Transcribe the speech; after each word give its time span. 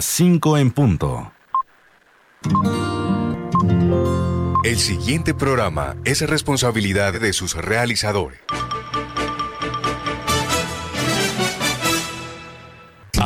las 0.00 0.06
5 0.06 0.56
en 0.56 0.70
punto. 0.70 1.30
El 4.64 4.78
siguiente 4.78 5.34
programa 5.34 5.96
es 6.06 6.26
responsabilidad 6.26 7.20
de 7.20 7.34
sus 7.34 7.54
realizadores. 7.54 8.40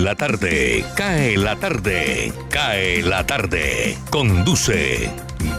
La 0.00 0.14
tarde, 0.14 0.84
cae 0.96 1.36
la 1.36 1.56
tarde, 1.56 2.32
cae 2.50 3.02
la 3.02 3.26
tarde. 3.26 3.96
Conduce 4.10 5.10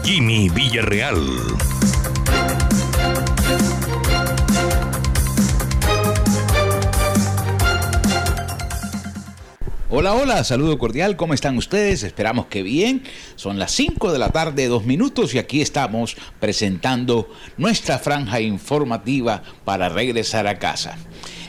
Jimmy 0.02 0.48
Villarreal. 0.48 1.18
Hola, 9.96 10.14
hola, 10.14 10.42
saludo 10.42 10.76
cordial, 10.76 11.14
¿cómo 11.16 11.34
están 11.34 11.56
ustedes? 11.56 12.02
Esperamos 12.02 12.46
que 12.46 12.64
bien. 12.64 13.04
Son 13.36 13.60
las 13.60 13.70
5 13.70 14.12
de 14.12 14.18
la 14.18 14.30
tarde, 14.30 14.66
dos 14.66 14.84
minutos, 14.84 15.34
y 15.34 15.38
aquí 15.38 15.60
estamos 15.60 16.16
presentando 16.40 17.30
nuestra 17.58 18.00
franja 18.00 18.40
informativa 18.40 19.44
para 19.64 19.88
regresar 19.88 20.48
a 20.48 20.58
casa. 20.58 20.98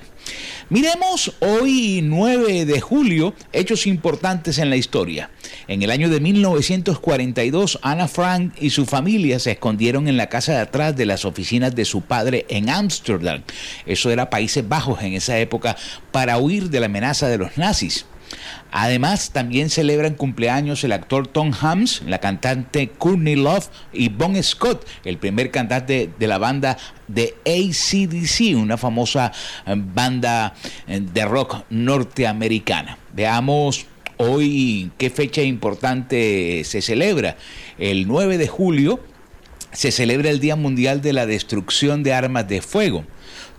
Miremos 0.70 1.32
hoy 1.40 2.00
9 2.02 2.66
de 2.66 2.80
julio 2.80 3.34
hechos 3.52 3.86
importantes 3.86 4.58
en 4.58 4.70
la 4.70 4.76
historia. 4.76 5.30
En 5.66 5.82
el 5.82 5.90
año 5.90 6.08
de 6.08 6.20
1942, 6.20 7.78
Anna 7.82 8.08
Frank 8.08 8.52
y 8.60 8.70
su 8.70 8.84
familia 8.84 9.38
se 9.38 9.52
escondieron 9.52 10.08
en 10.08 10.16
la 10.16 10.28
casa 10.28 10.52
de 10.52 10.58
atrás 10.58 10.96
de 10.96 11.06
las 11.06 11.24
oficinas 11.24 11.74
de 11.74 11.84
su 11.84 12.02
padre 12.02 12.44
en 12.48 12.68
Ámsterdam. 12.68 13.42
Eso 13.86 14.10
era 14.10 14.30
Países 14.30 14.68
Bajos 14.68 15.02
en 15.02 15.14
esa 15.14 15.38
época 15.38 15.76
para 16.12 16.38
huir 16.38 16.70
de 16.70 16.80
la 16.80 16.86
amenaza 16.86 17.28
de 17.28 17.38
los 17.38 17.56
nazis. 17.56 18.04
Además, 18.70 19.30
también 19.32 19.70
celebran 19.70 20.14
cumpleaños 20.14 20.84
el 20.84 20.92
actor 20.92 21.26
Tom 21.26 21.52
Hanks, 21.58 22.02
la 22.06 22.18
cantante 22.18 22.88
Courtney 22.88 23.36
Love 23.36 23.68
y 23.92 24.08
Bon 24.08 24.40
Scott, 24.42 24.86
el 25.04 25.18
primer 25.18 25.50
cantante 25.50 26.10
de 26.18 26.26
la 26.26 26.38
banda 26.38 26.76
de 27.06 27.34
ACDC, 27.46 28.56
una 28.56 28.76
famosa 28.76 29.32
eh, 29.66 29.74
banda 29.76 30.54
eh, 30.86 31.00
de 31.00 31.24
rock 31.24 31.64
norteamericana. 31.70 32.98
Veamos 33.14 33.86
hoy 34.18 34.90
qué 34.98 35.10
fecha 35.10 35.42
importante 35.42 36.62
se 36.64 36.82
celebra. 36.82 37.36
El 37.78 38.06
9 38.06 38.38
de 38.38 38.48
julio 38.48 39.00
se 39.72 39.92
celebra 39.92 40.30
el 40.30 40.40
Día 40.40 40.56
Mundial 40.56 41.00
de 41.00 41.12
la 41.12 41.26
Destrucción 41.26 42.02
de 42.02 42.12
Armas 42.12 42.48
de 42.48 42.60
Fuego. 42.60 43.04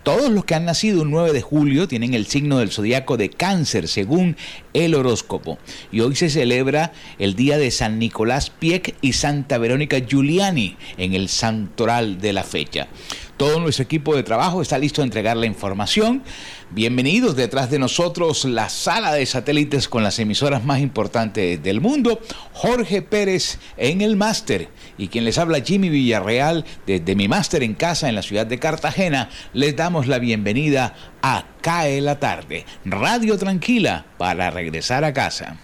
Todos 0.04 0.32
los 0.32 0.46
que 0.46 0.56
han 0.56 0.66
nacido 0.66 1.02
un 1.02 1.12
9 1.12 1.34
de 1.34 1.42
julio 1.42 1.88
tienen 1.88 2.14
el 2.14 2.26
signo 2.26 2.60
del 2.60 2.72
zodiaco 2.72 3.18
de 3.18 3.30
cáncer, 3.30 3.88
según 3.88 4.38
el 4.74 4.96
horóscopo. 4.96 5.58
Y 5.92 6.00
hoy 6.00 6.16
se 6.16 6.30
celebra 6.30 6.94
el 7.18 7.36
día 7.36 7.58
de 7.58 7.70
San 7.70 8.00
Nicolás 8.00 8.50
Pieck 8.50 8.96
y 9.02 9.14
Santa 9.14 9.58
Verónica 9.58 10.00
Giuliani 10.00 10.78
en 10.98 11.14
el 11.14 11.28
santoral 11.28 12.22
de 12.22 12.32
la 12.34 12.44
fecha. 12.44 12.88
Todo 13.36 13.60
nuestro 13.60 13.84
equipo 13.84 14.16
de 14.16 14.24
trabajo 14.24 14.62
está 14.62 14.78
listo 14.78 15.02
a 15.02 15.06
entregar 15.06 15.38
la 15.38 15.46
información. 15.46 16.24
Bienvenidos 16.72 17.36
detrás 17.36 17.72
de 17.72 17.80
nosotros 17.80 18.46
la 18.46 18.70
sala 18.70 19.12
de 19.14 19.26
satélites 19.26 19.90
con 19.90 20.04
las 20.04 20.20
emisoras 20.20 20.64
más 20.64 20.82
importantes 20.82 21.64
del 21.64 21.82
mundo. 21.82 22.22
Jorge 22.54 23.02
Pérez 23.02 23.58
en 23.76 24.02
el 24.02 24.16
máster 24.16 24.70
y 24.96 25.08
quien 25.08 25.26
les 25.26 25.40
habla 25.40 25.62
Jimmy 25.62 25.90
Villarreal 25.90 26.66
desde 26.86 27.16
mi 27.16 27.28
máster 27.28 27.64
en 27.64 27.74
casa 27.74 28.08
en 28.08 28.14
la 28.14 28.22
ciudad 28.22 28.46
de 28.46 28.60
Cartagena. 28.60 29.30
Les 29.52 29.76
damos 29.76 30.06
la 30.06 30.20
bienvenida 30.20 30.94
a 31.24 31.46
Cae 31.62 32.02
la 32.02 32.20
tarde, 32.20 32.68
radio 32.86 33.36
tranquila 33.40 34.06
para 34.20 34.52
regresar 34.52 35.04
a 35.04 35.12
casa. 35.12 35.58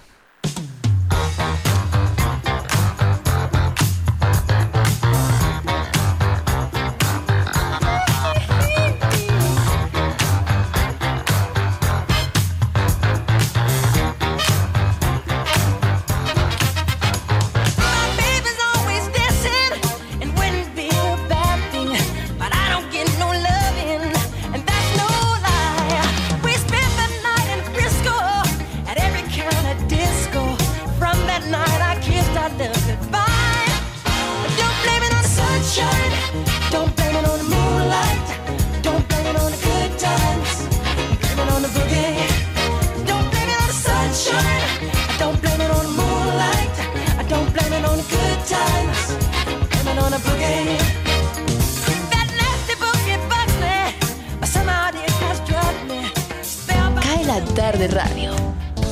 De 57.78 57.88
radio 57.88 58.32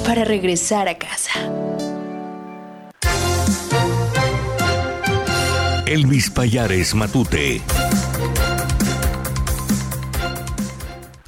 para 0.06 0.26
regresar 0.26 0.88
a 0.88 0.98
casa. 0.98 1.32
Elvis 5.86 6.30
Payares 6.30 6.94
Matute. 6.96 7.62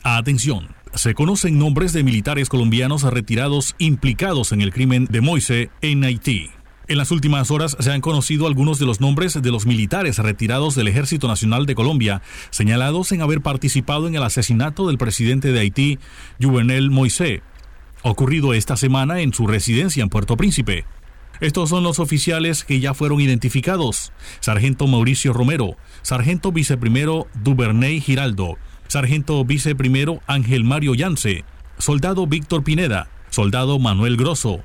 Atención. 0.03 0.75
Se 0.93 1.13
conocen 1.13 1.59
nombres 1.59 1.93
de 1.93 2.03
militares 2.03 2.47
colombianos 2.49 3.03
retirados 3.03 3.75
implicados 3.77 4.51
en 4.51 4.61
el 4.61 4.71
crimen 4.71 5.05
de 5.09 5.21
Moise 5.21 5.69
en 5.81 6.03
Haití. 6.03 6.51
En 6.87 6.99
las 6.99 7.09
últimas 7.09 7.49
horas 7.49 7.75
se 7.79 7.91
han 7.91 8.01
conocido 8.01 8.45
algunos 8.45 8.77
de 8.77 8.85
los 8.85 9.01
nombres 9.01 9.41
de 9.41 9.51
los 9.51 9.65
militares 9.65 10.19
retirados 10.19 10.75
del 10.75 10.87
Ejército 10.87 11.27
Nacional 11.27 11.65
de 11.65 11.73
Colombia, 11.73 12.21
señalados 12.51 13.11
en 13.11 13.23
haber 13.23 13.41
participado 13.41 14.07
en 14.07 14.13
el 14.13 14.21
asesinato 14.21 14.87
del 14.87 14.99
presidente 14.99 15.51
de 15.51 15.61
Haití, 15.61 15.97
Juvenel 16.39 16.91
Moisés, 16.91 17.41
ocurrido 18.03 18.53
esta 18.53 18.77
semana 18.77 19.21
en 19.21 19.33
su 19.33 19.47
residencia 19.47 20.03
en 20.03 20.09
Puerto 20.09 20.37
Príncipe. 20.37 20.85
Estos 21.41 21.69
son 21.69 21.81
los 21.81 21.97
oficiales 21.99 22.63
que 22.63 22.79
ya 22.79 22.93
fueron 22.93 23.19
identificados. 23.19 24.13
Sargento 24.39 24.85
Mauricio 24.85 25.33
Romero, 25.33 25.77
Sargento 26.03 26.51
Viceprimero 26.51 27.27
Duvernay 27.43 27.99
Giraldo, 27.99 28.59
Sargento 28.87 29.43
Viceprimero 29.43 30.21
Ángel 30.27 30.63
Mario 30.63 30.93
Yance, 30.93 31.45
Soldado 31.79 32.27
Víctor 32.27 32.63
Pineda, 32.63 33.09
Soldado 33.31 33.79
Manuel 33.79 34.17
Grosso, 34.17 34.63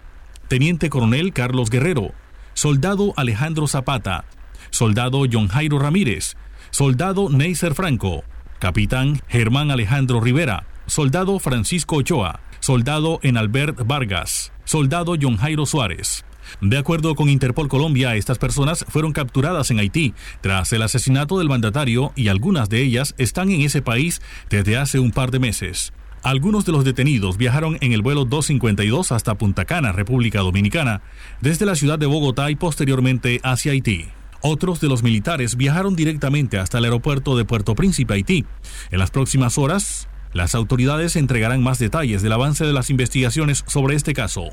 Teniente 0.50 0.90
Coronel 0.90 1.32
Carlos 1.32 1.70
Guerrero, 1.70 2.12
Soldado 2.54 3.14
Alejandro 3.16 3.68
Zapata, 3.68 4.24
Soldado 4.70 5.22
John 5.32 5.46
Jairo 5.46 5.78
Ramírez, 5.78 6.34
Soldado 6.72 7.30
Neiser 7.30 7.72
Franco, 7.72 8.24
Capitán 8.58 9.22
Germán 9.28 9.70
Alejandro 9.70 10.20
Rivera, 10.20 10.66
Soldado 10.86 11.38
Francisco 11.38 11.98
Ochoa, 11.98 12.40
Soldado 12.58 13.20
Enalbert 13.22 13.86
Vargas, 13.86 14.52
Soldado 14.64 15.14
John 15.22 15.36
Jairo 15.36 15.66
Suárez, 15.66 16.24
De 16.60 16.78
acuerdo 16.78 17.14
con 17.14 17.28
Interpol 17.28 17.68
Colombia, 17.68 18.16
estas 18.16 18.38
personas 18.38 18.84
fueron 18.88 19.12
capturadas 19.12 19.70
en 19.70 19.78
Haití 19.78 20.14
tras 20.40 20.72
el 20.72 20.82
asesinato 20.82 21.38
del 21.38 21.48
mandatario 21.48 22.12
y 22.16 22.26
algunas 22.26 22.68
de 22.68 22.82
ellas 22.82 23.14
están 23.18 23.52
en 23.52 23.60
ese 23.60 23.82
país 23.82 24.20
desde 24.48 24.76
hace 24.78 24.98
un 24.98 25.12
par 25.12 25.30
de 25.30 25.38
meses. 25.38 25.92
Algunos 26.22 26.66
de 26.66 26.72
los 26.72 26.84
detenidos 26.84 27.38
viajaron 27.38 27.78
en 27.80 27.92
el 27.92 28.02
vuelo 28.02 28.26
252 28.26 29.10
hasta 29.10 29.36
Punta 29.36 29.64
Cana, 29.64 29.92
República 29.92 30.40
Dominicana, 30.40 31.00
desde 31.40 31.64
la 31.64 31.74
ciudad 31.74 31.98
de 31.98 32.04
Bogotá 32.04 32.50
y 32.50 32.56
posteriormente 32.56 33.40
hacia 33.42 33.72
Haití. 33.72 34.06
Otros 34.42 34.80
de 34.80 34.88
los 34.88 35.02
militares 35.02 35.56
viajaron 35.56 35.96
directamente 35.96 36.58
hasta 36.58 36.76
el 36.76 36.84
aeropuerto 36.84 37.38
de 37.38 37.46
Puerto 37.46 37.74
Príncipe, 37.74 38.14
Haití. 38.14 38.44
En 38.90 38.98
las 38.98 39.10
próximas 39.10 39.56
horas, 39.56 40.08
las 40.34 40.54
autoridades 40.54 41.16
entregarán 41.16 41.62
más 41.62 41.78
detalles 41.78 42.20
del 42.20 42.32
avance 42.32 42.66
de 42.66 42.74
las 42.74 42.90
investigaciones 42.90 43.64
sobre 43.66 43.96
este 43.96 44.12
caso. 44.12 44.50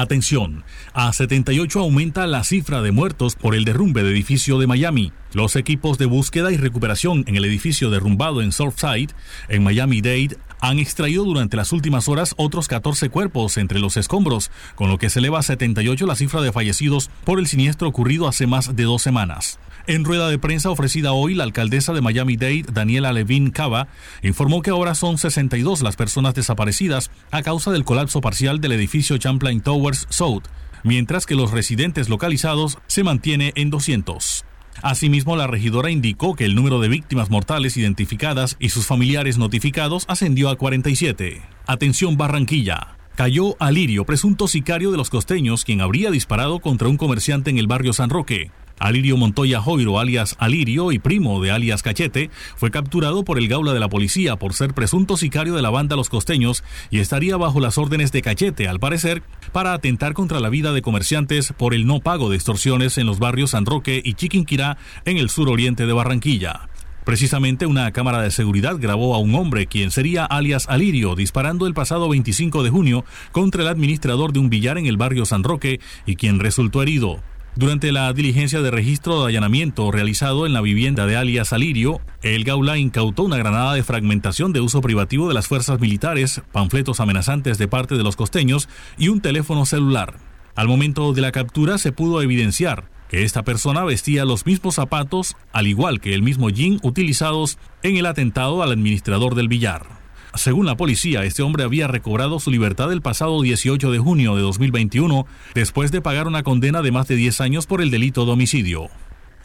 Atención, 0.00 0.64
a 0.94 1.12
78 1.12 1.78
aumenta 1.78 2.26
la 2.26 2.42
cifra 2.42 2.80
de 2.80 2.90
muertos 2.90 3.36
por 3.36 3.54
el 3.54 3.66
derrumbe 3.66 4.02
del 4.02 4.12
edificio 4.12 4.58
de 4.58 4.66
Miami. 4.66 5.12
Los 5.34 5.56
equipos 5.56 5.98
de 5.98 6.06
búsqueda 6.06 6.50
y 6.50 6.56
recuperación 6.56 7.22
en 7.26 7.36
el 7.36 7.44
edificio 7.44 7.90
derrumbado 7.90 8.40
en 8.40 8.50
Surfside, 8.50 9.10
en 9.50 9.62
Miami-Dade, 9.62 10.38
han 10.60 10.78
extraído 10.78 11.24
durante 11.24 11.56
las 11.56 11.72
últimas 11.72 12.08
horas 12.08 12.34
otros 12.36 12.68
14 12.68 13.08
cuerpos 13.08 13.56
entre 13.56 13.78
los 13.78 13.96
escombros, 13.96 14.50
con 14.74 14.88
lo 14.88 14.98
que 14.98 15.10
se 15.10 15.18
eleva 15.18 15.38
a 15.38 15.42
78 15.42 16.06
la 16.06 16.16
cifra 16.16 16.40
de 16.40 16.52
fallecidos 16.52 17.10
por 17.24 17.38
el 17.38 17.46
siniestro 17.46 17.88
ocurrido 17.88 18.28
hace 18.28 18.46
más 18.46 18.76
de 18.76 18.84
dos 18.84 19.02
semanas. 19.02 19.58
En 19.86 20.04
rueda 20.04 20.28
de 20.28 20.38
prensa 20.38 20.70
ofrecida 20.70 21.12
hoy, 21.12 21.34
la 21.34 21.44
alcaldesa 21.44 21.92
de 21.92 22.00
Miami-Dade, 22.00 22.66
Daniela 22.72 23.12
Levine 23.12 23.50
Cava, 23.50 23.88
informó 24.22 24.62
que 24.62 24.70
ahora 24.70 24.94
son 24.94 25.18
62 25.18 25.82
las 25.82 25.96
personas 25.96 26.34
desaparecidas 26.34 27.10
a 27.30 27.42
causa 27.42 27.70
del 27.70 27.84
colapso 27.84 28.20
parcial 28.20 28.60
del 28.60 28.72
edificio 28.72 29.16
Champlain 29.16 29.62
Towers 29.62 30.06
South, 30.10 30.44
mientras 30.84 31.26
que 31.26 31.34
los 31.34 31.50
residentes 31.50 32.08
localizados 32.08 32.78
se 32.86 33.02
mantiene 33.02 33.52
en 33.56 33.70
200. 33.70 34.44
Asimismo, 34.82 35.36
la 35.36 35.46
regidora 35.46 35.90
indicó 35.90 36.34
que 36.34 36.44
el 36.44 36.54
número 36.54 36.80
de 36.80 36.88
víctimas 36.88 37.30
mortales 37.30 37.76
identificadas 37.76 38.56
y 38.58 38.70
sus 38.70 38.86
familiares 38.86 39.38
notificados 39.38 40.04
ascendió 40.08 40.48
a 40.48 40.56
47. 40.56 41.42
Atención 41.66 42.16
Barranquilla. 42.16 42.96
Cayó 43.16 43.56
Alirio, 43.58 44.06
presunto 44.06 44.48
sicario 44.48 44.90
de 44.90 44.96
los 44.96 45.10
costeños, 45.10 45.64
quien 45.64 45.82
habría 45.82 46.10
disparado 46.10 46.60
contra 46.60 46.88
un 46.88 46.96
comerciante 46.96 47.50
en 47.50 47.58
el 47.58 47.66
barrio 47.66 47.92
San 47.92 48.08
Roque. 48.08 48.50
Alirio 48.80 49.18
Montoya 49.18 49.60
Joiro, 49.60 50.00
alias 50.00 50.36
Alirio 50.38 50.90
y 50.90 50.98
primo 50.98 51.40
de 51.42 51.50
alias 51.50 51.82
Cachete, 51.82 52.30
fue 52.56 52.70
capturado 52.70 53.24
por 53.24 53.38
el 53.38 53.46
Gaula 53.46 53.74
de 53.74 53.78
la 53.78 53.90
policía 53.90 54.36
por 54.36 54.54
ser 54.54 54.72
presunto 54.72 55.18
sicario 55.18 55.54
de 55.54 55.62
la 55.62 55.68
banda 55.68 55.96
Los 55.96 56.08
Costeños 56.08 56.64
y 56.90 56.98
estaría 56.98 57.36
bajo 57.36 57.60
las 57.60 57.76
órdenes 57.76 58.10
de 58.10 58.22
Cachete, 58.22 58.68
al 58.68 58.80
parecer, 58.80 59.22
para 59.52 59.74
atentar 59.74 60.14
contra 60.14 60.40
la 60.40 60.48
vida 60.48 60.72
de 60.72 60.80
comerciantes 60.80 61.52
por 61.56 61.74
el 61.74 61.86
no 61.86 62.00
pago 62.00 62.30
de 62.30 62.36
extorsiones 62.36 62.96
en 62.96 63.06
los 63.06 63.18
barrios 63.18 63.50
San 63.50 63.66
Roque 63.66 64.00
y 64.02 64.14
Chiquinquirá 64.14 64.78
en 65.04 65.18
el 65.18 65.28
suroriente 65.28 65.84
de 65.86 65.92
Barranquilla. 65.92 66.70
Precisamente 67.04 67.66
una 67.66 67.90
cámara 67.92 68.22
de 68.22 68.30
seguridad 68.30 68.76
grabó 68.78 69.14
a 69.14 69.18
un 69.18 69.34
hombre, 69.34 69.66
quien 69.66 69.90
sería 69.90 70.24
alias 70.24 70.68
Alirio, 70.68 71.16
disparando 71.16 71.66
el 71.66 71.74
pasado 71.74 72.08
25 72.08 72.62
de 72.62 72.70
junio 72.70 73.04
contra 73.32 73.62
el 73.62 73.68
administrador 73.68 74.32
de 74.32 74.38
un 74.38 74.48
billar 74.48 74.78
en 74.78 74.86
el 74.86 74.96
barrio 74.96 75.26
San 75.26 75.42
Roque 75.42 75.80
y 76.06 76.16
quien 76.16 76.40
resultó 76.40 76.82
herido. 76.82 77.20
Durante 77.56 77.90
la 77.90 78.12
diligencia 78.12 78.62
de 78.62 78.70
registro 78.70 79.22
de 79.22 79.30
allanamiento 79.30 79.90
realizado 79.90 80.46
en 80.46 80.52
la 80.52 80.60
vivienda 80.60 81.06
de 81.06 81.16
alias 81.16 81.52
Alirio, 81.52 82.00
el 82.22 82.44
Gaula 82.44 82.78
incautó 82.78 83.24
una 83.24 83.38
granada 83.38 83.74
de 83.74 83.82
fragmentación 83.82 84.52
de 84.52 84.60
uso 84.60 84.80
privativo 84.80 85.26
de 85.28 85.34
las 85.34 85.48
fuerzas 85.48 85.80
militares, 85.80 86.42
panfletos 86.52 87.00
amenazantes 87.00 87.58
de 87.58 87.66
parte 87.66 87.96
de 87.96 88.04
los 88.04 88.14
costeños 88.14 88.68
y 88.96 89.08
un 89.08 89.20
teléfono 89.20 89.66
celular. 89.66 90.18
Al 90.54 90.68
momento 90.68 91.12
de 91.12 91.22
la 91.22 91.32
captura 91.32 91.78
se 91.78 91.92
pudo 91.92 92.22
evidenciar 92.22 92.88
que 93.08 93.24
esta 93.24 93.42
persona 93.42 93.82
vestía 93.82 94.24
los 94.24 94.46
mismos 94.46 94.76
zapatos, 94.76 95.36
al 95.52 95.66
igual 95.66 96.00
que 96.00 96.14
el 96.14 96.22
mismo 96.22 96.50
jean 96.50 96.78
utilizados 96.82 97.58
en 97.82 97.96
el 97.96 98.06
atentado 98.06 98.62
al 98.62 98.70
administrador 98.70 99.34
del 99.34 99.48
billar. 99.48 99.99
Según 100.34 100.64
la 100.64 100.76
policía, 100.76 101.24
este 101.24 101.42
hombre 101.42 101.64
había 101.64 101.88
recobrado 101.88 102.38
su 102.38 102.50
libertad 102.50 102.92
el 102.92 103.02
pasado 103.02 103.42
18 103.42 103.90
de 103.90 103.98
junio 103.98 104.36
de 104.36 104.42
2021 104.42 105.26
después 105.54 105.90
de 105.90 106.00
pagar 106.00 106.28
una 106.28 106.44
condena 106.44 106.82
de 106.82 106.92
más 106.92 107.08
de 107.08 107.16
10 107.16 107.40
años 107.40 107.66
por 107.66 107.82
el 107.82 107.90
delito 107.90 108.24
de 108.24 108.32
homicidio. 108.32 108.88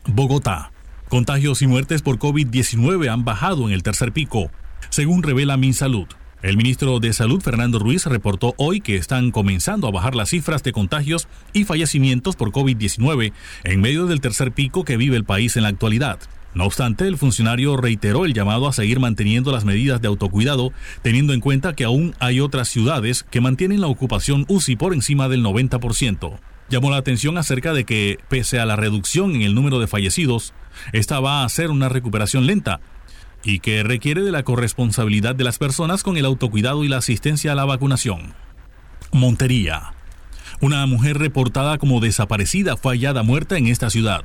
Bogotá. 0.05 0.71
Contagios 1.09 1.61
y 1.61 1.67
muertes 1.67 2.01
por 2.01 2.19
COVID-19 2.19 3.11
han 3.11 3.25
bajado 3.25 3.67
en 3.67 3.73
el 3.73 3.83
tercer 3.83 4.11
pico, 4.11 4.51
según 4.89 5.23
revela 5.23 5.57
MinSalud. 5.57 6.07
El 6.43 6.57
ministro 6.57 6.99
de 6.99 7.13
Salud, 7.13 7.41
Fernando 7.41 7.79
Ruiz, 7.79 8.05
reportó 8.05 8.53
hoy 8.57 8.79
que 8.79 8.97
están 8.97 9.31
comenzando 9.31 9.87
a 9.87 9.91
bajar 9.91 10.13
las 10.13 10.29
cifras 10.29 10.61
de 10.61 10.71
contagios 10.71 11.27
y 11.53 11.63
fallecimientos 11.63 12.35
por 12.35 12.51
COVID-19 12.51 13.33
en 13.63 13.81
medio 13.81 14.05
del 14.05 14.21
tercer 14.21 14.51
pico 14.51 14.83
que 14.83 14.97
vive 14.97 15.17
el 15.17 15.25
país 15.25 15.57
en 15.57 15.63
la 15.63 15.69
actualidad. 15.69 16.19
No 16.56 16.63
obstante, 16.63 17.06
el 17.06 17.18
funcionario 17.18 17.75
reiteró 17.75 18.24
el 18.24 18.34
llamado 18.34 18.68
a 18.68 18.74
seguir 18.74 19.02
manteniendo 19.02 19.52
las 19.52 19.66
medidas 19.66 20.02
de 20.02 20.07
autocuidado, 20.07 20.72
teniendo 21.02 21.34
en 21.34 21.42
cuenta 21.42 21.74
que 21.74 21.84
aún 21.84 22.16
hay 22.19 22.40
otras 22.40 22.69
ciudades 22.69 23.24
que 23.30 23.42
mantienen 23.42 23.81
la 23.81 23.88
ocupación 23.88 24.46
UCI 24.48 24.78
por 24.78 24.94
encima 24.94 25.28
del 25.28 25.44
90%. 25.44 26.40
Llamó 26.69 26.90
la 26.90 26.98
atención 26.98 27.38
acerca 27.38 27.74
de 27.74 27.84
que, 27.84 28.19
pese 28.30 28.60
a 28.60 28.66
la 28.66 28.78
reducción 28.78 29.36
en 29.36 29.42
el 29.42 29.54
número 29.54 29.80
de 29.80 29.88
fallecidos, 29.88 30.54
esta 30.94 31.19
va 31.19 31.44
a 31.44 31.50
ser 31.50 31.72
una 31.72 31.90
recuperación 31.90 32.48
lenta 32.48 32.80
y 33.44 33.60
que 33.60 33.84
requiere 33.84 34.24
de 34.24 34.31
la 34.31 34.44
corresponsabilidad 34.44 35.36
de 35.36 35.44
las 35.44 35.60
personas 35.60 36.04
con 36.04 36.16
el 36.16 36.25
autocuidado 36.25 36.86
y 36.86 36.88
la 36.88 36.98
asistencia 36.98 37.52
a 37.52 37.56
la 37.56 37.66
vacunación. 37.66 38.34
Montería. 39.12 39.94
Una 40.62 40.86
mujer 40.86 41.18
reportada 41.18 41.78
como 41.78 42.00
desaparecida 42.00 42.78
fue 42.78 42.94
hallada 42.94 43.24
muerta 43.24 43.57
en 43.57 43.68
esta 43.68 43.90
ciudad. 43.90 44.24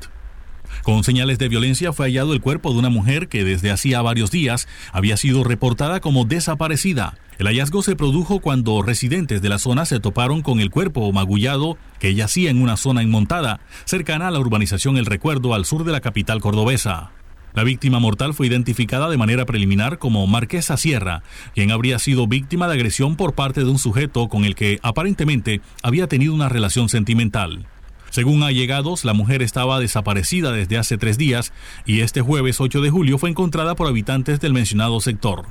Con 0.83 1.05
señales 1.05 1.39
de 1.39 1.49
violencia 1.49 1.93
fue 1.93 2.07
hallado 2.07 2.33
el 2.33 2.41
cuerpo 2.41 2.73
de 2.73 2.79
una 2.79 2.91
mujer 2.91 3.29
que 3.29 3.45
desde 3.45 3.71
hacía 3.71 4.03
varios 4.03 4.31
días 4.31 4.69
había 4.93 5.17
sido 5.17 5.45
reportada 5.45 6.01
como 6.01 6.25
desaparecida. 6.25 7.17
El 7.39 7.47
hallazgo 7.47 7.83
se 7.83 7.97
produjo 7.97 8.41
cuando 8.41 8.83
residentes 8.83 9.41
de 9.41 9.49
la 9.49 9.59
zona 9.59 9.87
se 9.87 9.99
toparon 9.99 10.43
con 10.43 10.61
el 10.61 10.71
cuerpo 10.71 11.11
magullado 11.11 11.79
que 11.99 12.15
yacía 12.15 12.51
en 12.51 12.61
una 12.61 12.77
zona 12.77 13.03
inmontada, 13.03 13.61
cercana 13.87 14.29
a 14.29 14.31
la 14.31 14.41
urbanización 14.41 14.99
El 14.99 15.07
Recuerdo 15.07 15.55
al 15.55 15.65
sur 15.65 15.85
de 15.85 15.93
la 15.93 16.01
capital 16.01 16.41
cordobesa. 16.41 17.13
La 17.53 17.65
víctima 17.65 17.99
mortal 17.99 18.33
fue 18.33 18.47
identificada 18.47 19.09
de 19.09 19.17
manera 19.17 19.45
preliminar 19.45 19.99
como 19.99 20.27
Marquesa 20.27 20.77
Sierra, 20.77 21.23
quien 21.55 21.73
habría 21.73 21.99
sido 21.99 22.29
víctima 22.29 22.69
de 22.69 22.75
agresión 22.75 23.17
por 23.17 23.35
parte 23.35 23.61
de 23.61 23.71
un 23.71 23.79
sujeto 23.79 24.29
con 24.29 24.45
el 24.45 24.55
que 24.55 24.79
aparentemente 24.83 25.61
había 25.83 26.07
tenido 26.07 26.33
una 26.33 26.49
relación 26.49 26.89
sentimental. 26.89 27.67
Según 28.11 28.43
allegados, 28.43 29.05
la 29.05 29.15
mujer 29.15 29.41
estaba 29.41 29.81
desaparecida 29.81 30.53
desde 30.53 30.79
hace 30.79 30.99
tres 30.99 31.17
días 31.17 31.53
y 31.87 32.01
este 32.01 32.21
jueves 32.21 32.61
8 32.61 32.81
de 32.81 32.91
julio 32.91 33.19
fue 33.19 33.31
encontrada 33.31 33.75
por 33.77 33.87
habitantes 33.87 34.41
del 34.41 34.53
mencionado 34.53 35.01
sector. 35.01 35.47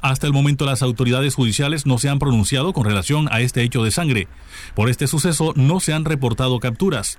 Hasta 0.00 0.26
el 0.26 0.32
momento 0.32 0.64
las 0.64 0.82
autoridades 0.82 1.34
judiciales 1.34 1.86
no 1.86 1.98
se 1.98 2.08
han 2.08 2.18
pronunciado 2.18 2.72
con 2.72 2.84
relación 2.84 3.28
a 3.30 3.40
este 3.40 3.62
hecho 3.62 3.84
de 3.84 3.90
sangre. 3.90 4.28
Por 4.74 4.88
este 4.88 5.06
suceso 5.06 5.52
no 5.56 5.78
se 5.80 5.92
han 5.92 6.04
reportado 6.04 6.58
capturas. 6.58 7.18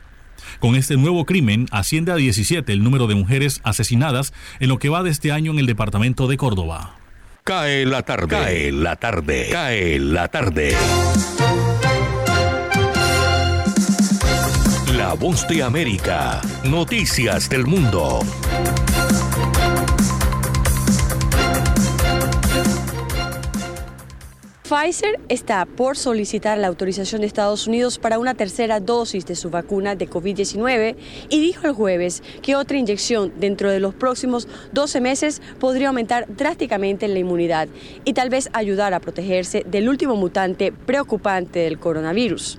Con 0.60 0.75
este 0.75 0.98
nuevo 0.98 1.25
crimen 1.25 1.67
asciende 1.72 2.12
a 2.12 2.15
17 2.15 2.72
el 2.74 2.84
número 2.84 3.08
de 3.08 3.15
mujeres 3.15 3.62
asesinadas 3.63 4.34
en 4.60 4.70
lo 4.70 4.79
que 4.79 4.89
va 4.89 5.03
de 5.03 5.12
este 5.12 5.32
año 5.32 5.51
en 5.51 5.60
el 5.60 5.65
departamento 5.65 6.27
de 6.27 6.38
Córdoba. 6.38 6.96
Cae 7.43 7.86
la 7.86 8.03
tarde. 8.03 8.27
Cae 8.27 8.72
la 8.72 8.96
tarde. 8.96 9.50
Cae 9.51 10.00
la 10.00 10.27
tarde. 10.29 10.75
La 15.03 15.15
voz 15.15 15.45
de 15.50 15.62
América. 15.62 16.39
Noticias 16.63 17.50
del 17.50 17.65
mundo. 17.65 18.22
Pfizer 24.63 25.19
está 25.27 25.65
por 25.65 25.98
solicitar 25.98 26.57
la 26.57 26.67
autorización 26.67 27.19
de 27.19 27.27
Estados 27.27 27.67
Unidos 27.67 28.00
para 28.00 28.17
una 28.17 28.33
tercera 28.33 28.79
dosis 28.79 29.25
de 29.25 29.36
su 29.36 29.50
vacuna 29.50 29.95
de 29.95 30.10
COVID-19 30.10 30.95
y 31.27 31.41
dijo 31.41 31.67
el 31.67 31.74
jueves 31.74 32.24
que 32.41 32.55
otra 32.55 32.77
inyección 32.77 33.33
dentro 33.36 33.69
de 33.69 33.81
los 33.81 33.93
próximos 33.93 34.48
12 34.72 35.01
meses 35.01 35.41
podría 35.60 35.89
aumentar 35.89 36.27
drásticamente 36.29 37.10
la 37.10 37.19
inmunidad 37.19 37.67
y 38.05 38.13
tal 38.13 38.29
vez 38.29 38.50
ayudar 38.53 38.93
a 38.93 39.01
protegerse 39.01 39.65
del 39.67 39.89
último 39.89 40.15
mutante 40.15 40.72
preocupante 40.72 41.60
del 41.60 41.77
coronavirus. 41.77 42.57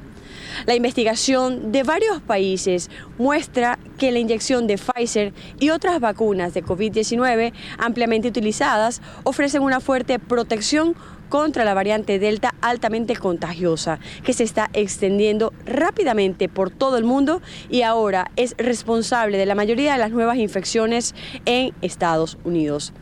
La 0.66 0.74
investigación 0.74 1.72
de 1.72 1.82
varios 1.82 2.20
países 2.20 2.90
muestra 3.18 3.78
que 3.98 4.12
la 4.12 4.18
inyección 4.18 4.66
de 4.66 4.78
Pfizer 4.78 5.32
y 5.60 5.70
otras 5.70 6.00
vacunas 6.00 6.54
de 6.54 6.64
COVID-19 6.64 7.52
ampliamente 7.78 8.28
utilizadas 8.28 9.02
ofrecen 9.24 9.62
una 9.62 9.80
fuerte 9.80 10.18
protección 10.18 10.94
contra 11.34 11.64
la 11.64 11.74
variante 11.74 12.20
Delta 12.20 12.54
altamente 12.60 13.16
contagiosa 13.16 13.98
que 14.22 14.32
se 14.32 14.44
está 14.44 14.70
extendiendo 14.72 15.52
rápidamente 15.66 16.48
por 16.48 16.70
todo 16.70 16.96
el 16.96 17.02
mundo 17.02 17.42
y 17.68 17.82
ahora 17.82 18.30
es 18.36 18.54
responsable 18.56 19.36
de 19.36 19.44
la 19.44 19.56
mayoría 19.56 19.94
de 19.94 19.98
las 19.98 20.12
nuevas 20.12 20.36
infecciones 20.36 21.12
en 21.44 21.74
Estados 21.82 22.38
Unidos. 22.44 22.92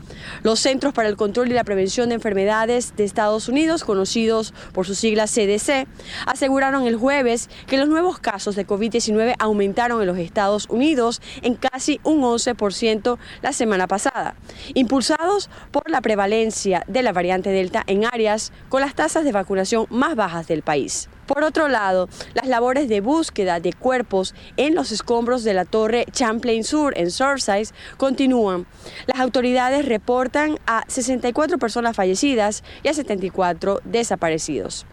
Los 0.43 0.61
Centros 0.61 0.95
para 0.95 1.11
el 1.11 1.17
Control 1.17 1.51
y 1.51 1.55
la 1.55 1.65
Prevención 1.65 2.09
de 2.09 2.15
Enfermedades 2.15 2.97
de 2.97 3.05
Estados 3.05 3.51
Unidos, 3.51 3.85
conocidos 3.85 4.55
por 4.73 4.87
sus 4.87 4.97
siglas 4.97 5.31
CDC, 5.31 5.87
aseguraron 6.25 6.87
el 6.87 6.97
jueves 6.97 7.51
que 7.67 7.77
los 7.77 7.91
nuevos 7.91 8.19
casos 8.19 8.57
de 8.57 8.67
COVID-19 8.67 9.35
aumentaron 9.41 10.01
en 10.01 10.07
los 10.07 10.17
Estados 10.17 10.69
Unidos 10.71 11.21
en 11.43 11.55
casi 11.55 12.01
un 12.03 12.23
11% 12.23 13.19
la 13.43 13.53
semana 13.53 13.87
pasada, 13.87 14.37
impulsados 14.73 15.51
por 15.71 15.91
la 15.91 16.01
prevalencia 16.01 16.83
de 16.89 17.03
la 17.03 17.13
variante 17.13 17.51
Delta 17.51 17.85
en 17.87 18.07
áreas 18.07 18.22
con 18.69 18.81
las 18.81 18.95
tasas 18.95 19.25
de 19.25 19.33
vacunación 19.33 19.87
más 19.91 20.15
bajas 20.15 20.47
del 20.47 20.63
país. 20.63 21.09
Por 21.27 21.45
otro 21.45 21.69
lado, 21.69 22.09
las 22.35 22.47
labores 22.47 22.89
de 22.89 23.01
búsqueda 23.01 23.59
de 23.59 23.73
cuerpos 23.73 24.35
en 24.57 24.75
los 24.75 24.93
escombros 24.93 25.45
de 25.45 25.55
la 25.55 25.65
torre 25.65 26.07
Champlain 26.13 26.63
Sur 26.63 26.93
en 26.97 27.11
Surfside 27.11 27.69
continúan. 27.97 28.67
Las 29.07 29.21
autoridades 29.21 29.87
reportan 29.87 30.59
a 30.67 30.85
64 30.89 31.59
personas 31.59 31.97
fallecidas 31.97 32.63
y 32.83 32.89
a 32.89 32.95
74 32.95 33.81
desaparecidos. 33.85 34.87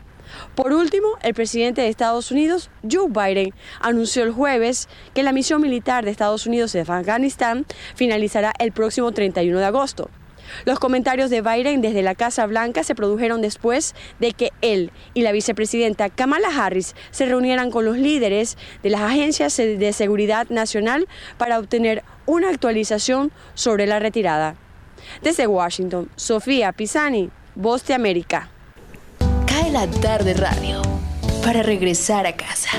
Por 0.56 0.74
último, 0.74 1.08
el 1.22 1.34
presidente 1.34 1.82
de 1.82 1.90
Estados 1.90 2.32
Unidos, 2.32 2.70
Joe 2.90 3.08
Biden, 3.10 3.54
anunció 3.82 4.24
el 4.24 4.32
jueves 4.32 4.88
que 5.14 5.24
la 5.24 5.32
misión 5.32 5.62
militar 5.62 6.06
de 6.06 6.12
Estados 6.12 6.46
Unidos 6.46 6.76
en 6.76 6.90
Afganistán 6.90 7.66
finalizará 7.96 8.54
el 8.60 8.72
próximo 8.72 9.12
31 9.12 9.60
de 9.60 9.66
agosto. 9.66 10.10
Los 10.66 10.80
comentarios 10.80 11.30
de 11.30 11.42
Biden 11.42 11.82
desde 11.82 12.02
la 12.02 12.16
Casa 12.16 12.46
Blanca 12.46 12.84
se 12.84 12.96
produjeron 12.96 13.42
después 13.42 13.96
de 14.20 14.34
que 14.34 14.52
él 14.62 14.92
y 15.14 15.22
la 15.22 15.32
vicepresidenta 15.32 16.10
Kamala 16.10 16.50
Harris 16.56 16.96
se 17.12 17.26
reunieran 17.26 17.72
con 17.72 17.86
los 17.86 17.98
líderes 17.98 18.58
de 18.84 18.90
las 18.90 19.02
agencias 19.02 19.56
de 19.58 19.94
seguridad 19.94 20.48
nacional 20.50 21.08
para 21.38 21.60
obtener 21.60 22.04
una 22.26 22.50
actualización 22.50 23.32
sobre 23.54 23.88
la 23.88 24.00
retirada. 24.00 24.56
Desde 25.22 25.48
Washington, 25.48 26.10
Sofía 26.16 26.72
Pisani, 26.72 27.30
Voz 27.56 27.86
de 27.86 27.94
América. 27.94 28.50
Cae 29.46 29.72
la 29.72 29.88
tarde 29.88 30.34
radio 30.34 30.82
para 31.44 31.64
regresar 31.64 32.26
a 32.28 32.36
casa. 32.36 32.70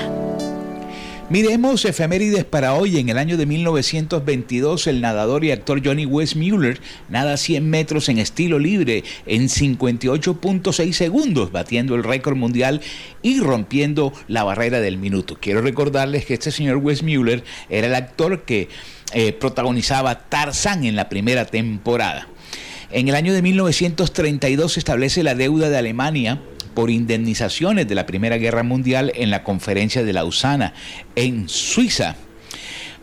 Miremos 1.31 1.85
efemérides 1.85 2.43
para 2.43 2.73
hoy. 2.73 2.97
En 2.97 3.07
el 3.07 3.17
año 3.17 3.37
de 3.37 3.45
1922, 3.45 4.87
el 4.87 4.99
nadador 4.99 5.45
y 5.45 5.51
actor 5.51 5.81
Johnny 5.81 6.05
Westmuller 6.05 6.81
nada 7.07 7.37
100 7.37 7.69
metros 7.69 8.09
en 8.09 8.17
estilo 8.17 8.59
libre 8.59 9.05
en 9.25 9.43
58.6 9.43 10.91
segundos, 10.91 11.53
batiendo 11.53 11.95
el 11.95 12.03
récord 12.03 12.35
mundial 12.35 12.81
y 13.21 13.39
rompiendo 13.39 14.11
la 14.27 14.43
barrera 14.43 14.81
del 14.81 14.97
minuto. 14.97 15.37
Quiero 15.39 15.61
recordarles 15.61 16.25
que 16.25 16.33
este 16.33 16.51
señor 16.51 16.75
Westmuller 16.75 17.45
era 17.69 17.87
el 17.87 17.95
actor 17.95 18.41
que 18.43 18.67
eh, 19.13 19.31
protagonizaba 19.31 20.27
Tarzan 20.27 20.83
en 20.83 20.97
la 20.97 21.07
primera 21.07 21.45
temporada. 21.45 22.27
En 22.91 23.07
el 23.07 23.15
año 23.15 23.31
de 23.31 23.41
1932 23.41 24.73
se 24.73 24.79
establece 24.81 25.23
la 25.23 25.33
deuda 25.33 25.69
de 25.69 25.77
Alemania 25.77 26.41
por 26.73 26.89
indemnizaciones 26.89 27.87
de 27.87 27.95
la 27.95 28.05
Primera 28.05 28.37
Guerra 28.37 28.63
Mundial 28.63 29.11
en 29.15 29.29
la 29.29 29.43
conferencia 29.43 30.03
de 30.03 30.13
Lausana, 30.13 30.73
en 31.15 31.49
Suiza. 31.49 32.15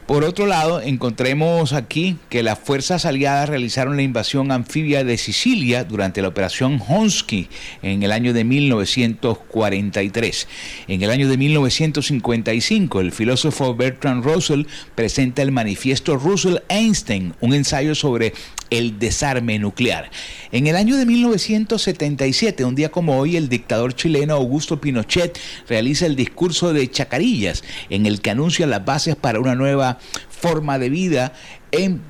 Por 0.09 0.25
otro 0.25 0.47
lado, 0.47 0.81
encontremos 0.81 1.75
aquí 1.75 2.17
que 2.31 2.43
las 2.43 2.59
fuerzas 2.59 3.05
aliadas 3.05 3.51
realizaron 3.51 3.97
la 3.97 4.03
invasión 4.03 4.51
anfibia 4.53 5.05
de 5.05 5.19
Sicilia 5.19 5.85
durante 5.85 6.23
la 6.23 6.29
operación 6.29 6.81
Honsky 6.89 7.49
en 7.83 8.03
el 8.03 8.13
año 8.13 8.33
de 8.33 8.43
1943. 8.43 10.49
En 10.89 11.03
el 11.03 11.11
año 11.11 11.29
de 11.29 11.37
1955, 11.37 13.03
el 13.03 13.13
filósofo 13.13 13.75
Bertrand 13.75 14.25
Russell 14.25 14.63
presenta 14.95 15.43
el 15.43 15.53
manifiesto 15.53 16.17
Russell-Einstein, 16.17 17.35
un 17.43 17.53
ensayo 17.53 17.95
sobre 17.95 18.33
el 18.71 18.99
desarme 18.99 19.59
nuclear. 19.59 20.11
En 20.53 20.67
el 20.67 20.77
año 20.77 20.97
de 20.97 21.07
1977, 21.07 22.65
un 22.65 22.75
día 22.75 22.91
como 22.91 23.19
hoy, 23.19 23.37
el 23.37 23.49
dictador 23.49 23.95
chileno 23.95 24.35
Augusto 24.35 24.81
Pinochet 24.81 25.39
realiza 25.69 26.07
el 26.07 26.17
discurso 26.17 26.73
de 26.73 26.91
Chacarillas, 26.91 27.65
en 27.91 28.07
el 28.07 28.21
que 28.21 28.31
anuncia 28.31 28.67
las 28.67 28.85
bases 28.85 29.17
para 29.17 29.41
una 29.41 29.55
nueva 29.55 29.99
forma 30.29 30.79
de 30.79 30.91
vida 30.91 31.33
en 31.71 32.01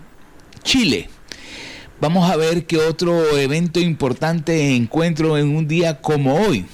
Chile. 0.62 1.08
Vamos 2.00 2.30
a 2.30 2.36
ver 2.36 2.64
qué 2.66 2.78
otro 2.78 3.36
evento 3.36 3.80
importante 3.80 4.76
encuentro 4.76 5.36
en 5.36 5.56
un 5.56 5.66
día 5.66 6.00
como 6.00 6.36
hoy. 6.36 6.64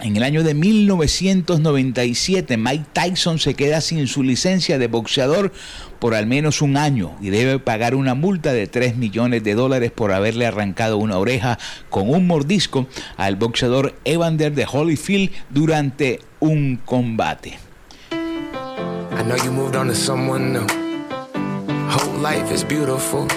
En 0.00 0.16
el 0.16 0.24
año 0.24 0.42
de 0.42 0.54
1997, 0.54 2.56
Mike 2.56 2.86
Tyson 2.92 3.38
se 3.38 3.54
queda 3.54 3.80
sin 3.80 4.08
su 4.08 4.22
licencia 4.22 4.78
de 4.78 4.88
boxeador 4.88 5.52
por 5.98 6.14
al 6.14 6.26
menos 6.26 6.62
un 6.62 6.76
año 6.76 7.12
y 7.20 7.30
debe 7.30 7.58
pagar 7.58 7.94
una 7.94 8.14
multa 8.14 8.52
de 8.52 8.66
3 8.66 8.96
millones 8.96 9.44
de 9.44 9.54
dólares 9.54 9.92
por 9.92 10.12
haberle 10.12 10.46
arrancado 10.46 10.98
una 10.98 11.16
oreja 11.16 11.58
con 11.90 12.10
un 12.10 12.26
mordisco 12.26 12.86
al 13.16 13.36
boxeador 13.36 13.94
Evander 14.04 14.52
de 14.52 14.66
Holyfield 14.70 15.30
durante 15.50 16.20
un 16.40 16.80
combate. 16.84 17.58
I 18.12 19.22
know 19.22 19.36
you 19.36 19.52
moved 19.52 19.76
on 19.76 19.86
to 19.86 19.94
someone 19.94 20.52
new. 20.52 20.66
Whole 21.88 22.20
life 22.20 22.52
is 22.52 22.64
beautiful. 22.64 23.28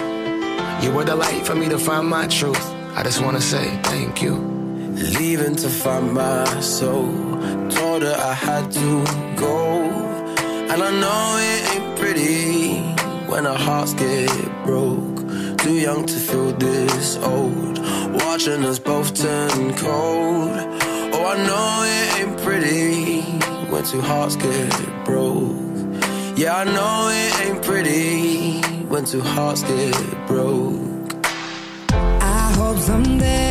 You 0.82 0.92
were 0.92 1.04
the 1.04 1.14
light 1.14 1.46
for 1.46 1.54
me 1.54 1.68
to 1.68 1.78
find 1.78 2.08
my 2.08 2.26
truth. 2.26 2.60
Just 3.04 3.22
wanna 3.22 3.40
say 3.40 3.78
thank 3.84 4.20
you. 4.20 4.57
Leaving 4.98 5.54
to 5.54 5.68
find 5.68 6.12
my 6.12 6.44
soul. 6.60 7.06
Told 7.70 8.02
her 8.02 8.16
I 8.18 8.34
had 8.34 8.70
to 8.72 9.04
go. 9.36 9.84
And 10.70 10.82
I 10.82 10.90
know 11.02 11.36
it 11.38 11.74
ain't 11.74 11.98
pretty 12.00 12.80
when 13.30 13.46
our 13.46 13.56
hearts 13.56 13.94
get 13.94 14.28
broke. 14.64 15.18
Too 15.58 15.74
young 15.74 16.04
to 16.04 16.18
feel 16.18 16.52
this 16.52 17.16
old. 17.18 17.78
Watching 18.24 18.64
us 18.64 18.80
both 18.80 19.14
turn 19.14 19.74
cold. 19.76 20.50
Oh, 21.14 21.26
I 21.32 21.36
know 21.46 21.84
it 21.94 22.20
ain't 22.20 22.40
pretty 22.42 23.20
when 23.70 23.84
two 23.84 24.00
hearts 24.00 24.34
get 24.34 25.04
broke. 25.04 25.54
Yeah, 26.36 26.56
I 26.56 26.64
know 26.64 27.08
it 27.12 27.46
ain't 27.46 27.62
pretty 27.62 28.60
when 28.88 29.04
two 29.04 29.20
hearts 29.20 29.62
get 29.62 30.26
broke. 30.26 31.14
I 31.92 32.52
hope 32.56 32.78
someday 32.78 33.47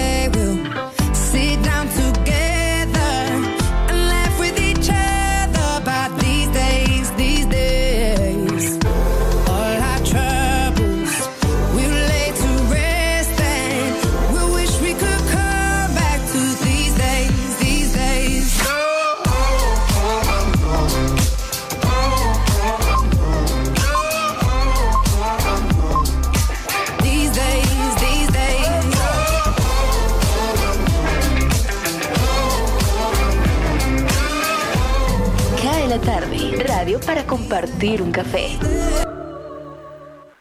para 37.07 37.25
compartir 37.25 38.01
un 38.01 38.11
café. 38.11 38.49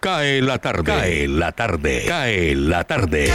Cae 0.00 0.42
la 0.42 0.58
tarde. 0.58 0.82
Cae 0.84 1.28
la 1.28 1.52
tarde. 1.52 2.04
Cae 2.06 2.56
la 2.56 2.82
tarde. 2.82 3.32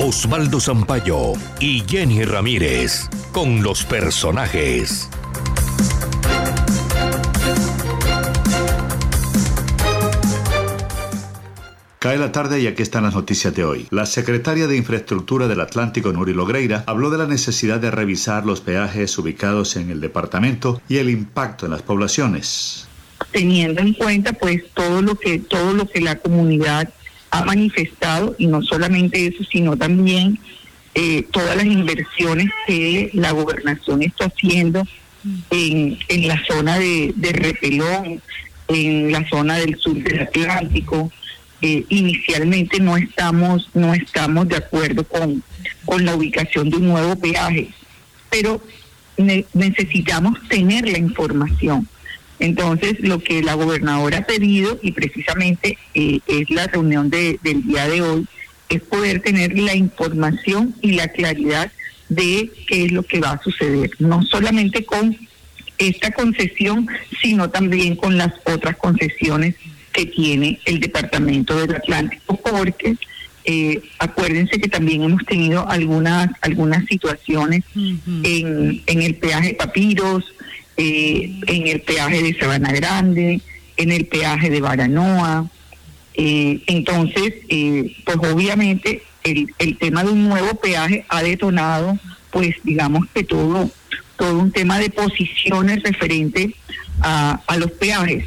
Osvaldo 0.00 0.60
Zampayo 0.60 1.32
y 1.60 1.82
Jenny 1.88 2.24
Ramírez 2.24 3.08
con 3.32 3.62
los 3.62 3.84
personajes. 3.84 5.08
Cae 12.02 12.16
la 12.16 12.32
tarde 12.32 12.58
y 12.62 12.66
aquí 12.66 12.80
están 12.80 13.02
las 13.02 13.14
noticias 13.14 13.54
de 13.54 13.62
hoy. 13.62 13.86
La 13.90 14.06
secretaria 14.06 14.66
de 14.66 14.74
Infraestructura 14.74 15.48
del 15.48 15.60
Atlántico, 15.60 16.10
Nuri 16.10 16.32
Logreira, 16.32 16.82
habló 16.86 17.10
de 17.10 17.18
la 17.18 17.26
necesidad 17.26 17.78
de 17.78 17.90
revisar 17.90 18.46
los 18.46 18.62
peajes 18.62 19.18
ubicados 19.18 19.76
en 19.76 19.90
el 19.90 20.00
departamento 20.00 20.80
y 20.88 20.96
el 20.96 21.10
impacto 21.10 21.66
en 21.66 21.72
las 21.72 21.82
poblaciones. 21.82 22.88
Teniendo 23.32 23.82
en 23.82 23.92
cuenta 23.92 24.32
pues 24.32 24.62
todo 24.72 25.02
lo 25.02 25.14
que 25.16 25.40
todo 25.40 25.74
lo 25.74 25.86
que 25.86 26.00
la 26.00 26.16
comunidad 26.16 26.88
ha 27.32 27.44
manifestado 27.44 28.34
y 28.38 28.46
no 28.46 28.62
solamente 28.62 29.26
eso, 29.26 29.44
sino 29.44 29.76
también 29.76 30.38
eh, 30.94 31.26
todas 31.30 31.54
las 31.54 31.66
inversiones 31.66 32.46
que 32.66 33.10
la 33.12 33.32
gobernación 33.32 34.02
está 34.02 34.24
haciendo 34.24 34.86
en, 35.50 35.98
en 36.08 36.28
la 36.28 36.42
zona 36.46 36.78
de, 36.78 37.12
de 37.14 37.32
Repelón, 37.32 38.22
en 38.68 39.12
la 39.12 39.28
zona 39.28 39.58
del 39.58 39.76
sur 39.76 40.02
del 40.02 40.20
Atlántico, 40.20 41.12
eh, 41.62 41.84
inicialmente 41.88 42.80
no 42.80 42.96
estamos, 42.96 43.68
no 43.74 43.92
estamos 43.94 44.48
de 44.48 44.56
acuerdo 44.56 45.04
con, 45.04 45.42
con 45.84 46.04
la 46.04 46.14
ubicación 46.14 46.70
de 46.70 46.76
un 46.78 46.88
nuevo 46.88 47.16
peaje, 47.16 47.68
pero 48.30 48.62
necesitamos 49.52 50.38
tener 50.48 50.88
la 50.88 50.98
información. 50.98 51.86
Entonces, 52.38 53.00
lo 53.00 53.18
que 53.18 53.42
la 53.42 53.54
gobernadora 53.54 54.18
ha 54.18 54.26
pedido, 54.26 54.78
y 54.82 54.92
precisamente 54.92 55.76
eh, 55.94 56.20
es 56.26 56.48
la 56.48 56.66
reunión 56.66 57.10
de, 57.10 57.38
del 57.42 57.62
día 57.64 57.86
de 57.86 58.00
hoy, 58.00 58.26
es 58.70 58.80
poder 58.82 59.20
tener 59.20 59.58
la 59.58 59.74
información 59.74 60.74
y 60.80 60.92
la 60.92 61.08
claridad 61.08 61.70
de 62.08 62.50
qué 62.66 62.86
es 62.86 62.92
lo 62.92 63.02
que 63.02 63.20
va 63.20 63.32
a 63.32 63.42
suceder, 63.42 63.90
no 63.98 64.22
solamente 64.22 64.84
con 64.84 65.16
esta 65.76 66.10
concesión, 66.12 66.88
sino 67.22 67.50
también 67.50 67.96
con 67.96 68.16
las 68.16 68.32
otras 68.44 68.76
concesiones 68.76 69.54
que 69.92 70.06
tiene 70.06 70.58
el 70.64 70.80
Departamento 70.80 71.56
del 71.56 71.76
Atlántico, 71.76 72.36
porque 72.36 72.96
eh, 73.44 73.80
acuérdense 73.98 74.60
que 74.60 74.68
también 74.68 75.02
hemos 75.02 75.24
tenido 75.24 75.68
algunas 75.68 76.30
algunas 76.42 76.84
situaciones 76.86 77.64
en, 77.74 78.82
en 78.86 79.02
el 79.02 79.14
peaje 79.16 79.54
Papiros, 79.54 80.24
eh, 80.76 81.40
en 81.46 81.66
el 81.66 81.80
peaje 81.80 82.22
de 82.22 82.38
Sabana 82.38 82.72
Grande, 82.72 83.40
en 83.76 83.92
el 83.92 84.06
peaje 84.06 84.50
de 84.50 84.60
Baranoa. 84.60 85.50
Eh, 86.14 86.60
entonces, 86.66 87.34
pues 88.04 88.16
obviamente 88.32 89.02
el, 89.24 89.46
el 89.58 89.78
tema 89.78 90.04
de 90.04 90.10
un 90.10 90.28
nuevo 90.28 90.54
peaje 90.56 91.04
ha 91.08 91.22
detonado, 91.22 91.98
pues 92.30 92.56
digamos 92.62 93.06
que 93.14 93.24
todo 93.24 93.70
todo 94.16 94.38
un 94.38 94.52
tema 94.52 94.78
de 94.78 94.90
posiciones 94.90 95.82
referente 95.82 96.54
a, 97.00 97.40
a 97.46 97.56
los 97.56 97.70
peajes. 97.72 98.26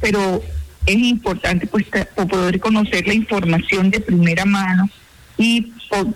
Pero 0.00 0.42
es 0.86 0.96
importante 0.96 1.66
pues 1.66 1.86
poder 2.14 2.60
conocer 2.60 3.06
la 3.06 3.14
información 3.14 3.90
de 3.90 4.00
primera 4.00 4.44
mano 4.44 4.88
y 5.38 5.72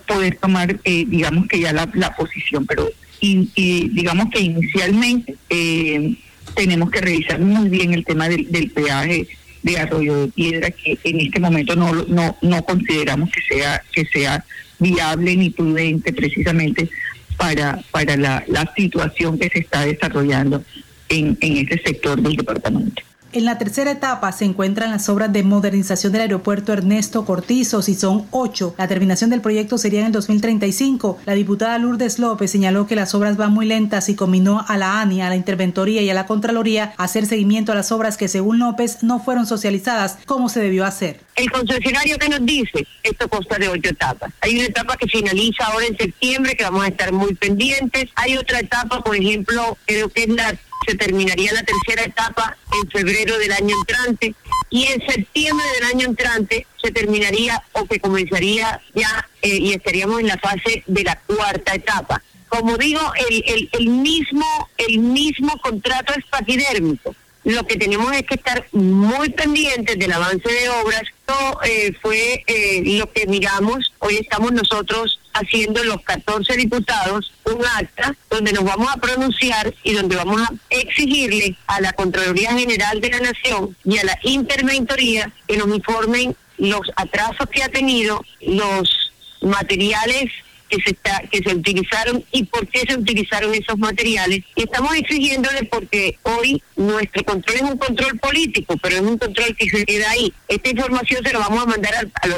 poder 0.07 0.37
tomar 0.37 0.79
eh, 0.85 1.05
digamos 1.07 1.47
que 1.49 1.61
ya 1.61 1.73
la, 1.73 2.15
posición 2.17 2.67
pero 2.67 2.91
y, 3.21 3.89
digamos 3.89 4.29
que 4.33 4.41
inicialmente 4.41 5.35
eh, 5.51 6.15
tenemos 6.55 6.91
que 6.91 7.01
revisar 7.01 7.41
muy 7.41 7.69
bien 7.69 7.95
el 7.95 8.05
tema 8.05 8.29
del, 8.29 8.71
peaje 8.75 9.29
de 9.63 9.79
Arroyo 9.79 10.23
de 10.23 10.29
Piedra 10.29 10.71
que 10.71 10.99
en 11.03 11.21
este 11.21 11.41
momento 11.41 11.75
no 11.75 11.93
no 11.93 12.37
no 12.43 12.65
consideramos 12.65 13.31
que 13.31 13.41
sea 13.43 13.83
que 13.93 14.05
sea 14.07 14.45
viable 14.79 15.37
ni 15.37 15.51
prudente 15.51 16.13
precisamente 16.13 16.89
para 17.37 17.81
para 17.91 18.17
la, 18.17 18.45
la 18.49 18.73
situación 18.77 19.39
que 19.39 19.49
se 19.49 19.61
está 19.61 19.85
desarrollando 19.85 20.63
en, 21.09 21.37
en 21.41 21.57
este 21.59 21.83
sector 21.83 22.21
del 22.21 22.37
departamento. 22.37 23.03
En 23.31 23.45
la 23.45 23.59
tercera 23.59 23.91
etapa 23.91 24.33
se 24.33 24.47
encuentran 24.47 24.91
las 24.91 25.11
obras 25.11 25.31
de 25.31 25.43
modernización 25.43 26.13
del 26.13 26.23
aeropuerto 26.23 26.73
Ernesto 26.73 27.27
Cortizo, 27.27 27.83
y 27.87 27.95
son 27.95 28.27
ocho. 28.31 28.75
La 28.79 28.89
terminación 28.89 29.29
del 29.29 29.43
proyecto 29.43 29.77
sería 29.77 30.01
en 30.01 30.07
el 30.07 30.13
2035. 30.13 31.19
La 31.27 31.35
diputada 31.35 31.77
Lourdes 31.79 32.19
López 32.19 32.51
señaló 32.51 32.87
que 32.87 32.97
las 32.97 33.15
obras 33.15 33.37
van 33.37 33.53
muy 33.53 33.67
lentas 33.67 34.09
y 34.09 34.15
combinó 34.15 34.65
a 34.67 34.79
la 34.79 35.03
ANI, 35.03 35.21
a 35.21 35.29
la 35.29 35.37
Interventoría 35.37 36.01
y 36.01 36.09
a 36.09 36.15
la 36.15 36.25
Contraloría 36.25 36.95
hacer 36.97 37.27
seguimiento 37.27 37.71
a 37.71 37.75
las 37.75 37.93
obras 37.93 38.17
que 38.17 38.29
según 38.29 38.61
López 38.61 39.03
no 39.03 39.21
fueron 39.21 39.45
socializadas 39.45 40.17
como 40.25 40.49
se 40.49 40.61
debió 40.61 40.87
hacer. 40.87 41.21
El 41.37 41.51
concesionario 41.51 42.17
que 42.17 42.31
nos 42.31 42.47
dice, 42.47 42.87
esto 43.03 43.29
consta 43.29 43.59
de 43.59 43.69
ocho 43.69 43.91
etapas. 43.91 44.33
Hay 44.41 44.57
una 44.57 44.69
etapa 44.69 44.97
que 44.97 45.07
finaliza 45.07 45.67
ahora 45.67 45.85
en 45.85 45.99
septiembre, 45.99 46.57
que 46.57 46.65
vamos 46.65 46.85
a 46.85 46.89
estar 46.89 47.13
muy 47.13 47.35
pendientes. 47.35 48.07
Hay 48.17 48.39
otra 48.39 48.61
etapa, 48.61 49.03
por 49.03 49.15
ejemplo, 49.15 49.77
creo 49.85 50.09
que 50.09 50.23
es 50.23 50.29
la 50.31 50.57
se 50.87 50.95
terminaría 50.95 51.53
la 51.53 51.63
tercera 51.63 52.05
etapa 52.05 52.57
en 52.73 52.91
febrero 52.91 53.39
del 53.39 53.53
año 53.53 53.75
entrante 53.77 54.35
y 54.71 54.85
en 54.85 55.01
septiembre 55.07 55.67
del 55.75 55.85
año 55.85 56.07
entrante 56.07 56.67
se 56.83 56.91
terminaría 56.91 57.63
o 57.73 57.87
que 57.87 58.01
comenzaría 58.01 58.81
ya 58.95 59.29
eh, 59.43 59.57
y 59.57 59.73
estaríamos 59.73 60.21
en 60.21 60.29
la 60.29 60.39
fase 60.39 60.83
de 60.87 61.05
la 61.05 61.17
cuarta 61.21 61.75
etapa. 61.75 62.23
Como 62.49 62.79
digo, 62.79 63.01
el, 63.29 63.69
el, 63.73 63.89
mismo 63.89 64.47
el 64.79 64.99
mismo 64.99 65.59
contrato 65.59 66.15
es 66.17 66.25
paquidérmico 66.27 67.15
lo 67.49 67.67
que 67.67 67.77
tenemos 67.77 68.13
es 68.13 68.25
que 68.25 68.35
estar 68.35 68.67
muy 68.73 69.31
pendientes 69.31 69.99
del 69.99 70.13
avance 70.13 70.53
de 70.53 70.69
obras. 70.69 71.03
Esto 71.29 71.61
eh, 71.63 71.93
fue 72.01 72.43
eh, 72.47 72.83
lo 72.99 73.13
que 73.13 73.27
miramos. 73.27 73.93
Hoy 73.99 74.17
estamos 74.17 74.51
nosotros 74.53 75.21
haciendo 75.35 75.85
los 75.85 76.01
14 76.01 76.57
diputados 76.57 77.35
un 77.45 77.63
acta 77.77 78.17
donde 78.31 78.53
nos 78.55 78.65
vamos 78.65 78.89
a 78.91 78.97
pronunciar 78.97 79.75
y 79.83 79.93
donde 79.93 80.17
vamos 80.17 80.41
a 80.41 80.51
exigirle 80.71 81.55
a 81.67 81.83
la 81.83 81.93
Contraloría 81.93 82.53
General 82.53 82.99
de 83.03 83.11
la 83.11 83.21
Nación 83.21 83.77
y 83.85 83.99
a 83.99 84.05
la 84.05 84.19
Interventoría 84.23 85.31
que 85.47 85.59
nos 85.59 85.69
informen 85.69 86.35
los 86.57 86.91
atrasos 86.97 87.47
que 87.51 87.63
ha 87.63 87.69
tenido, 87.69 88.25
los 88.41 89.13
materiales 89.43 90.33
que 90.69 90.81
se 90.83 90.91
está, 90.91 91.23
que 91.31 91.43
se 91.43 91.55
utilizaron 91.55 92.25
y 92.33 92.45
por 92.45 92.67
qué 92.69 92.81
se 92.89 92.97
utilizaron 92.97 93.55
esos 93.55 93.79
materiales. 93.79 94.43
Y 94.55 94.63
estamos 94.63 94.95
exigiéndole 94.95 95.65
porque 95.65 96.19
hoy 96.23 96.63
nuestro 96.77 97.25
control 97.25 97.57
es 97.57 97.63
un 97.63 97.79
control 97.79 98.19
político, 98.19 98.77
pero 98.83 98.97
es 98.97 99.03
un 99.03 99.19
control 99.19 99.57
que 99.57 99.69
se 99.69 99.85
queda 99.85 100.11
ahí. 100.11 100.33
Esta 100.47 100.71
información 100.71 101.25
se 101.25 101.33
la 101.33 101.41
vamos 101.41 101.63
a 101.63 101.67
mandar 101.67 101.95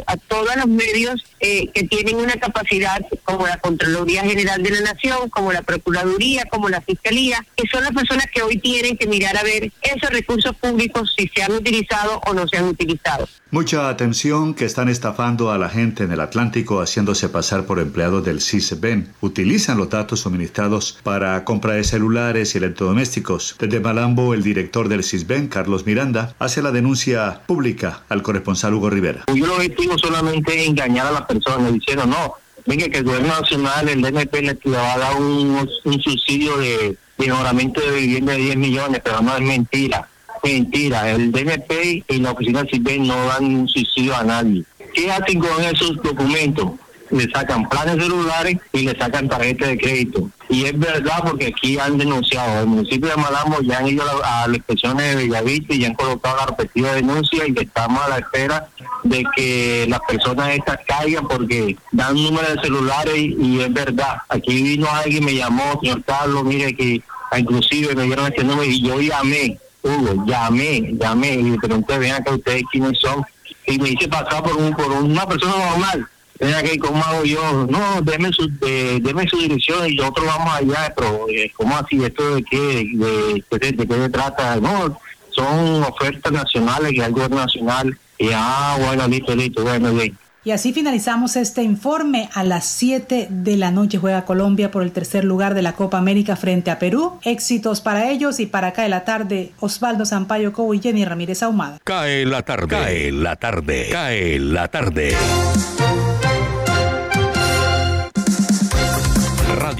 a, 0.06 0.16
todos 0.16 0.56
los 0.56 0.66
medios 0.66 1.24
eh, 1.40 1.68
que 1.72 1.84
tienen 1.84 2.16
una 2.16 2.34
capacidad, 2.34 3.04
como 3.24 3.46
la 3.46 3.58
Contraloría 3.58 4.22
General 4.22 4.62
de 4.62 4.70
la 4.70 4.80
Nación, 4.80 5.28
como 5.30 5.52
la 5.52 5.62
Procuraduría, 5.62 6.44
como 6.50 6.68
la 6.68 6.80
Fiscalía, 6.80 7.44
que 7.56 7.66
son 7.68 7.82
las 7.82 7.92
personas 7.92 8.26
que 8.32 8.42
hoy 8.42 8.58
tienen 8.58 8.96
que 8.96 9.06
mirar 9.06 9.36
a 9.36 9.42
ver 9.42 9.72
esos 9.82 10.10
recursos 10.10 10.54
públicos 10.56 11.14
si 11.16 11.28
se 11.28 11.42
han 11.42 11.52
utilizado 11.52 12.20
o 12.26 12.34
no 12.34 12.46
se 12.46 12.58
han 12.58 12.64
utilizado. 12.64 13.28
Mucha 13.50 13.88
atención 13.88 14.54
que 14.54 14.64
están 14.64 14.88
estafando 14.88 15.50
a 15.50 15.58
la 15.58 15.68
gente 15.68 16.04
en 16.04 16.12
el 16.12 16.20
Atlántico 16.20 16.80
haciéndose 16.80 17.28
pasar 17.28 17.66
por 17.66 17.80
empleados 17.80 18.19
del 18.20 18.40
CISBEN. 18.40 19.12
Utilizan 19.20 19.78
los 19.78 19.90
datos 19.90 20.20
suministrados 20.20 20.98
para 21.02 21.44
compra 21.44 21.74
de 21.74 21.85
celulares 21.85 22.54
y 22.54 22.59
electrodomésticos. 22.59 23.56
Desde 23.59 23.80
Malambo, 23.80 24.35
el 24.35 24.42
director 24.42 24.88
del 24.88 25.04
CISBEN, 25.04 25.48
Carlos 25.48 25.87
Miranda, 25.87 26.35
hace 26.38 26.62
la 26.62 26.72
denuncia 26.72 27.42
pública 27.46 28.02
al 28.09 28.22
corresponsal 28.22 28.74
Hugo 28.74 28.90
Rivera. 28.90 29.24
Yo 29.35 29.46
lo 29.46 29.54
objetivo 29.54 29.98
solamente 29.98 30.66
engañar 30.66 31.06
a 31.06 31.12
las 31.12 31.22
personas 31.22 31.72
diciendo 31.72 32.06
no, 32.06 32.35
venga 32.66 32.88
que 32.88 32.98
el 32.98 33.04
gobierno 33.04 33.28
nacional, 33.28 33.88
el 33.88 34.02
DNP 34.02 34.42
le 34.42 34.76
va 34.76 34.94
a 34.94 34.98
dar 34.98 35.16
un, 35.20 35.68
subsidio 36.02 36.56
de 36.59 36.96
mejoramiento 37.18 37.80
de 37.80 38.00
vivienda 38.00 38.33
de 38.33 38.38
10 38.38 38.56
millones, 38.56 39.00
pero 39.04 39.20
no 39.20 39.37
es 39.37 39.42
mentira 39.42 40.09
Mentira, 40.42 41.11
el 41.11 41.33
DNP 41.33 42.04
y 42.09 42.18
la 42.18 42.33
oficina 42.33 42.64
CIBEN 42.70 43.06
no 43.06 43.26
dan 43.26 43.44
un 43.44 43.68
subsidio 43.68 44.16
a 44.16 44.24
nadie. 44.24 44.64
¿Qué 44.94 45.11
hacen 45.11 45.38
con 45.38 45.62
esos 45.62 45.96
documentos? 46.02 46.72
Le 47.10 47.30
sacan 47.30 47.68
planes 47.68 48.02
celulares 48.02 48.56
y 48.72 48.82
le 48.82 48.96
sacan 48.96 49.28
tarjetas 49.28 49.68
de 49.68 49.78
crédito. 49.78 50.30
Y 50.48 50.64
es 50.64 50.78
verdad 50.78 51.22
porque 51.24 51.46
aquí 51.46 51.78
han 51.78 51.98
denunciado. 51.98 52.62
El 52.62 52.66
municipio 52.66 53.08
de 53.08 53.16
Malambo 53.16 53.60
ya 53.62 53.78
han 53.78 53.86
ido 53.88 54.04
a, 54.24 54.46
las 54.46 54.56
inspecciones 54.56 55.10
de 55.10 55.16
Bellavista 55.16 55.74
y 55.74 55.80
ya 55.80 55.88
han 55.88 55.94
colocado 55.94 56.36
la 56.36 56.46
respectiva 56.46 56.92
denuncia 56.92 57.44
y 57.46 57.54
estamos 57.56 58.02
a 58.02 58.08
la 58.08 58.18
espera 58.18 58.68
de 59.04 59.24
que 59.36 59.86
las 59.88 60.00
personas 60.00 60.50
estas 60.50 60.78
caigan 60.86 61.26
porque 61.28 61.76
dan 61.92 62.14
números 62.14 62.54
de 62.54 62.62
celulares 62.62 63.14
y, 63.16 63.60
es 63.60 63.72
verdad. 63.72 64.16
Aquí 64.28 64.62
vino 64.62 64.88
alguien, 64.90 65.24
me 65.24 65.34
llamó, 65.34 65.78
señor 65.80 66.02
Carlos, 66.04 66.44
mire 66.44 66.74
que 66.74 67.00
inclusive 67.36 67.94
me 67.94 68.04
dieron 68.04 68.26
este 68.26 68.42
número 68.44 68.68
y 68.68 68.82
yo 68.82 69.00
llamé 69.00 69.58
Hugo, 69.82 70.24
llamé, 70.26 70.94
llamé 70.98 71.34
y 71.34 71.42
le 71.50 71.58
pregunté, 71.58 71.98
ven 71.98 72.12
acá 72.12 72.32
ustedes 72.32 72.64
quiénes 72.70 72.98
son. 72.98 73.24
Y 73.66 73.78
me 73.78 73.90
hice 73.90 74.08
pasar 74.08 74.42
por 74.42 74.56
un 74.56 74.72
por 74.72 74.90
una 74.90 75.26
persona 75.26 75.54
normal. 75.70 76.08
Ven 76.40 76.55
acá, 76.55 76.70
¿cómo 76.81 77.05
hago 77.05 77.24
yo? 77.24 77.66
No, 77.68 78.00
déme 78.03 78.33
su, 78.33 78.48
de, 78.61 79.29
su 79.29 79.37
dirección 79.37 79.87
y 79.90 79.96
nosotros 79.96 80.26
vamos 80.26 80.55
allá, 80.55 80.92
pero 80.96 81.26
eh, 81.29 81.53
¿cómo 81.55 81.76
así? 81.76 82.03
¿Esto 82.03 82.37
de 82.37 82.42
qué? 82.44 82.57
¿De, 82.57 83.44
de, 83.59 83.72
de, 83.72 83.87
qué 83.87 83.94
se 83.94 84.09
trata? 84.09 84.57
No, 84.57 84.98
son 85.31 85.83
ofertas 85.85 86.33
nacionales 86.33 86.92
que 86.92 87.03
hay 87.03 87.12
gobierno 87.12 87.37
nacional. 87.37 87.96
Y 88.18 88.31
ah, 88.35 88.79
bueno, 88.83 89.07
listo, 89.07 89.37
listo, 89.37 89.62
bueno, 89.62 89.92
bien. 89.92 90.16
Y 90.42 90.53
así 90.53 90.72
finalizamos 90.72 91.37
este 91.37 91.62
informe. 91.62 92.31
A 92.33 92.42
las 92.44 92.64
7 92.64 93.29
de 93.29 93.57
la 93.59 93.70
noche 93.70 93.98
juega 93.98 94.24
Colombia 94.24 94.70
por 94.70 94.83
el 94.83 94.92
tercer 94.92 95.24
lugar 95.24 95.53
de 95.53 95.61
la 95.61 95.74
Copa 95.74 95.98
América 95.98 96.37
frente 96.37 96.70
a 96.70 96.79
Perú. 96.79 97.18
Éxitos 97.22 97.83
para 97.83 98.11
ellos 98.11 98.40
y 98.40 98.46
para 98.46 98.72
Cae 98.72 98.88
la 98.88 99.05
tarde, 99.05 99.53
Osvaldo 99.61 100.07
Sampaio 100.07 100.55
Cobo 100.55 100.72
y 100.72 100.81
Jenny 100.81 101.05
Ramírez 101.05 101.42
Ahumada. 101.42 101.79
Cae 101.85 102.24
la 102.24 102.42
tarde, 102.42 102.68
cae 102.68 103.12
la 103.12 103.37
tarde, 103.37 103.88
cae 103.90 104.38
la 104.38 104.68
tarde. 104.68 105.14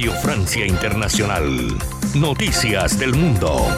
Radio 0.01 0.15
Francia 0.23 0.67
Internacional. 0.67 1.77
Noticias 2.15 2.99
del 2.99 3.15
Mundo. 3.15 3.69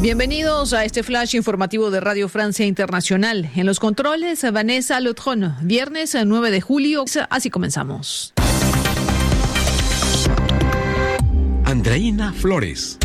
Bienvenidos 0.00 0.72
a 0.72 0.84
este 0.84 1.04
flash 1.04 1.36
informativo 1.36 1.92
de 1.92 2.00
Radio 2.00 2.28
Francia 2.28 2.66
Internacional. 2.66 3.48
En 3.54 3.64
los 3.64 3.78
controles, 3.78 4.44
Vanessa 4.52 4.98
Lotron. 4.98 5.54
Viernes 5.62 6.16
9 6.26 6.50
de 6.50 6.60
julio. 6.60 7.04
Así 7.30 7.48
comenzamos. 7.48 8.34
Andreina 11.64 12.32
Flores. 12.32 12.98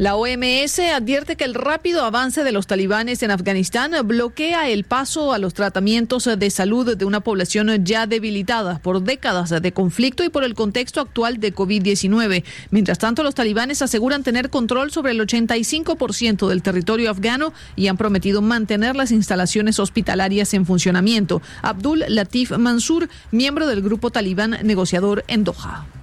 La 0.00 0.16
OMS 0.16 0.78
advierte 0.78 1.36
que 1.36 1.44
el 1.44 1.52
rápido 1.52 2.06
avance 2.06 2.42
de 2.42 2.52
los 2.52 2.66
talibanes 2.66 3.22
en 3.22 3.30
Afganistán 3.30 3.92
bloquea 4.04 4.70
el 4.70 4.84
paso 4.84 5.34
a 5.34 5.38
los 5.38 5.52
tratamientos 5.52 6.26
de 6.38 6.48
salud 6.48 6.96
de 6.96 7.04
una 7.04 7.20
población 7.20 7.84
ya 7.84 8.06
debilitada 8.06 8.78
por 8.78 9.02
décadas 9.02 9.50
de 9.50 9.72
conflicto 9.72 10.24
y 10.24 10.30
por 10.30 10.42
el 10.42 10.54
contexto 10.54 11.02
actual 11.02 11.38
de 11.38 11.54
COVID-19. 11.54 12.44
Mientras 12.70 12.98
tanto, 12.98 13.22
los 13.22 13.34
talibanes 13.34 13.82
aseguran 13.82 14.22
tener 14.22 14.48
control 14.48 14.90
sobre 14.90 15.12
el 15.12 15.20
85% 15.20 16.48
del 16.48 16.62
territorio 16.62 17.10
afgano 17.10 17.52
y 17.76 17.88
han 17.88 17.98
prometido 17.98 18.40
mantener 18.40 18.96
las 18.96 19.12
instalaciones 19.12 19.78
hospitalarias 19.78 20.54
en 20.54 20.64
funcionamiento. 20.64 21.42
Abdul 21.60 22.06
Latif 22.08 22.52
Mansur, 22.52 23.10
miembro 23.32 23.66
del 23.66 23.82
grupo 23.82 24.10
talibán 24.10 24.56
negociador 24.62 25.24
en 25.28 25.44
Doha. 25.44 25.99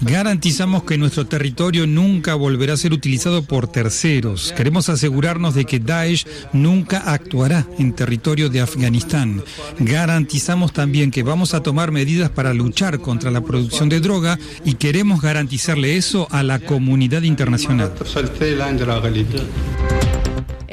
Garantizamos 0.00 0.84
que 0.84 0.98
nuestro 0.98 1.26
territorio 1.26 1.86
nunca 1.86 2.34
volverá 2.34 2.74
a 2.74 2.76
ser 2.76 2.92
utilizado 2.92 3.42
por 3.42 3.68
terceros. 3.68 4.52
Queremos 4.56 4.88
asegurarnos 4.88 5.54
de 5.54 5.64
que 5.64 5.78
Daesh 5.78 6.26
nunca 6.52 6.98
actuará 7.12 7.66
en 7.78 7.92
territorio 7.92 8.48
de 8.48 8.60
Afganistán. 8.60 9.42
Garantizamos 9.78 10.72
también 10.72 11.10
que 11.10 11.22
vamos 11.22 11.54
a 11.54 11.62
tomar 11.62 11.90
medidas 11.90 12.30
para 12.30 12.54
luchar 12.54 13.00
contra 13.00 13.30
la 13.30 13.42
producción 13.42 13.88
de 13.88 14.00
droga 14.00 14.38
y 14.64 14.74
queremos 14.74 15.20
garantizarle 15.20 15.96
eso 15.96 16.26
a 16.30 16.42
la 16.42 16.58
comunidad 16.58 17.22
internacional. 17.22 17.92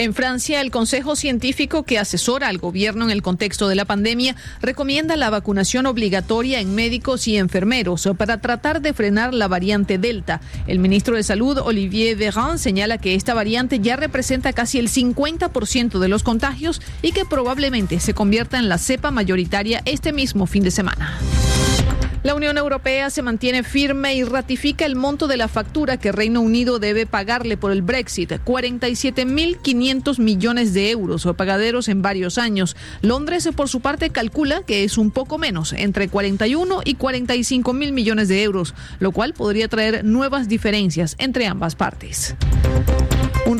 En 0.02 0.16
Francia, 0.16 0.62
el 0.62 0.72
Consejo 0.72 1.16
Científico 1.16 1.84
que 1.84 2.00
asesora 2.00 2.48
al 2.48 2.58
gobierno 2.58 3.06
en 3.06 3.12
el 3.12 3.22
contexto 3.22 3.68
de 3.68 3.76
la 3.76 3.86
pandemia 3.86 4.36
recomienda 4.60 5.16
la 5.16 5.30
vacunación 5.30 5.86
obligatoria 5.86 6.60
en 6.60 6.74
médicos 6.74 7.28
y 7.28 7.38
enfermeros 7.38 8.10
para 8.18 8.42
tratar 8.42 8.82
de 8.82 8.94
frenar 8.94 9.32
la 9.32 9.48
variante 9.48 10.00
Delta. 10.00 10.42
El 10.66 10.80
ministro 10.80 11.16
de 11.16 11.22
Salud, 11.22 11.60
Olivier 11.60 12.18
Véran, 12.18 12.58
señala 12.58 12.98
que 12.98 13.14
esta 13.14 13.36
variante 13.36 13.78
ya 13.80 13.96
representa 13.96 14.54
casi 14.54 14.80
el 14.80 14.90
50% 14.90 16.00
de 16.00 16.08
los 16.08 16.24
contagios 16.24 16.82
y 17.04 17.12
que 17.12 17.24
probablemente 17.24 18.00
se 18.00 18.16
convierta 18.16 18.58
en 18.58 18.70
la 18.70 18.80
cepa 18.80 19.12
mayoritaria 19.12 19.84
este 19.86 20.14
mismo 20.14 20.48
fin 20.48 20.64
de 20.64 20.72
semana. 20.72 21.20
La 22.24 22.36
Unión 22.36 22.56
Europea 22.60 23.10
se 23.10 23.24
mantiene 23.24 23.64
firme 23.64 24.14
y 24.14 24.24
ratifica 24.24 24.86
el 24.86 24.96
monto 24.96 25.26
de 25.26 25.38
la 25.38 25.48
factura 25.48 25.98
que 25.98 26.12
Reino 26.12 26.42
Unido 26.42 26.78
debe 26.78 27.08
pagarle 27.08 27.58
por 27.58 27.72
el 27.72 27.82
Brexit, 27.82 28.32
47.500 28.46 29.91
millones 30.20 30.74
de 30.74 30.90
euros 30.90 31.26
o 31.26 31.34
pagaderos 31.34 31.88
en 31.88 32.02
varios 32.02 32.38
años. 32.38 32.76
Londres, 33.02 33.50
por 33.56 33.70
su 33.70 33.82
parte, 33.82 34.10
calcula 34.10 34.64
que 34.64 34.84
es 34.84 34.98
un 34.98 35.12
poco 35.12 35.38
menos, 35.38 35.74
entre 35.74 36.08
41 36.08 36.82
y 36.86 36.96
45 36.96 37.74
mil 37.74 37.92
millones 37.92 38.28
de 38.28 38.44
euros, 38.44 38.74
lo 39.00 39.12
cual 39.12 39.34
podría 39.34 39.68
traer 39.68 40.06
nuevas 40.06 40.48
diferencias 40.48 41.16
entre 41.20 41.48
ambas 41.48 41.76
partes. 41.76 42.36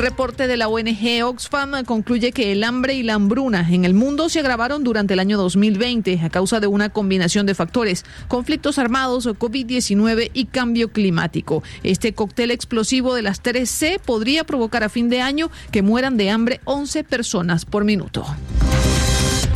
Reporte 0.02 0.48
de 0.48 0.58
la 0.58 0.68
ONG 0.68 1.24
Oxfam 1.24 1.84
concluye 1.86 2.32
que 2.32 2.52
el 2.52 2.64
hambre 2.64 2.96
y 2.96 3.04
la 3.04 3.14
hambruna 3.14 3.68
en 3.70 3.86
el 3.86 3.94
mundo 3.94 4.30
se 4.30 4.40
agravaron 4.40 4.84
durante 4.84 5.14
el 5.14 5.20
año 5.20 5.38
2020 5.38 6.22
a 6.24 6.30
causa 6.32 6.60
de 6.60 6.66
una 6.66 6.90
combinación 6.90 7.46
de 7.46 7.54
factores, 7.54 8.04
conflictos 8.28 8.80
armados, 8.80 9.28
COVID-19 9.28 10.32
y 10.34 10.46
cambio 10.46 10.92
climático. 10.92 11.62
Este 11.84 12.14
cóctel 12.14 12.50
explosivo 12.50 13.14
de 13.14 13.22
las 13.22 13.44
3C 13.44 14.00
podría 14.00 14.44
provocar 14.44 14.84
a 14.84 14.90
fin 14.90 15.08
de 15.08 15.22
año 15.22 15.52
que 15.72 15.84
mueran 15.84 16.18
de 16.18 16.32
hambre 16.32 16.62
11 16.66 17.04
personas 17.04 17.66
por 17.66 17.86
minuto. 17.86 18.26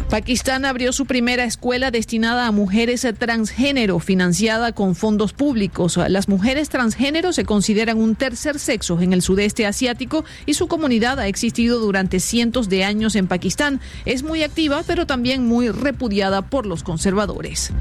Pakistán 0.09 0.65
abrió 0.65 0.93
su 0.93 1.07
primera 1.07 1.45
escuela 1.45 1.89
destinada 1.89 2.47
a 2.47 2.51
mujeres 2.51 3.07
transgénero, 3.17 3.99
financiada 3.99 4.71
con 4.71 4.95
fondos 4.95 5.33
públicos. 5.33 5.97
Las 6.07 6.29
mujeres 6.29 6.69
transgénero 6.69 7.33
se 7.33 7.43
consideran 7.43 7.97
un 7.97 8.15
tercer 8.15 8.59
sexo 8.59 9.01
en 9.01 9.13
el 9.13 9.21
sudeste 9.21 9.65
asiático 9.65 10.23
y 10.45 10.53
su 10.53 10.67
comunidad 10.67 11.19
ha 11.19 11.27
existido 11.27 11.79
durante 11.79 12.19
cientos 12.19 12.69
de 12.69 12.83
años 12.83 13.15
en 13.15 13.27
Pakistán. 13.27 13.81
Es 14.05 14.23
muy 14.23 14.43
activa, 14.43 14.83
pero 14.85 15.07
también 15.07 15.45
muy 15.45 15.69
repudiada 15.69 16.43
por 16.43 16.65
los 16.65 16.83
conservadores. 16.83 17.71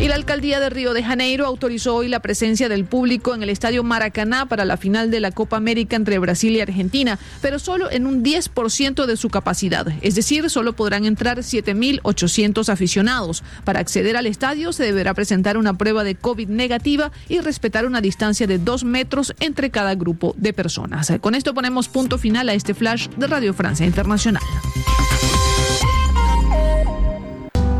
Y 0.00 0.08
la 0.08 0.16
alcaldía 0.16 0.60
de 0.60 0.70
Río 0.70 0.92
de 0.92 1.04
Janeiro 1.04 1.46
autorizó 1.46 1.94
hoy 1.94 2.08
la 2.08 2.20
presencia 2.20 2.68
del 2.68 2.84
público 2.84 3.34
en 3.34 3.42
el 3.42 3.48
estadio 3.48 3.84
Maracaná 3.84 4.46
para 4.46 4.64
la 4.64 4.76
final 4.76 5.10
de 5.10 5.20
la 5.20 5.30
Copa 5.30 5.56
América 5.56 5.96
entre 5.96 6.18
Brasil 6.18 6.54
y 6.56 6.60
Argentina, 6.60 7.18
pero 7.40 7.58
solo 7.58 7.90
en 7.90 8.06
un 8.06 8.22
10% 8.24 9.06
de 9.06 9.16
su 9.16 9.30
capacidad. 9.30 9.86
Es 10.02 10.14
decir, 10.14 10.50
solo 10.50 10.74
podrán 10.74 11.04
entrar 11.04 11.38
7.800 11.38 12.68
aficionados. 12.68 13.42
Para 13.64 13.80
acceder 13.80 14.16
al 14.16 14.26
estadio 14.26 14.72
se 14.72 14.84
deberá 14.84 15.14
presentar 15.14 15.56
una 15.56 15.78
prueba 15.78 16.04
de 16.04 16.16
COVID 16.16 16.48
negativa 16.48 17.12
y 17.28 17.38
respetar 17.38 17.86
una 17.86 18.00
distancia 18.00 18.46
de 18.46 18.58
dos 18.58 18.84
metros 18.84 19.34
entre 19.40 19.70
cada 19.70 19.94
grupo 19.94 20.34
de 20.36 20.52
personas. 20.52 21.12
Con 21.20 21.34
esto 21.34 21.54
ponemos 21.54 21.88
punto 21.88 22.18
final 22.18 22.48
a 22.48 22.54
este 22.54 22.74
flash 22.74 23.08
de 23.16 23.26
Radio 23.26 23.54
Francia 23.54 23.86
Internacional. 23.86 24.42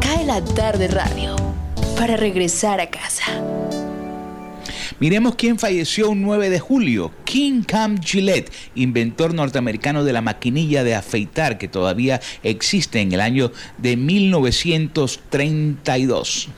Cae 0.00 0.24
la 0.24 0.42
tarde 0.44 0.88
radio 0.88 1.43
para 1.96 2.16
regresar 2.16 2.80
a 2.80 2.90
casa. 2.90 3.24
Miremos 5.00 5.34
quién 5.34 5.58
falleció 5.58 6.10
un 6.10 6.22
9 6.22 6.50
de 6.50 6.60
julio. 6.60 7.10
King 7.24 7.62
Cam 7.62 8.00
Gillette, 8.00 8.52
inventor 8.74 9.32
norteamericano 9.34 10.04
de 10.04 10.12
la 10.12 10.20
maquinilla 10.20 10.84
de 10.84 10.94
afeitar 10.94 11.56
que 11.58 11.66
todavía 11.68 12.20
existe 12.42 13.00
en 13.00 13.12
el 13.12 13.20
año 13.20 13.50
de 13.78 13.96
1932. 13.96 16.48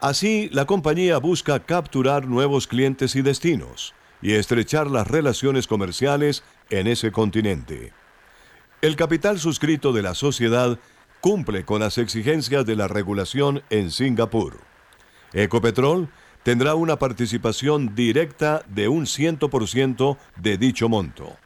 Así, 0.00 0.48
la 0.52 0.64
compañía 0.64 1.18
busca 1.18 1.60
capturar 1.60 2.26
nuevos 2.26 2.66
clientes 2.66 3.14
y 3.14 3.22
destinos 3.22 3.94
y 4.20 4.32
estrechar 4.32 4.90
las 4.90 5.06
relaciones 5.06 5.66
comerciales 5.66 6.42
en 6.72 6.86
ese 6.86 7.12
continente. 7.12 7.92
El 8.80 8.96
capital 8.96 9.38
suscrito 9.38 9.92
de 9.92 10.02
la 10.02 10.14
sociedad 10.14 10.78
cumple 11.20 11.64
con 11.64 11.80
las 11.80 11.98
exigencias 11.98 12.66
de 12.66 12.74
la 12.74 12.88
regulación 12.88 13.62
en 13.70 13.90
Singapur. 13.90 14.58
Ecopetrol 15.32 16.08
tendrá 16.42 16.74
una 16.74 16.98
participación 16.98 17.94
directa 17.94 18.64
de 18.68 18.88
un 18.88 19.04
100% 19.04 20.16
de 20.36 20.58
dicho 20.58 20.88
monto. 20.88 21.36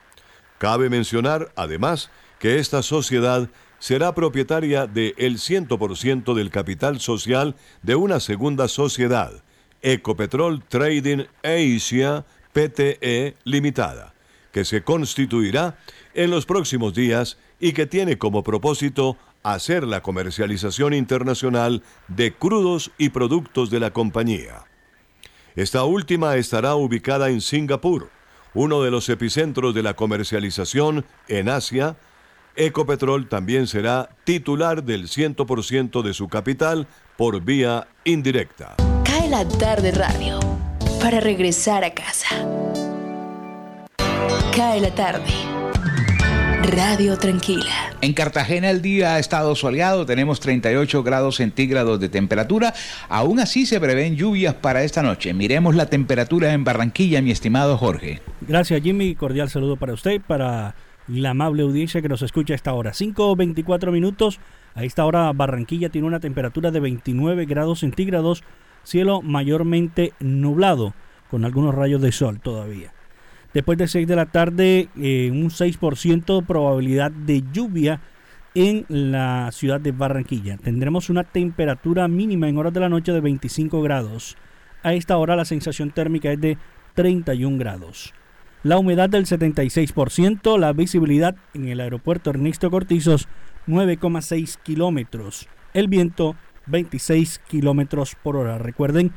Cabe 0.59 0.89
mencionar, 0.89 1.53
además, 1.57 2.11
que 2.39 2.59
esta 2.59 2.83
sociedad 2.83 3.51
será 3.79 4.15
propietaria 4.15 4.87
del 4.87 5.15
el 5.19 5.37
100% 5.37 6.35
del 6.35 6.51
capital 6.51 7.01
social 7.01 7.57
de 7.83 7.97
una 7.97 8.21
segunda 8.21 8.69
sociedad, 8.69 9.43
Ecopetrol 9.83 10.63
Trading 10.65 11.25
Asia 11.43 12.25
PTE 12.53 13.37
Limitada, 13.45 14.15
que 14.57 14.65
se 14.65 14.83
constituirá 14.83 15.77
en 16.15 16.31
los 16.31 16.47
próximos 16.47 16.95
días 16.95 17.37
y 17.61 17.75
que 17.75 17.85
tiene 17.85 18.17
como 18.17 18.43
propósito 18.43 19.19
hacer 19.43 19.87
la 19.87 20.01
comercialización 20.01 20.95
internacional 20.95 21.83
de 22.09 22.33
crudos 22.33 22.91
y 22.97 23.11
productos 23.11 23.69
de 23.69 23.81
la 23.81 23.91
compañía. 23.91 24.65
Esta 25.57 25.85
última 25.85 26.37
estará 26.37 26.75
ubicada 26.75 27.29
en 27.29 27.43
Singapur, 27.43 28.09
uno 28.55 28.81
de 28.81 28.91
los 28.91 29.11
epicentros 29.11 29.75
de 29.75 29.83
la 29.83 29.93
comercialización 29.93 31.05
en 31.29 31.51
Asia. 31.51 31.99
Ecopetrol 32.57 33.29
también 33.29 33.67
será 33.67 34.09
titular 34.25 34.85
del 34.85 35.09
100% 35.09 36.01
de 36.01 36.15
su 36.15 36.29
capital 36.29 36.87
por 37.19 37.43
vía 37.43 37.89
indirecta. 38.05 38.77
Cae 39.05 39.29
la 39.29 39.47
tarde 39.47 39.91
radio 39.91 40.41
para 40.99 41.21
regresar 41.21 41.85
a 41.85 41.93
casa. 41.93 42.86
Cae 44.55 44.81
la 44.81 44.95
tarde 44.95 45.33
Radio 46.67 47.17
Tranquila. 47.17 47.95
En 48.01 48.13
Cartagena 48.13 48.71
el 48.71 48.83
día 48.83 49.15
ha 49.15 49.19
estado 49.19 49.55
soleado, 49.55 50.05
tenemos 50.05 50.41
38 50.41 51.03
grados 51.03 51.37
centígrados 51.37 52.01
de 52.01 52.09
temperatura. 52.09 52.75
Aún 53.09 53.39
así 53.39 53.67
se 53.67 53.81
prevén 53.81 54.17
lluvias 54.17 54.55
para 54.55 54.83
esta 54.83 55.03
noche. 55.03 55.33
Miremos 55.33 55.77
la 55.77 55.87
temperatura 55.87 56.53
en 56.53 56.65
Barranquilla, 56.65 57.23
mi 57.23 57.31
estimado 57.31 57.77
Jorge. 57.77 58.21
Gracias 58.41 58.83
Jimmy, 58.83 59.15
cordial 59.15 59.49
saludo 59.49 59.77
para 59.77 59.93
usted, 59.93 60.21
para 60.21 60.75
la 61.07 61.31
amable 61.31 61.63
audiencia 61.63 62.03
que 62.03 62.09
nos 62.09 62.23
escucha 62.23 62.55
a 62.55 62.57
esta 62.57 62.73
hora. 62.73 62.93
5.24 62.93 63.93
minutos. 63.93 64.41
A 64.75 64.85
esta 64.85 65.05
hora 65.05 65.33
Barranquilla 65.33 65.89
tiene 65.89 66.09
una 66.09 66.21
temperatura 66.21 66.71
de 66.71 66.81
29 66.81 67.47
grados 67.47 67.81
centígrados, 67.81 68.43
cielo 68.83 69.23
mayormente 69.23 70.13
nublado, 70.19 70.95
con 71.31 71.45
algunos 71.45 71.75
rayos 71.75 72.03
de 72.03 72.13
sol 72.13 72.41
todavía. 72.41 72.96
Después 73.57 73.79
de 73.79 73.89
6 73.89 74.07
de 74.07 74.17
la 74.17 74.27
tarde, 74.27 74.91
eh, 75.01 75.31
un 75.33 75.49
6% 75.49 76.45
probabilidad 76.45 77.11
de 77.11 77.43
lluvia 77.55 78.03
en 78.55 78.85
la 78.87 79.51
ciudad 79.51 79.81
de 79.81 79.93
Barranquilla. 79.93 80.59
Tendremos 80.59 81.09
una 81.09 81.25
temperatura 81.25 82.07
mínima 82.07 82.51
en 82.51 82.59
horas 82.59 82.75
de 82.75 82.81
la 82.81 82.91
noche 82.91 83.13
de 83.13 83.23
25 83.23 83.81
grados. 83.81 84.37
A 84.83 84.93
esta 84.93 85.17
hora 85.17 85.37
la 85.37 85.47
sensación 85.47 85.91
térmica 85.91 86.31
es 86.31 86.39
de 86.39 86.59
31 86.93 87.57
grados. 87.57 88.13
La 88.63 88.77
humedad 88.77 89.09
del 89.09 89.25
76%, 89.25 90.59
la 90.59 90.75
visibilidad 90.75 91.35
en 91.55 91.69
el 91.69 91.81
aeropuerto 91.81 92.29
Ernesto 92.29 92.71
Cortizos 92.71 93.27
9,6 93.67 94.59
kilómetros. 94.65 95.49
El 95.73 95.89
viento 95.89 96.37
26 96.67 97.41
kilómetros 97.49 98.17
por 98.23 98.37
hora. 98.37 98.59
Recuerden, 98.59 99.13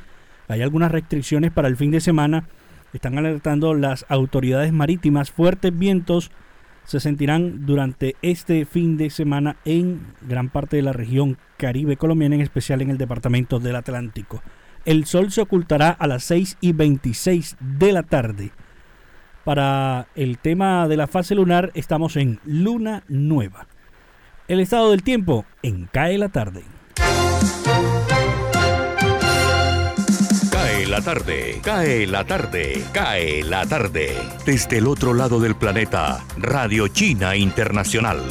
hay 0.48 0.62
algunas 0.62 0.94
restricciones 0.94 1.52
para 1.52 1.68
el 1.68 1.76
fin 1.76 1.92
de 1.92 2.00
semana 2.00 2.48
están 2.94 3.18
alertando 3.18 3.74
las 3.74 4.06
autoridades 4.10 4.74
marítimas. 4.74 5.32
Fuertes 5.32 5.78
vientos 5.78 6.32
se 6.86 7.00
sentirán 7.00 7.66
durante 7.66 8.16
este 8.22 8.66
fin 8.66 8.98
de 8.98 9.10
semana 9.10 9.58
en 9.64 10.02
gran 10.22 10.50
parte 10.50 10.78
de 10.78 10.82
la 10.82 10.94
región 10.94 11.38
caribe 11.58 11.98
colombiana, 11.98 12.36
en 12.36 12.42
especial 12.42 12.82
en 12.82 12.90
el 12.90 12.98
departamento 12.98 13.60
del 13.60 13.76
Atlántico. 13.76 14.42
El 14.86 15.06
sol 15.06 15.32
se 15.32 15.42
ocultará 15.42 15.90
a 15.90 16.08
las 16.08 16.24
6 16.24 16.58
y 16.62 16.72
26 16.72 17.58
de 17.60 17.92
la 17.92 18.04
tarde. 18.04 18.52
Para 19.44 20.08
el 20.16 20.38
tema 20.40 20.88
de 20.88 20.98
la 20.98 21.08
fase 21.08 21.36
lunar 21.36 21.72
estamos 21.74 22.16
en 22.16 22.40
luna 22.46 23.04
nueva. 23.08 23.68
El 24.48 24.60
estado 24.60 24.92
del 24.92 25.04
tiempo 25.04 25.46
en 25.62 25.86
Cae 25.92 26.18
la 26.18 26.30
tarde. 26.30 26.64
La 30.90 31.02
tarde, 31.02 31.60
cae 31.64 32.08
la 32.08 32.26
tarde, 32.26 32.84
cae 32.92 33.44
la 33.44 33.64
tarde. 33.66 34.18
Desde 34.44 34.80
el 34.80 34.88
otro 34.88 35.14
lado 35.14 35.40
del 35.40 35.56
planeta, 35.56 36.26
Radio 36.38 36.88
China 36.88 37.36
Internacional. 37.36 38.24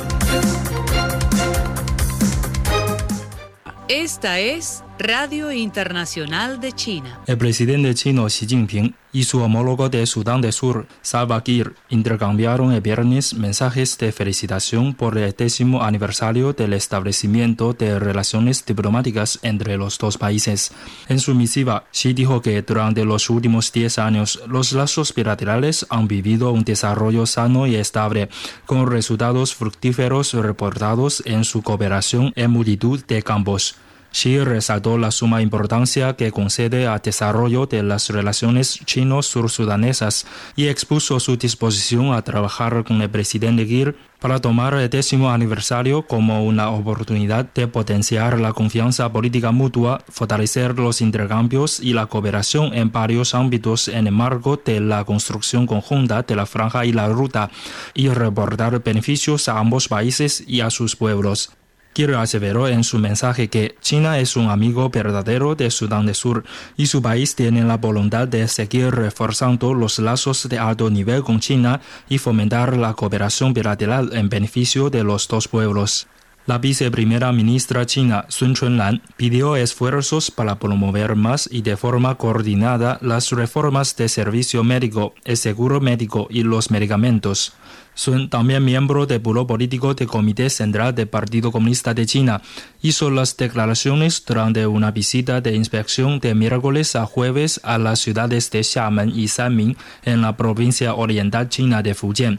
Esta 3.88 4.40
es 4.40 4.82
Radio 4.98 5.52
Internacional 5.52 6.60
de 6.60 6.72
China. 6.72 7.20
El 7.28 7.38
presidente 7.38 7.94
chino 7.94 8.26
Xi 8.26 8.48
Jinping 8.48 8.92
y 9.12 9.22
su 9.22 9.40
homólogo 9.40 9.88
de 9.88 10.04
Sudán 10.06 10.40
del 10.40 10.52
Sur, 10.52 10.88
Salva 11.02 11.42
Kiir, 11.44 11.74
intercambiaron 11.88 12.72
el 12.72 12.80
viernes 12.80 13.32
mensajes 13.34 13.96
de 13.98 14.10
felicitación 14.10 14.94
por 14.94 15.16
el 15.16 15.32
décimo 15.36 15.84
aniversario 15.84 16.52
del 16.52 16.72
establecimiento 16.72 17.74
de 17.74 18.00
relaciones 18.00 18.66
diplomáticas 18.66 19.38
entre 19.42 19.76
los 19.76 19.98
dos 19.98 20.18
países. 20.18 20.72
En 21.08 21.20
su 21.20 21.32
misiva, 21.32 21.84
Xi 21.92 22.12
dijo 22.12 22.42
que 22.42 22.60
durante 22.62 23.04
los 23.04 23.30
últimos 23.30 23.70
10 23.70 23.98
años 24.00 24.42
los 24.48 24.72
lazos 24.72 25.14
bilaterales 25.14 25.86
han 25.90 26.08
vivido 26.08 26.50
un 26.50 26.64
desarrollo 26.64 27.24
sano 27.24 27.68
y 27.68 27.76
estable, 27.76 28.30
con 28.66 28.90
resultados 28.90 29.54
fructíferos 29.54 30.34
reportados 30.34 31.22
en 31.24 31.44
su 31.44 31.62
cooperación 31.62 32.32
en 32.34 32.50
multitud 32.50 33.04
de 33.06 33.22
campos. 33.22 33.76
Xi 34.10 34.42
resaltó 34.42 34.96
la 34.96 35.10
suma 35.10 35.42
importancia 35.42 36.16
que 36.16 36.32
concede 36.32 36.86
al 36.86 37.00
desarrollo 37.02 37.66
de 37.66 37.82
las 37.82 38.08
relaciones 38.08 38.80
chino-sursudanesas 38.84 40.26
y 40.56 40.68
expuso 40.68 41.20
su 41.20 41.36
disposición 41.36 42.12
a 42.12 42.22
trabajar 42.22 42.84
con 42.84 43.02
el 43.02 43.10
presidente 43.10 43.66
Gir 43.66 43.96
para 44.18 44.40
tomar 44.40 44.74
el 44.74 44.90
décimo 44.90 45.30
aniversario 45.30 46.02
como 46.02 46.44
una 46.44 46.70
oportunidad 46.70 47.52
de 47.54 47.68
potenciar 47.68 48.40
la 48.40 48.52
confianza 48.52 49.12
política 49.12 49.52
mutua, 49.52 50.02
fortalecer 50.08 50.78
los 50.78 51.00
intercambios 51.00 51.78
y 51.78 51.92
la 51.92 52.06
cooperación 52.06 52.74
en 52.74 52.90
varios 52.90 53.34
ámbitos 53.34 53.88
en 53.88 54.06
el 54.06 54.12
marco 54.12 54.60
de 54.64 54.80
la 54.80 55.04
construcción 55.04 55.66
conjunta 55.66 56.22
de 56.22 56.34
la 56.34 56.46
franja 56.46 56.84
y 56.84 56.92
la 56.92 57.08
ruta 57.08 57.50
y 57.94 58.08
reportar 58.08 58.82
beneficios 58.82 59.48
a 59.48 59.58
ambos 59.58 59.88
países 59.88 60.42
y 60.46 60.62
a 60.62 60.70
sus 60.70 60.96
pueblos. 60.96 61.57
Kiir 61.98 62.14
aseveró 62.14 62.68
en 62.68 62.84
su 62.84 62.96
mensaje 63.00 63.48
que 63.48 63.74
China 63.80 64.20
es 64.20 64.36
un 64.36 64.50
amigo 64.50 64.88
verdadero 64.88 65.56
de 65.56 65.68
Sudán 65.68 66.06
del 66.06 66.14
Sur 66.14 66.44
y 66.76 66.86
su 66.86 67.02
país 67.02 67.34
tiene 67.34 67.64
la 67.64 67.76
voluntad 67.76 68.28
de 68.28 68.46
seguir 68.46 68.94
reforzando 68.94 69.74
los 69.74 69.98
lazos 69.98 70.48
de 70.48 70.60
alto 70.60 70.90
nivel 70.90 71.24
con 71.24 71.40
China 71.40 71.80
y 72.08 72.18
fomentar 72.18 72.76
la 72.76 72.94
cooperación 72.94 73.52
bilateral 73.52 74.10
en 74.12 74.28
beneficio 74.28 74.90
de 74.90 75.02
los 75.02 75.26
dos 75.26 75.48
pueblos. 75.48 76.06
La 76.46 76.58
viceprimera 76.58 77.32
ministra 77.32 77.84
china 77.84 78.26
Sun 78.28 78.54
Chunlan 78.54 79.02
pidió 79.16 79.56
esfuerzos 79.56 80.30
para 80.30 80.60
promover 80.60 81.16
más 81.16 81.48
y 81.50 81.62
de 81.62 81.76
forma 81.76 82.14
coordinada 82.14 82.98
las 83.02 83.32
reformas 83.32 83.96
de 83.96 84.08
servicio 84.08 84.62
médico, 84.62 85.14
el 85.24 85.36
seguro 85.36 85.80
médico 85.80 86.28
y 86.30 86.44
los 86.44 86.70
medicamentos. 86.70 87.54
Sun, 87.98 88.30
también 88.30 88.64
miembro 88.64 89.06
del 89.06 89.18
Buró 89.18 89.44
Político 89.44 89.92
del 89.92 90.06
Comité 90.06 90.50
Central 90.50 90.94
del 90.94 91.08
Partido 91.08 91.50
Comunista 91.50 91.94
de 91.94 92.06
China, 92.06 92.40
hizo 92.80 93.10
las 93.10 93.36
declaraciones 93.36 94.24
durante 94.24 94.68
una 94.68 94.92
visita 94.92 95.40
de 95.40 95.56
inspección 95.56 96.20
de 96.20 96.32
miércoles 96.36 96.94
a 96.94 97.06
jueves 97.06 97.60
a 97.64 97.76
las 97.76 97.98
ciudades 97.98 98.52
de 98.52 98.62
Xiamen 98.62 99.10
y 99.12 99.26
Sanmin 99.26 99.76
en 100.04 100.22
la 100.22 100.36
provincia 100.36 100.94
oriental 100.94 101.48
china 101.48 101.82
de 101.82 101.96
Fujian. 101.96 102.38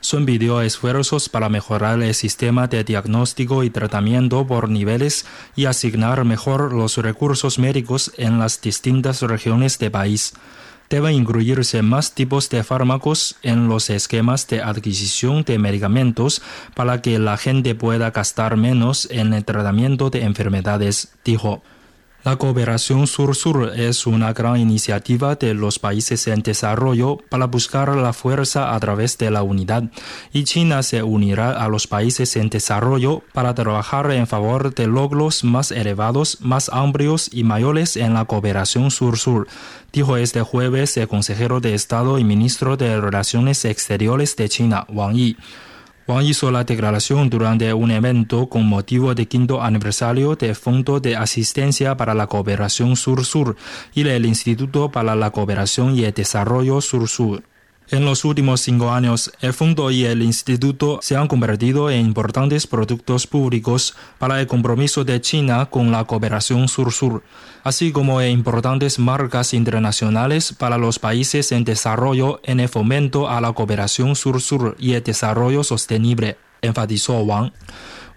Sun 0.00 0.24
pidió 0.24 0.62
esfuerzos 0.62 1.28
para 1.28 1.50
mejorar 1.50 2.00
el 2.00 2.14
sistema 2.14 2.66
de 2.66 2.82
diagnóstico 2.82 3.62
y 3.62 3.68
tratamiento 3.68 4.46
por 4.46 4.70
niveles 4.70 5.26
y 5.54 5.66
asignar 5.66 6.24
mejor 6.24 6.72
los 6.72 6.96
recursos 6.96 7.58
médicos 7.58 8.10
en 8.16 8.38
las 8.38 8.58
distintas 8.58 9.20
regiones 9.20 9.78
del 9.78 9.90
país 9.90 10.32
deben 10.90 11.14
incluirse 11.14 11.82
más 11.82 12.14
tipos 12.14 12.50
de 12.50 12.62
fármacos 12.62 13.36
en 13.42 13.68
los 13.68 13.90
esquemas 13.90 14.46
de 14.48 14.62
adquisición 14.62 15.44
de 15.44 15.58
medicamentos 15.58 16.42
para 16.74 17.02
que 17.02 17.18
la 17.18 17.36
gente 17.36 17.74
pueda 17.74 18.10
gastar 18.10 18.56
menos 18.56 19.08
en 19.10 19.34
el 19.34 19.44
tratamiento 19.44 20.10
de 20.10 20.22
enfermedades, 20.22 21.08
dijo. 21.24 21.62
La 22.24 22.36
cooperación 22.36 23.06
sur-sur 23.06 23.74
es 23.76 24.06
una 24.06 24.32
gran 24.32 24.56
iniciativa 24.56 25.34
de 25.34 25.52
los 25.52 25.78
países 25.78 26.26
en 26.26 26.40
desarrollo 26.40 27.18
para 27.28 27.44
buscar 27.48 27.94
la 27.94 28.14
fuerza 28.14 28.74
a 28.74 28.80
través 28.80 29.18
de 29.18 29.30
la 29.30 29.42
unidad 29.42 29.90
y 30.32 30.44
China 30.44 30.82
se 30.82 31.02
unirá 31.02 31.50
a 31.50 31.68
los 31.68 31.86
países 31.86 32.34
en 32.36 32.48
desarrollo 32.48 33.22
para 33.34 33.54
trabajar 33.54 34.10
en 34.10 34.26
favor 34.26 34.74
de 34.74 34.86
logros 34.86 35.44
más 35.44 35.70
elevados, 35.70 36.38
más 36.40 36.70
amplios 36.72 37.28
y 37.30 37.44
mayores 37.44 37.94
en 37.98 38.14
la 38.14 38.24
cooperación 38.24 38.90
sur-sur, 38.90 39.46
dijo 39.92 40.16
este 40.16 40.40
jueves 40.40 40.96
el 40.96 41.08
consejero 41.08 41.60
de 41.60 41.74
Estado 41.74 42.18
y 42.18 42.24
ministro 42.24 42.78
de 42.78 43.02
Relaciones 43.02 43.66
Exteriores 43.66 44.34
de 44.36 44.48
China, 44.48 44.86
Wang 44.88 45.14
Yi. 45.14 45.36
Wang 46.06 46.26
hizo 46.26 46.50
la 46.50 46.64
declaración 46.64 47.30
durante 47.30 47.72
un 47.72 47.90
evento 47.90 48.46
con 48.50 48.66
motivo 48.66 49.14
del 49.14 49.26
quinto 49.26 49.62
aniversario 49.62 50.36
del 50.36 50.54
Fondo 50.54 51.00
de 51.00 51.16
Asistencia 51.16 51.96
para 51.96 52.12
la 52.12 52.26
Cooperación 52.26 52.94
Sur-Sur 52.94 53.56
y 53.94 54.02
del 54.02 54.26
Instituto 54.26 54.90
para 54.90 55.14
la 55.14 55.30
Cooperación 55.30 55.96
y 55.96 56.04
el 56.04 56.12
Desarrollo 56.12 56.82
Sur-Sur. 56.82 57.42
En 57.90 58.06
los 58.06 58.24
últimos 58.24 58.62
cinco 58.62 58.92
años, 58.92 59.30
el 59.42 59.52
fondo 59.52 59.90
y 59.90 60.06
el 60.06 60.22
instituto 60.22 61.00
se 61.02 61.16
han 61.16 61.28
convertido 61.28 61.90
en 61.90 62.06
importantes 62.06 62.66
productos 62.66 63.26
públicos 63.26 63.94
para 64.18 64.40
el 64.40 64.46
compromiso 64.46 65.04
de 65.04 65.20
China 65.20 65.66
con 65.66 65.92
la 65.92 66.04
cooperación 66.04 66.66
sur-sur, 66.68 67.22
así 67.62 67.92
como 67.92 68.22
en 68.22 68.32
importantes 68.32 68.98
marcas 68.98 69.52
internacionales 69.52 70.54
para 70.54 70.78
los 70.78 70.98
países 70.98 71.52
en 71.52 71.64
desarrollo 71.64 72.40
en 72.42 72.60
el 72.60 72.70
fomento 72.70 73.28
a 73.28 73.42
la 73.42 73.52
cooperación 73.52 74.16
sur-sur 74.16 74.76
y 74.78 74.94
el 74.94 75.02
desarrollo 75.02 75.62
sostenible, 75.62 76.38
enfatizó 76.62 77.20
Wang. 77.20 77.52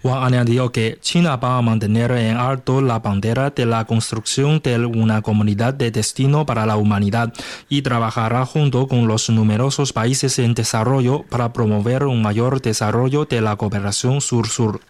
Wang 0.04 0.22
añadió 0.22 0.70
que 0.70 0.98
China 1.00 1.36
va 1.36 1.58
a 1.58 1.62
mantener 1.62 2.12
en 2.12 2.36
alto 2.36 2.80
la 2.80 3.00
bandera 3.00 3.50
de 3.50 3.66
la 3.66 3.84
construcción 3.84 4.60
de 4.62 4.78
una 4.86 5.22
comunidad 5.22 5.74
de 5.74 5.90
destino 5.90 6.46
para 6.46 6.66
la 6.66 6.76
humanidad 6.76 7.32
y 7.68 7.82
trabajará 7.82 8.46
junto 8.46 8.86
con 8.86 9.08
los 9.08 9.28
numerosos 9.28 9.92
países 9.92 10.38
en 10.38 10.54
desarrollo 10.54 11.24
para 11.28 11.52
promover 11.52 12.04
un 12.04 12.22
mayor 12.22 12.62
desarrollo 12.62 13.24
de 13.24 13.40
la 13.40 13.56
cooperación 13.56 14.20
sur-sur. 14.20 14.80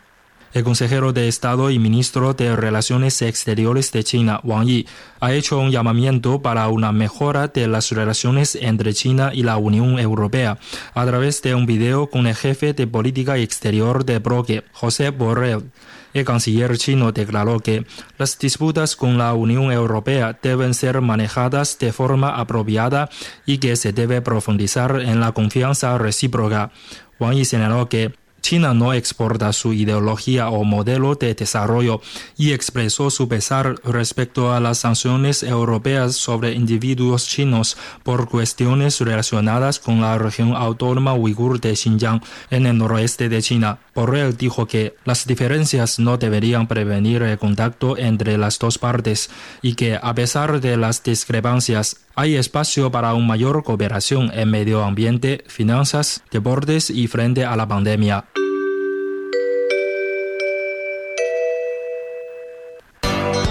El 0.58 0.64
consejero 0.64 1.12
de 1.12 1.28
Estado 1.28 1.70
y 1.70 1.78
ministro 1.78 2.34
de 2.34 2.56
Relaciones 2.56 3.22
Exteriores 3.22 3.92
de 3.92 4.02
China, 4.02 4.40
Wang 4.42 4.66
Yi, 4.66 4.88
ha 5.20 5.32
hecho 5.32 5.60
un 5.60 5.70
llamamiento 5.70 6.42
para 6.42 6.66
una 6.66 6.90
mejora 6.90 7.46
de 7.46 7.68
las 7.68 7.92
relaciones 7.92 8.56
entre 8.56 8.92
China 8.92 9.30
y 9.32 9.44
la 9.44 9.56
Unión 9.56 10.00
Europea 10.00 10.58
a 10.94 11.06
través 11.06 11.42
de 11.42 11.54
un 11.54 11.64
video 11.64 12.10
con 12.10 12.26
el 12.26 12.34
jefe 12.34 12.72
de 12.72 12.88
política 12.88 13.38
exterior 13.38 14.04
de 14.04 14.18
bloque, 14.18 14.64
José 14.72 15.10
Borrell. 15.10 15.70
El 16.12 16.24
canciller 16.24 16.76
chino 16.76 17.12
declaró 17.12 17.60
que 17.60 17.86
las 18.18 18.36
disputas 18.36 18.96
con 18.96 19.16
la 19.16 19.34
Unión 19.34 19.70
Europea 19.70 20.36
deben 20.42 20.74
ser 20.74 21.00
manejadas 21.00 21.78
de 21.78 21.92
forma 21.92 22.30
apropiada 22.30 23.10
y 23.46 23.58
que 23.58 23.76
se 23.76 23.92
debe 23.92 24.22
profundizar 24.22 25.02
en 25.02 25.20
la 25.20 25.30
confianza 25.30 25.96
recíproca. 25.98 26.72
Wang 27.20 27.36
Yi 27.36 27.44
señaló 27.44 27.88
que 27.88 28.12
China 28.48 28.72
no 28.72 28.94
exporta 28.94 29.52
su 29.52 29.74
ideología 29.74 30.48
o 30.48 30.64
modelo 30.64 31.14
de 31.16 31.34
desarrollo 31.34 32.00
y 32.38 32.52
expresó 32.52 33.10
su 33.10 33.28
pesar 33.28 33.74
respecto 33.84 34.54
a 34.54 34.58
las 34.58 34.78
sanciones 34.78 35.42
europeas 35.42 36.14
sobre 36.14 36.54
individuos 36.54 37.28
chinos 37.28 37.76
por 38.04 38.26
cuestiones 38.30 39.02
relacionadas 39.02 39.78
con 39.78 40.00
la 40.00 40.16
región 40.16 40.54
autónoma 40.56 41.12
uigur 41.12 41.60
de 41.60 41.76
Xinjiang 41.76 42.22
en 42.48 42.64
el 42.64 42.78
noroeste 42.78 43.28
de 43.28 43.42
China. 43.42 43.80
Borrell 43.94 44.34
dijo 44.34 44.66
que 44.66 44.94
las 45.04 45.26
diferencias 45.26 45.98
no 45.98 46.16
deberían 46.16 46.68
prevenir 46.68 47.20
el 47.20 47.36
contacto 47.36 47.98
entre 47.98 48.38
las 48.38 48.58
dos 48.58 48.78
partes 48.78 49.28
y 49.60 49.74
que 49.74 49.98
a 50.00 50.14
pesar 50.14 50.62
de 50.62 50.78
las 50.78 51.02
discrepancias 51.02 51.96
hay 52.18 52.34
espacio 52.34 52.90
para 52.90 53.14
una 53.14 53.28
mayor 53.28 53.62
cooperación 53.62 54.32
en 54.34 54.50
medio 54.50 54.82
ambiente, 54.82 55.44
finanzas, 55.46 56.24
deportes 56.32 56.90
y 56.90 57.06
frente 57.06 57.44
a 57.44 57.54
la 57.54 57.68
pandemia. 57.68 58.24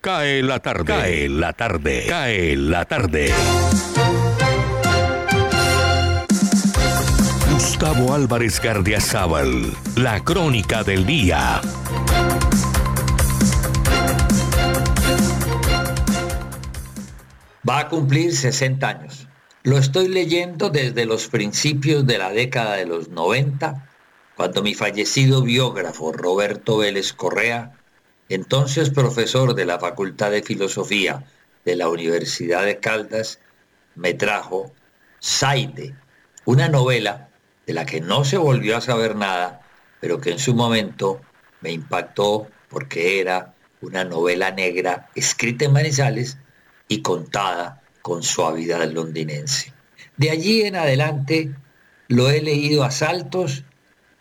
Cae 0.00 0.42
la 0.42 0.60
tarde. 0.60 0.84
Cae 0.84 1.28
la 1.28 1.52
tarde. 1.52 2.06
Cae 2.08 2.56
la 2.56 2.84
tarde. 2.84 3.32
Gustavo 7.52 8.14
Álvarez 8.14 8.60
Gardiazabal, 8.60 9.72
la 9.96 10.22
crónica 10.22 10.82
del 10.84 11.04
día. 11.06 11.60
Va 17.68 17.80
a 17.80 17.88
cumplir 17.88 18.34
60 18.34 18.88
años. 18.88 19.28
Lo 19.62 19.78
estoy 19.78 20.08
leyendo 20.08 20.70
desde 20.70 21.04
los 21.06 21.28
principios 21.28 22.06
de 22.06 22.18
la 22.18 22.30
década 22.30 22.76
de 22.76 22.86
los 22.86 23.08
90, 23.08 23.88
cuando 24.36 24.62
mi 24.62 24.74
fallecido 24.74 25.42
biógrafo 25.42 26.12
Roberto 26.12 26.78
Vélez 26.78 27.12
Correa, 27.12 27.72
entonces 28.28 28.90
profesor 28.90 29.54
de 29.54 29.66
la 29.66 29.78
Facultad 29.78 30.30
de 30.30 30.42
Filosofía 30.42 31.24
de 31.64 31.76
la 31.76 31.88
Universidad 31.88 32.64
de 32.64 32.78
Caldas, 32.78 33.40
me 33.94 34.14
trajo 34.14 34.72
Saide, 35.18 35.94
una 36.44 36.68
novela 36.68 37.28
de 37.66 37.72
la 37.72 37.86
que 37.86 38.00
no 38.00 38.24
se 38.24 38.36
volvió 38.36 38.76
a 38.76 38.80
saber 38.80 39.16
nada, 39.16 39.60
pero 40.00 40.20
que 40.20 40.30
en 40.30 40.38
su 40.38 40.54
momento 40.54 41.20
me 41.60 41.72
impactó 41.72 42.48
porque 42.68 43.20
era 43.20 43.54
una 43.80 44.04
novela 44.04 44.50
negra 44.50 45.10
escrita 45.14 45.64
en 45.64 45.72
Manizales 45.72 46.38
y 46.88 47.02
contada 47.02 47.82
con 48.02 48.22
suavidad 48.22 48.88
londinense. 48.90 49.72
De 50.16 50.30
allí 50.30 50.62
en 50.62 50.76
adelante 50.76 51.54
lo 52.08 52.30
he 52.30 52.40
leído 52.40 52.84
a 52.84 52.90
saltos 52.90 53.64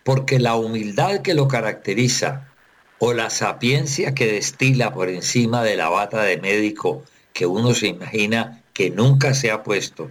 porque 0.04 0.40
la 0.40 0.56
humildad 0.56 1.22
que 1.22 1.34
lo 1.34 1.48
caracteriza 1.48 2.52
o 3.00 3.14
la 3.14 3.30
sapiencia 3.30 4.14
que 4.14 4.32
destila 4.32 4.94
por 4.94 5.10
encima 5.10 5.64
de 5.64 5.76
la 5.76 5.90
bata 5.90 6.24
de 6.24 6.38
médico 6.38 7.04
que 7.34 7.46
uno 7.46 7.74
se 7.74 7.88
imagina 7.88 8.64
que 8.74 8.90
nunca 8.90 9.34
se 9.34 9.52
ha 9.52 9.64
puesto, 9.64 10.10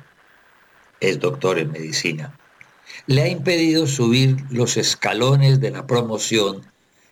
es 1.00 1.20
doctor 1.20 1.58
en 1.58 1.72
medicina, 1.72 2.38
le 3.06 3.22
ha 3.22 3.28
impedido 3.28 3.86
subir 3.86 4.36
los 4.50 4.76
escalones 4.76 5.60
de 5.60 5.70
la 5.70 5.86
promoción 5.86 6.62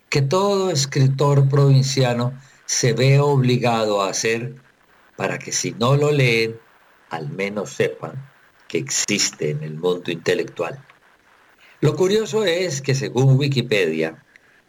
que 0.08 0.22
todo 0.22 0.70
escritor 0.70 1.48
provinciano 1.48 2.32
se 2.66 2.92
ve 2.92 3.20
obligado 3.20 4.02
a 4.02 4.10
hacer 4.10 4.54
para 5.16 5.38
que 5.38 5.52
si 5.52 5.72
no 5.72 5.96
lo 5.96 6.10
leen, 6.10 6.58
al 7.10 7.30
menos 7.30 7.70
sepan 7.70 8.30
que 8.68 8.78
existe 8.78 9.50
en 9.50 9.62
el 9.62 9.74
mundo 9.74 10.10
intelectual. 10.10 10.82
Lo 11.80 11.96
curioso 11.96 12.44
es 12.44 12.80
que 12.80 12.94
según 12.94 13.38
Wikipedia, 13.38 14.22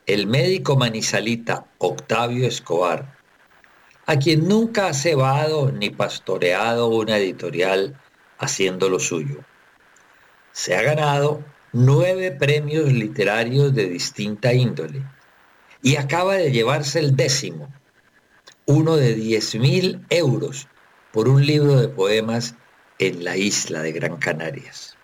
el 0.05 0.27
médico 0.27 0.75
manizalita 0.75 1.65
Octavio 1.77 2.45
Escobar, 2.45 3.17
a 4.05 4.17
quien 4.17 4.47
nunca 4.49 4.87
ha 4.87 4.93
cebado 4.93 5.71
ni 5.71 5.89
pastoreado 5.89 6.87
una 6.87 7.17
editorial 7.17 7.97
haciendo 8.37 8.89
lo 8.89 8.99
suyo, 8.99 9.45
se 10.51 10.75
ha 10.75 10.81
ganado 10.81 11.43
nueve 11.71 12.31
premios 12.31 12.91
literarios 12.91 13.73
de 13.73 13.87
distinta 13.87 14.53
índole 14.53 15.03
y 15.81 15.95
acaba 15.95 16.35
de 16.35 16.51
llevarse 16.51 16.99
el 16.99 17.15
décimo, 17.15 17.73
uno 18.65 18.97
de 18.97 19.15
10 19.15 19.55
mil 19.55 20.05
euros 20.09 20.67
por 21.11 21.29
un 21.29 21.45
libro 21.45 21.79
de 21.79 21.87
poemas 21.87 22.55
en 22.99 23.23
la 23.23 23.37
isla 23.37 23.81
de 23.81 23.91
Gran 23.93 24.17
Canarias. 24.17 24.97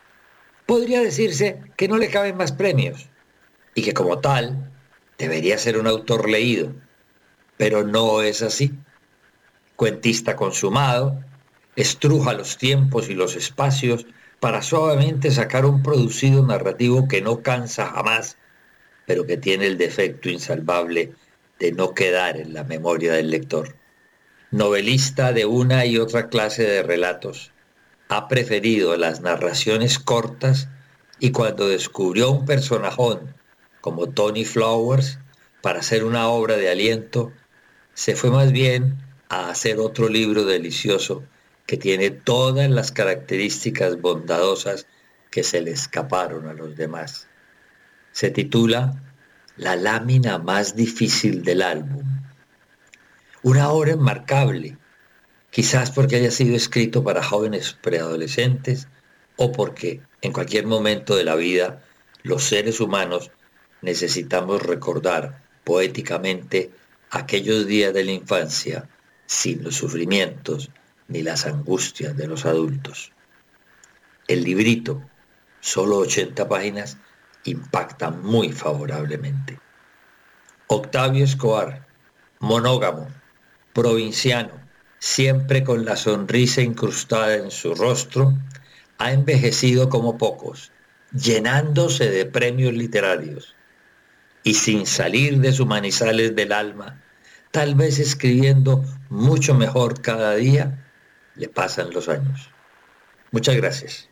Podría 0.66 1.02
decirse 1.02 1.62
que 1.78 1.88
no 1.88 1.98
le 1.98 2.10
caben 2.10 2.38
más 2.38 2.52
premios 2.52 3.10
y 3.76 3.82
que 3.82 3.94
como 3.94 4.20
tal 4.20 4.69
debería 5.20 5.58
ser 5.58 5.78
un 5.78 5.86
autor 5.86 6.30
leído, 6.30 6.74
pero 7.58 7.84
no 7.84 8.22
es 8.22 8.42
así. 8.42 8.72
Cuentista 9.76 10.36
consumado, 10.36 11.24
estruja 11.76 12.34
los 12.34 12.58
tiempos 12.58 13.10
y 13.10 13.14
los 13.14 13.36
espacios 13.36 14.08
para 14.40 14.62
suavemente 14.62 15.30
sacar 15.30 15.66
un 15.66 15.84
producido 15.84 16.46
narrativo 16.46 17.08
que 17.10 17.22
no 17.22 17.44
cansa 17.44 17.88
jamás, 17.88 18.38
pero 19.06 19.26
que 19.26 19.38
tiene 19.38 19.68
el 19.68 19.78
defecto 19.78 20.30
insalvable 20.30 21.14
de 21.60 21.74
no 21.74 21.94
quedar 21.94 22.38
en 22.38 22.54
la 22.54 22.64
memoria 22.64 23.12
del 23.12 23.30
lector. 23.30 23.76
Novelista 24.52 25.34
de 25.34 25.46
una 25.46 25.86
y 25.86 25.98
otra 25.98 26.30
clase 26.30 26.64
de 26.64 26.82
relatos, 26.82 27.52
ha 28.08 28.28
preferido 28.30 28.96
las 28.96 29.20
narraciones 29.22 30.00
cortas 30.00 30.70
y 31.20 31.32
cuando 31.32 31.68
descubrió 31.68 32.32
un 32.32 32.46
personajón 32.46 33.36
como 33.82 34.10
Tony 34.10 34.46
Flowers 34.46 35.20
para 35.62 35.80
hacer 35.80 36.04
una 36.04 36.28
obra 36.30 36.58
de 36.58 36.70
aliento, 36.70 37.32
se 37.94 38.16
fue 38.16 38.32
más 38.32 38.52
bien 38.52 38.98
a 39.30 39.50
hacer 39.50 39.80
otro 39.80 40.10
libro 40.10 40.46
delicioso 40.46 41.24
que 41.66 41.78
tiene 41.78 42.10
todas 42.10 42.70
las 42.70 42.92
características 42.92 44.02
bondadosas 44.02 44.88
que 45.30 45.44
se 45.44 45.62
le 45.62 45.72
escaparon 45.72 46.48
a 46.48 46.54
los 46.54 46.76
demás. 46.76 47.28
Se 48.12 48.32
titula 48.32 49.04
La 49.56 49.76
lámina 49.76 50.40
más 50.40 50.76
difícil 50.76 51.44
del 51.44 51.62
álbum. 51.62 52.04
Una 53.44 53.70
obra 53.70 53.92
enmarcable, 53.92 54.78
quizás 55.52 55.92
porque 55.92 56.16
haya 56.16 56.32
sido 56.32 56.56
escrito 56.56 57.04
para 57.04 57.24
jóvenes 57.24 57.78
preadolescentes 57.82 58.88
o 59.36 59.52
porque 59.52 60.02
en 60.22 60.34
cualquier 60.34 60.66
momento 60.66 61.16
de 61.16 61.24
la 61.24 61.36
vida 61.36 61.84
los 62.24 62.44
seres 62.44 62.80
humanos 62.80 63.32
necesitamos 63.82 64.62
recordar 64.62 65.44
poéticamente 65.64 66.72
aquellos 67.10 67.66
días 67.66 67.94
de 67.94 68.04
la 68.04 68.12
infancia 68.12 68.90
sin 69.26 69.64
los 69.64 69.76
sufrimientos 69.76 70.70
ni 71.08 71.22
las 71.22 71.46
angustias 71.46 72.16
de 72.16 72.28
los 72.28 72.46
adultos. 72.46 73.12
El 74.28 74.44
librito, 74.44 75.02
solo 75.60 75.98
80 75.98 76.48
páginas, 76.48 76.98
impacta 77.46 78.12
muy 78.12 78.52
favorablemente. 78.52 79.60
Octavio 80.68 81.24
Escobar, 81.24 81.88
monógamo, 82.40 83.08
provinciano, 83.74 84.52
siempre 85.00 85.64
con 85.64 85.86
la 85.86 85.96
sonrisa 85.96 86.62
incrustada 86.62 87.36
en 87.36 87.50
su 87.50 87.74
rostro, 87.74 88.34
ha 89.00 89.14
envejecido 89.14 89.90
como 89.90 90.18
pocos, 90.18 90.72
llenándose 91.12 92.12
de 92.12 92.26
premios 92.26 92.74
literarios 92.74 93.56
y 94.50 94.56
sin 94.56 94.88
salir 94.88 95.38
de 95.42 95.54
sus 95.54 95.68
manizales 95.68 96.36
del 96.36 96.54
alma, 96.54 97.04
tal 97.52 97.76
vez 97.76 98.00
escribiendo 98.00 98.84
mucho 99.08 99.54
mejor 99.54 100.02
cada 100.02 100.34
día 100.34 100.88
le 101.36 101.48
pasan 101.50 101.94
los 101.94 102.10
años. 102.10 102.50
Muchas 103.30 103.56
gracias. 103.58 104.09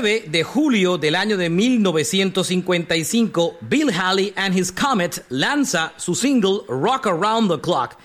9 0.00 0.24
de 0.28 0.44
julio 0.44 0.96
del 0.96 1.14
año 1.14 1.36
de 1.36 1.50
1955, 1.50 3.58
Bill 3.60 3.90
Haley 3.90 4.32
and 4.34 4.58
His 4.58 4.72
Comet 4.72 5.26
lanza 5.28 5.92
su 5.98 6.14
single 6.14 6.60
Rock 6.68 7.06
Around 7.06 7.50
the 7.50 7.60
Clock, 7.60 7.98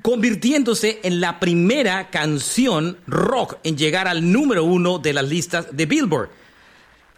convirtiéndose 0.00 1.00
en 1.02 1.20
la 1.20 1.40
primera 1.40 2.08
canción 2.08 2.98
rock 3.08 3.58
en 3.64 3.76
llegar 3.76 4.06
al 4.06 4.30
número 4.30 4.62
uno 4.62 5.00
de 5.00 5.12
las 5.12 5.28
listas 5.28 5.76
de 5.76 5.86
Billboard. 5.86 6.30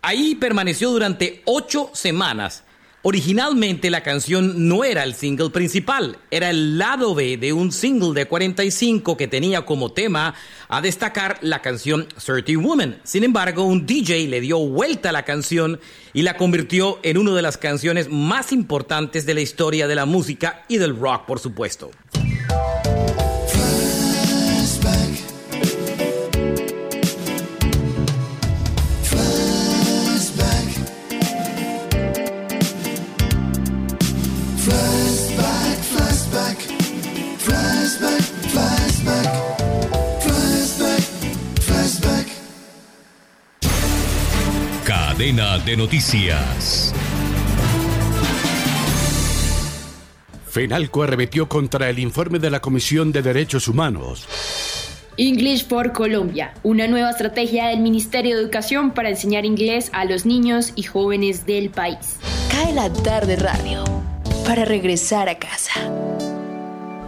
Ahí 0.00 0.34
permaneció 0.34 0.92
durante 0.92 1.42
ocho 1.44 1.90
semanas 1.92 2.64
Originalmente 3.04 3.90
la 3.90 4.04
canción 4.04 4.68
no 4.68 4.84
era 4.84 5.02
el 5.02 5.14
single 5.14 5.50
principal, 5.50 6.18
era 6.30 6.50
el 6.50 6.78
lado 6.78 7.16
B 7.16 7.36
de 7.36 7.52
un 7.52 7.72
single 7.72 8.14
de 8.14 8.26
45 8.26 9.16
que 9.16 9.26
tenía 9.26 9.62
como 9.62 9.90
tema 9.90 10.34
a 10.68 10.80
destacar 10.80 11.38
la 11.40 11.60
canción 11.62 12.06
30 12.24 12.52
Woman. 12.60 13.00
Sin 13.02 13.24
embargo, 13.24 13.64
un 13.64 13.86
DJ 13.86 14.28
le 14.28 14.40
dio 14.40 14.60
vuelta 14.60 15.08
a 15.08 15.12
la 15.12 15.24
canción 15.24 15.80
y 16.12 16.22
la 16.22 16.36
convirtió 16.36 17.00
en 17.02 17.18
una 17.18 17.34
de 17.34 17.42
las 17.42 17.56
canciones 17.56 18.08
más 18.08 18.52
importantes 18.52 19.26
de 19.26 19.34
la 19.34 19.40
historia 19.40 19.88
de 19.88 19.96
la 19.96 20.06
música 20.06 20.62
y 20.68 20.76
del 20.76 20.96
rock, 20.96 21.26
por 21.26 21.40
supuesto. 21.40 21.90
Cadena 45.22 45.56
de 45.58 45.76
noticias. 45.76 46.92
FENALCO 50.48 51.04
arremetió 51.04 51.48
contra 51.48 51.88
el 51.88 52.00
informe 52.00 52.40
de 52.40 52.50
la 52.50 52.58
Comisión 52.58 53.12
de 53.12 53.22
Derechos 53.22 53.68
Humanos. 53.68 54.26
English 55.16 55.68
for 55.68 55.92
Colombia, 55.92 56.54
una 56.64 56.88
nueva 56.88 57.10
estrategia 57.10 57.68
del 57.68 57.78
Ministerio 57.78 58.34
de 58.34 58.42
Educación 58.42 58.90
para 58.90 59.10
enseñar 59.10 59.44
inglés 59.44 59.90
a 59.92 60.06
los 60.06 60.26
niños 60.26 60.72
y 60.74 60.82
jóvenes 60.82 61.46
del 61.46 61.70
país. 61.70 62.18
Cae 62.50 62.72
la 62.72 62.92
tarde 62.92 63.36
radio 63.36 63.84
para 64.44 64.64
regresar 64.64 65.28
a 65.28 65.38
casa. 65.38 65.70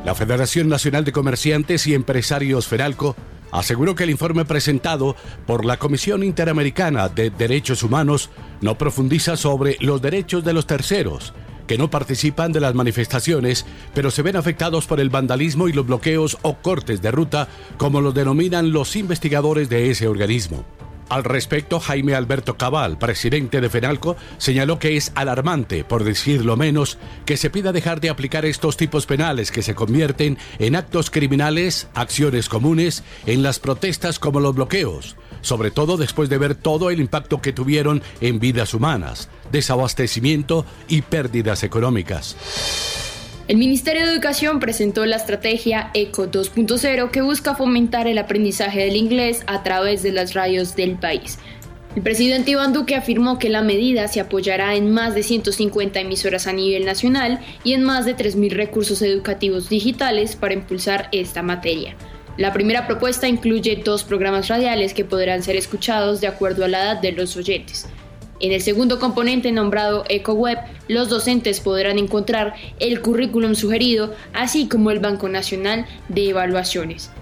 La 0.05 0.15
Federación 0.15 0.69
Nacional 0.69 1.05
de 1.05 1.13
Comerciantes 1.13 1.87
y 1.87 1.95
Empresarios 1.95 2.67
FENALCO 2.67 3.17
aseguró 3.51 3.95
que 3.95 4.05
el 4.05 4.11
informe 4.11 4.45
presentado 4.45 5.17
por 5.47 5.65
la 5.65 5.79
Comisión 5.79 6.23
Interamericana 6.23 7.09
de 7.09 7.31
Derechos 7.31 7.83
Humanos 7.83 8.29
no 8.61 8.77
profundiza 8.77 9.39
sobre 9.39 9.79
los 9.81 10.03
derechos 10.03 10.45
de 10.45 10.53
los 10.53 10.67
terceros, 10.67 11.33
que 11.67 11.79
no 11.79 11.89
participan 11.89 12.53
de 12.53 12.61
las 12.61 12.75
manifestaciones, 12.75 13.65
pero 13.95 14.11
se 14.11 14.21
ven 14.21 14.37
afectados 14.37 14.87
por 14.87 15.01
el 15.01 15.09
vandalismo 15.09 15.69
y 15.69 15.73
los 15.73 15.87
bloqueos 15.87 16.37
o 16.43 16.57
cortes 16.59 17.01
de 17.01 17.11
ruta, 17.11 17.49
como 17.79 18.03
lo 18.03 18.13
denominan 18.13 18.73
los 18.73 18.97
investigadores 18.97 19.71
de 19.71 19.91
ese 19.91 20.07
organismo. 20.07 20.67
Al 21.09 21.23
respecto, 21.23 21.81
Jaime 21.81 22.15
Alberto 22.15 22.57
Cabal, 22.57 22.99
presidente 22.99 23.61
de 23.61 23.69
FENALCO, 23.69 24.17
señaló 24.39 24.79
que 24.79 24.97
es 24.97 25.13
alarmante, 25.15 25.85
por 25.85 26.03
decirlo 26.03 26.57
menos, 26.57 26.99
que 27.27 27.37
se 27.37 27.51
pida 27.51 27.73
dejar 27.73 28.01
de 28.01 28.11
aplicar 28.11 28.45
estos 28.45 28.77
tipos 28.77 29.07
penales 29.07 29.51
que 29.51 29.63
se 29.63 29.75
convierten 29.75 30.39
en 30.59 30.77
actos 30.77 31.11
criminales, 31.11 31.89
acciones 31.95 32.49
comunes, 32.49 33.05
en 33.27 33.43
las 33.43 33.59
protestas 33.59 34.19
como 34.19 34.41
los 34.41 34.55
bloqueos, 34.55 35.17
sobre 35.43 35.71
todo 35.71 35.97
después 35.97 36.29
de 36.29 36.39
ver 36.39 36.55
todo 36.55 36.91
el 36.91 37.01
impacto 37.01 37.43
que 37.43 37.53
tuvieron 37.53 38.03
en 38.21 38.41
vidas 38.41 38.73
humanas, 38.73 39.29
desabastecimiento 39.53 40.65
y 40.89 41.03
pérdidas 41.03 41.65
económicas. 41.65 42.37
El 43.47 43.59
Ministerio 43.59 44.07
de 44.07 44.13
Educación 44.13 44.59
presentó 44.59 45.05
la 45.05 45.17
estrategia 45.17 45.91
ECO 45.93 46.31
2.0 46.31 47.11
que 47.11 47.21
busca 47.21 47.55
fomentar 47.55 48.07
el 48.07 48.17
aprendizaje 48.17 48.81
del 48.87 48.97
inglés 48.97 49.43
a 49.47 49.63
través 49.63 50.03
de 50.03 50.13
las 50.13 50.33
radios 50.33 50.77
del 50.77 50.97
país. 50.97 51.39
El 51.95 52.01
presidente 52.01 52.53
Iván 52.53 52.73
Duque 52.73 52.97
afirmó 52.97 53.39
que 53.39 53.51
la 53.51 53.61
medida 53.61 54.09
se 54.09 54.21
apoyará 54.21 54.77
en 54.77 54.91
más 54.91 55.15
de 55.15 55.23
150 55.23 56.01
emisoras 56.01 56.47
a 56.47 56.55
nivel 56.55 56.87
nacional 56.87 57.39
y 57.65 57.75
en 57.75 57.83
más 57.83 58.07
de 58.07 58.17
3.000 58.17 58.51
recursos 58.51 59.03
educativos 59.03 59.69
digitales 59.69 60.37
para 60.37 60.55
impulsar 60.55 61.11
esta 61.13 61.43
materia. 61.43 61.97
La 62.39 62.55
primera 62.55 62.87
propuesta 62.87 63.29
incluye 63.29 63.83
dos 63.85 64.05
programas 64.05 64.49
radiales 64.49 64.95
que 64.95 65.05
podrán 65.05 65.43
ser 65.43 65.57
escuchados 65.57 66.23
de 66.23 66.29
acuerdo 66.29 66.65
a 66.65 66.69
la 66.69 66.83
edad 66.83 67.03
de 67.03 67.13
los 67.13 67.37
oyentes. 67.37 67.87
En 68.41 68.51
el 68.53 68.61
segundo 68.61 68.99
componente 68.99 69.53
nombrado 69.53 70.05
EcoWeb, 70.09 70.59
los 70.89 71.09
docentes 71.09 71.61
podrán 71.61 71.99
encontrar 71.99 72.55
el 72.81 73.01
currículum 73.01 73.55
sugerido, 73.55 74.13
así 74.33 74.67
como 74.69 74.91
el 74.91 74.99
Banco 74.99 75.29
Nacional 75.29 75.87
de 76.09 76.31
Evaluaciones. 76.31 77.13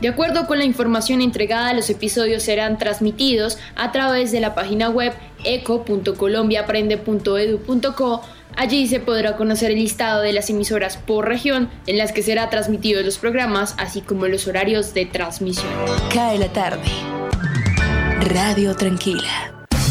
De 0.00 0.08
acuerdo 0.08 0.46
con 0.48 0.58
la 0.58 0.64
información 0.64 1.20
entregada, 1.22 1.72
los 1.74 1.88
episodios 1.88 2.42
serán 2.42 2.76
transmitidos 2.76 3.58
a 3.76 3.92
través 3.92 4.32
de 4.32 4.40
la 4.40 4.56
página 4.56 4.88
web 4.88 5.12
eco.colombiaprende.edu.co. 5.44 8.22
Allí 8.56 8.88
se 8.88 8.98
podrá 8.98 9.36
conocer 9.36 9.70
el 9.70 9.78
listado 9.78 10.22
de 10.22 10.32
las 10.32 10.50
emisoras 10.50 10.96
por 10.96 11.28
región 11.28 11.70
en 11.86 11.98
las 11.98 12.10
que 12.10 12.22
será 12.22 12.50
transmitidos 12.50 13.04
los 13.04 13.18
programas, 13.18 13.76
así 13.78 14.00
como 14.00 14.26
los 14.26 14.48
horarios 14.48 14.92
de 14.92 15.06
transmisión. 15.06 15.70
Cae 16.12 16.36
la 16.36 16.52
tarde. 16.52 16.82
Radio 18.28 18.74
Tranquila. 18.74 19.61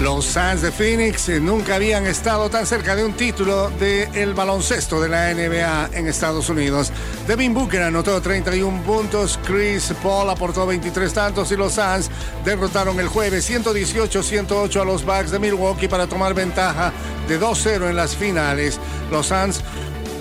Los 0.00 0.26
Suns 0.26 0.62
de 0.62 0.70
Phoenix 0.70 1.28
nunca 1.40 1.74
habían 1.74 2.06
estado 2.06 2.48
tan 2.48 2.66
cerca 2.66 2.94
de 2.94 3.04
un 3.04 3.14
título 3.14 3.68
del 3.70 4.32
baloncesto 4.32 5.00
de 5.00 5.08
la 5.08 5.34
NBA 5.34 5.90
en 5.92 6.06
Estados 6.06 6.48
Unidos. 6.48 6.92
Devin 7.26 7.52
Booker 7.52 7.82
anotó 7.82 8.22
31 8.22 8.82
puntos, 8.82 9.40
Chris 9.44 9.92
Paul 10.00 10.30
aportó 10.30 10.66
23 10.66 11.12
tantos 11.12 11.50
y 11.50 11.56
los 11.56 11.72
Suns 11.72 12.10
derrotaron 12.44 13.00
el 13.00 13.08
jueves 13.08 13.50
118-108 13.50 14.80
a 14.80 14.84
los 14.84 15.04
Bucks 15.04 15.32
de 15.32 15.40
Milwaukee 15.40 15.88
para 15.88 16.06
tomar 16.06 16.32
ventaja 16.32 16.92
de 17.26 17.40
2-0 17.40 17.90
en 17.90 17.96
las 17.96 18.14
finales. 18.14 18.78
Los 19.10 19.26
Suns 19.26 19.62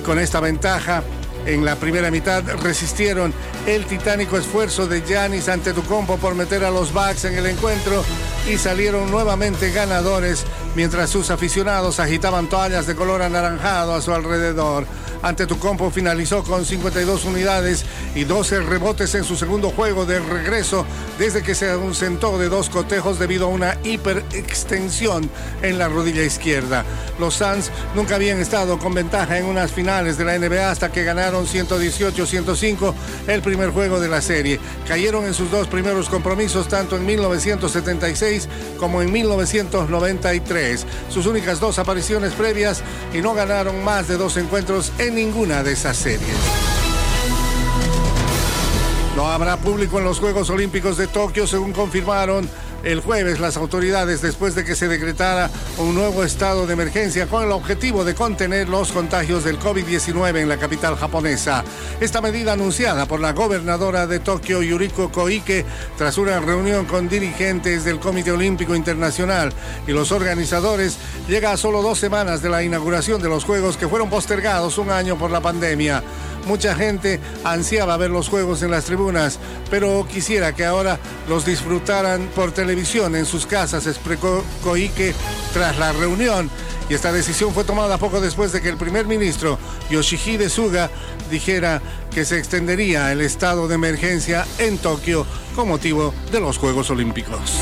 con 0.04 0.18
esta 0.18 0.40
ventaja 0.40 1.04
en 1.48 1.64
la 1.64 1.78
primera 1.78 2.12
mitad 2.12 2.44
resistieron 2.62 3.34
el 3.66 3.86
titánico 3.86 4.38
esfuerzo 4.38 4.86
de 4.86 5.02
Giannis 5.02 5.48
ante 5.48 5.74
Tucompo 5.74 6.18
por 6.18 6.36
meter 6.36 6.64
a 6.66 6.70
los 6.70 6.94
Bucks 6.94 7.24
en 7.26 7.36
el 7.36 7.46
encuentro 7.46 8.04
y 8.52 8.58
salieron 8.58 9.10
nuevamente 9.10 9.72
ganadores 9.72 10.46
mientras 10.76 11.10
sus 11.10 11.32
aficionados 11.32 12.00
agitaban 12.00 12.50
toallas 12.50 12.86
de 12.86 12.96
color 12.96 13.22
anaranjado 13.22 13.96
a 13.96 14.02
su 14.02 14.14
alrededor. 14.14 14.86
Ante 15.22 15.48
Tucompo 15.48 15.90
finalizó 15.92 16.44
con 16.44 16.66
52 16.66 17.26
unidades 17.26 17.86
y 18.16 18.24
12 18.24 18.62
rebotes 18.62 19.16
en 19.16 19.24
su 19.24 19.36
segundo 19.36 19.70
juego 19.72 20.06
de 20.06 20.20
regreso 20.20 20.86
desde 21.18 21.44
que 21.44 21.56
se 21.56 21.72
ausentó 21.72 22.38
de 22.38 22.50
dos 22.50 22.70
cotejos 22.70 23.20
debido 23.20 23.46
a 23.46 23.50
una 23.50 23.78
hiperextensión 23.84 25.30
en 25.62 25.78
la 25.78 25.88
rodilla 25.88 26.24
izquierda. 26.24 26.86
Los 27.20 27.36
Suns 27.36 27.72
nunca 27.96 28.16
habían 28.16 28.40
estado 28.40 28.78
con 28.78 28.94
ventaja 28.94 29.38
en 29.38 29.46
unas 29.46 29.72
finales 29.72 30.18
de 30.18 30.26
la 30.26 30.38
NBA 30.38 30.70
hasta 30.70 30.92
que 30.92 31.04
ganaron 31.04 31.46
118-105 31.46 32.94
el 33.28 33.42
primer 33.42 33.72
juego 33.72 34.00
de 34.00 34.08
la 34.08 34.22
serie. 34.22 34.60
Cayeron 34.88 35.26
en 35.26 35.34
sus 35.34 35.50
dos 35.50 35.68
primeros 35.68 36.10
compromisos 36.10 36.68
tanto 36.68 36.96
en 36.96 37.06
1976 37.06 38.48
como 38.78 39.02
en 39.02 39.12
1993. 39.12 40.86
Sus 41.10 41.26
únicas 41.26 41.60
dos 41.60 41.80
apariciones 41.80 42.34
previas 42.34 42.84
y 43.14 43.20
no 43.20 43.34
ganaron 43.34 43.84
más 43.84 44.08
de 44.08 44.18
dos 44.18 44.38
encuentros 44.38 44.92
en 45.00 45.07
ninguna 45.12 45.64
de 45.64 45.74
esas 45.74 45.98
series. 45.98 46.38
No 49.16 49.28
habrá 49.28 49.58
público 49.58 49.98
en 49.98 50.06
los 50.06 50.20
Juegos 50.20 50.50
Olímpicos 50.50 50.98
de 50.98 51.08
Tokio, 51.08 51.48
según 51.48 51.74
confirmaron 51.74 52.48
el 52.88 53.02
jueves 53.02 53.42
las 53.42 53.58
autoridades 53.58 54.22
después 54.22 54.56
de 54.56 54.64
que 54.64 54.74
se 54.74 54.88
decretara 54.88 55.50
un 55.78 55.94
nuevo 55.94 56.24
estado 56.24 56.66
de 56.66 56.72
emergencia 56.72 57.28
con 57.28 57.44
el 57.44 57.52
objetivo 57.52 58.06
de 58.06 58.16
contener 58.16 58.70
los 58.70 58.94
contagios 58.94 59.44
del 59.44 59.60
COVID-19 59.60 60.38
en 60.38 60.48
la 60.48 60.56
capital 60.56 60.96
japonesa. 60.96 61.66
Esta 62.00 62.22
medida 62.22 62.54
anunciada 62.54 63.06
por 63.06 63.20
la 63.20 63.34
gobernadora 63.34 64.08
de 64.08 64.20
Tokio, 64.20 64.62
Yuriko 64.62 65.12
Koike, 65.12 65.66
tras 65.98 66.18
una 66.18 66.40
reunión 66.40 66.86
con 66.86 67.10
dirigentes 67.10 67.84
del 67.84 68.00
Comité 68.00 68.32
Olímpico 68.32 68.74
Internacional 68.74 69.52
y 69.86 69.92
los 69.92 70.14
organizadores, 70.14 70.98
llega 71.28 71.52
a 71.52 71.58
solo 71.58 71.82
dos 71.82 72.00
semanas 72.00 72.42
de 72.42 72.50
la 72.50 72.64
inauguración 72.64 73.22
de 73.22 73.28
los 73.28 73.44
Juegos 73.44 73.76
que 73.76 73.90
fueron 73.90 74.10
postergados 74.10 74.78
un 74.78 74.92
año 74.92 75.18
por 75.18 75.30
la 75.30 75.42
pandemia. 75.42 76.02
Mucha 76.48 76.76
gente 76.76 77.20
ansiaba 77.44 77.98
ver 77.98 78.10
los 78.10 78.30
juegos 78.30 78.64
en 78.64 78.72
las 78.72 78.86
tribunas, 78.86 79.38
pero 79.70 80.08
quisiera 80.10 80.56
que 80.56 80.66
ahora 80.66 80.98
los 81.28 81.46
disfrutaran 81.46 82.30
por 82.34 82.54
televisión 82.54 83.18
en 83.18 83.26
sus 83.26 83.46
casas, 83.46 83.86
explicó 83.86 84.46
Koike 84.64 85.14
tras 85.54 85.78
la 85.78 85.92
reunión. 85.92 86.50
Y 86.90 86.94
esta 86.94 87.12
decisión 87.12 87.54
fue 87.54 87.66
tomada 87.66 87.98
poco 87.98 88.22
después 88.22 88.54
de 88.54 88.62
que 88.62 88.70
el 88.70 88.78
primer 88.78 89.08
ministro 89.08 89.60
Yoshihide 89.90 90.50
Suga 90.50 90.90
dijera 91.30 91.82
que 92.14 92.24
se 92.24 92.38
extendería 92.40 93.12
el 93.12 93.20
estado 93.20 93.68
de 93.68 93.76
emergencia 93.76 94.48
en 94.58 94.78
Tokio 94.78 95.26
con 95.54 95.68
motivo 95.68 96.14
de 96.32 96.40
los 96.40 96.58
Juegos 96.58 96.90
Olímpicos. 96.90 97.60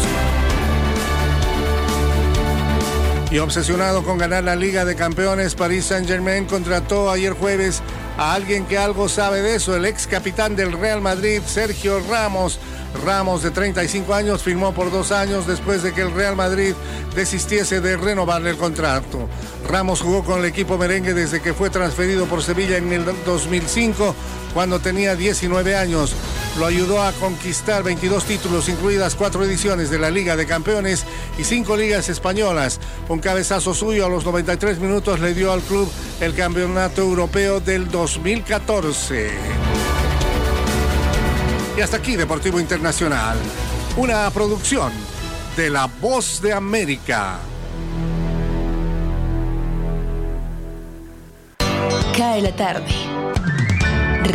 Y 3.31 3.39
obsesionado 3.39 4.03
con 4.03 4.19
ganar 4.19 4.43
la 4.43 4.55
Liga 4.55 4.85
de 4.85 4.95
Campeones, 4.95 5.55
Paris 5.55 5.85
Saint-Germain 5.85 6.45
contrató 6.45 7.09
ayer 7.09 7.33
jueves 7.33 7.81
a 8.17 8.33
alguien 8.33 8.65
que 8.65 8.77
algo 8.77 9.09
sabe 9.09 9.41
de 9.41 9.55
eso, 9.55 9.75
el 9.75 9.85
ex 9.85 10.07
capitán 10.07 10.55
del 10.55 10.71
Real 10.71 11.01
Madrid, 11.01 11.41
Sergio 11.45 11.99
Ramos. 12.09 12.59
Ramos, 13.03 13.43
de 13.43 13.51
35 13.51 14.13
años, 14.13 14.43
firmó 14.43 14.73
por 14.73 14.91
dos 14.91 15.11
años 15.11 15.47
después 15.47 15.83
de 15.83 15.93
que 15.93 16.01
el 16.01 16.11
Real 16.11 16.35
Madrid 16.35 16.73
desistiese 17.15 17.81
de 17.81 17.97
renovarle 17.97 18.51
el 18.51 18.57
contrato. 18.57 19.27
Ramos 19.67 20.01
jugó 20.01 20.23
con 20.23 20.39
el 20.39 20.45
equipo 20.45 20.77
merengue 20.77 21.13
desde 21.13 21.41
que 21.41 21.53
fue 21.53 21.69
transferido 21.69 22.25
por 22.25 22.43
Sevilla 22.43 22.77
en 22.77 22.91
el 22.93 23.05
2005, 23.25 24.15
cuando 24.53 24.79
tenía 24.79 25.15
19 25.15 25.75
años. 25.75 26.15
Lo 26.57 26.65
ayudó 26.65 27.01
a 27.01 27.11
conquistar 27.13 27.83
22 27.83 28.23
títulos, 28.25 28.69
incluidas 28.69 29.15
cuatro 29.15 29.43
ediciones 29.43 29.89
de 29.89 29.99
la 29.99 30.09
Liga 30.09 30.35
de 30.35 30.45
Campeones 30.45 31.05
y 31.37 31.43
cinco 31.43 31.75
ligas 31.75 32.09
españolas. 32.09 32.79
Un 33.09 33.19
cabezazo 33.19 33.73
suyo 33.73 34.05
a 34.05 34.09
los 34.09 34.23
93 34.25 34.79
minutos 34.79 35.19
le 35.19 35.33
dio 35.33 35.51
al 35.51 35.61
club 35.61 35.91
el 36.21 36.33
Campeonato 36.33 37.01
Europeo 37.01 37.59
del 37.59 37.89
2014. 37.89 39.64
Y 41.77 41.81
hasta 41.81 41.97
aquí 41.97 42.15
Deportivo 42.15 42.59
Internacional, 42.59 43.37
una 43.97 44.29
producción 44.29 44.93
de 45.57 45.69
La 45.69 45.87
Voz 45.87 46.41
de 46.41 46.53
América. 46.53 47.39
Cae 52.17 52.41
la 52.41 52.55
tarde. 52.55 52.87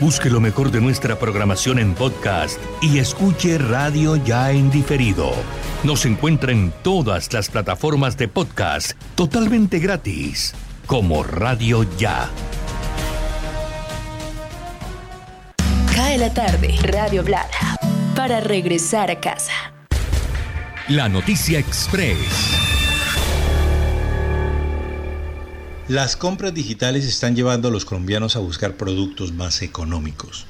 Busque 0.00 0.30
lo 0.30 0.40
mejor 0.40 0.70
de 0.70 0.80
nuestra 0.80 1.18
programación 1.18 1.80
en 1.80 1.92
podcast 1.94 2.60
y 2.80 3.00
escuche 3.00 3.58
Radio 3.58 4.14
Ya 4.14 4.52
en 4.52 4.70
diferido. 4.70 5.32
Nos 5.82 6.06
encuentra 6.06 6.52
en 6.52 6.72
todas 6.82 7.32
las 7.32 7.48
plataformas 7.48 8.16
de 8.16 8.28
podcast 8.28 8.92
totalmente 9.16 9.80
gratis, 9.80 10.54
como 10.86 11.24
Radio 11.24 11.84
Ya. 11.98 12.30
Cae 15.92 16.16
la 16.16 16.32
tarde, 16.32 16.76
Radio 16.80 17.24
Blada, 17.24 17.76
para 18.14 18.38
regresar 18.38 19.10
a 19.10 19.18
casa. 19.18 19.52
La 20.86 21.08
noticia 21.08 21.58
express. 21.58 22.67
Las 25.88 26.18
compras 26.18 26.52
digitales 26.52 27.06
están 27.06 27.34
llevando 27.34 27.68
a 27.68 27.70
los 27.70 27.86
colombianos 27.86 28.36
a 28.36 28.40
buscar 28.40 28.76
productos 28.76 29.32
más 29.32 29.62
económicos. 29.62 30.44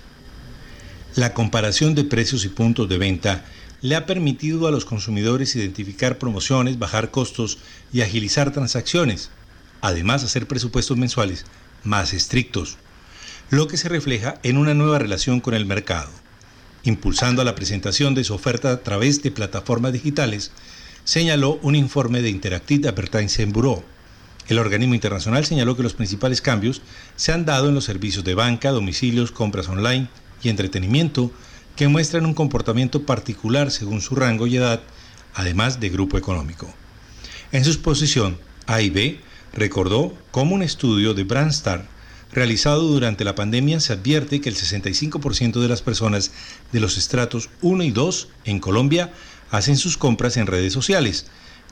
La 1.14 1.32
comparación 1.32 1.95
de 1.95 2.03
precios 2.03 2.45
y 2.45 2.49
puntos 2.49 2.89
de 2.89 2.99
venta 2.99 3.45
le 3.80 3.95
ha 3.95 4.05
permitido 4.05 4.66
a 4.66 4.72
los 4.72 4.84
consumidores 4.84 5.55
identificar 5.55 6.18
promociones, 6.18 6.80
bajar 6.80 7.12
costos 7.12 7.59
y 7.93 8.01
agilizar 8.01 8.53
transacciones, 8.53 9.30
además 9.80 10.24
hacer 10.24 10.49
presupuestos 10.49 10.97
mensuales 10.97 11.45
más 11.84 12.14
estrictos, 12.14 12.76
lo 13.49 13.68
que 13.68 13.76
se 13.76 13.89
refleja 13.89 14.41
en 14.43 14.59
una 14.59 14.74
nueva 14.74 14.99
relación 14.99 15.39
con 15.39 15.55
el 15.55 15.66
mercado. 15.66 16.11
Impulsando 16.82 17.43
a 17.43 17.45
la 17.45 17.55
presentación 17.55 18.16
de 18.16 18.24
su 18.24 18.34
oferta 18.34 18.72
a 18.72 18.80
través 18.82 19.22
de 19.22 19.30
plataformas 19.30 19.93
digitales, 19.93 20.51
señaló 21.05 21.61
un 21.62 21.76
informe 21.76 22.22
de 22.22 22.30
Interactive 22.30 22.89
Advertising 22.89 23.53
Bureau. 23.53 23.84
El 24.49 24.59
organismo 24.59 24.94
internacional 24.94 25.44
señaló 25.44 25.76
que 25.76 25.82
los 25.82 25.92
principales 25.92 26.40
cambios 26.40 26.80
se 27.16 27.32
han 27.32 27.44
dado 27.44 27.68
en 27.68 27.74
los 27.74 27.84
servicios 27.84 28.24
de 28.24 28.34
banca, 28.34 28.70
domicilios, 28.70 29.30
compras 29.30 29.68
online 29.68 30.09
y 30.42 30.49
entretenimiento, 30.49 31.30
que 31.76 31.86
muestran 31.88 32.24
un 32.24 32.34
comportamiento 32.34 33.05
particular 33.05 33.70
según 33.70 34.01
su 34.01 34.14
rango 34.14 34.46
y 34.46 34.57
edad, 34.57 34.80
además 35.34 35.80
de 35.80 35.90
grupo 35.90 36.16
económico. 36.16 36.72
En 37.53 37.62
su 37.64 37.70
exposición, 37.70 38.38
A 38.66 38.80
y 38.80 38.88
B 38.88 39.20
recordó 39.53 40.16
cómo 40.30 40.55
un 40.55 40.62
estudio 40.62 41.12
de 41.12 41.24
Brandstar 41.24 41.86
realizado 42.32 42.82
durante 42.82 43.24
la 43.24 43.34
pandemia 43.34 43.80
se 43.80 43.92
advierte 43.92 44.40
que 44.40 44.49
el 44.49 44.57
65% 44.57 45.61
de 45.61 45.68
las 45.68 45.82
personas 45.82 46.30
de 46.72 46.80
los 46.80 46.96
estratos 46.96 47.51
1 47.62 47.84
y 47.84 47.90
2 47.90 48.28
en 48.44 48.61
Colombia 48.61 49.12
hacen 49.51 49.76
sus 49.76 49.96
compras 49.96 50.36
en 50.36 50.46
redes 50.46 50.72
sociales, 50.72 51.26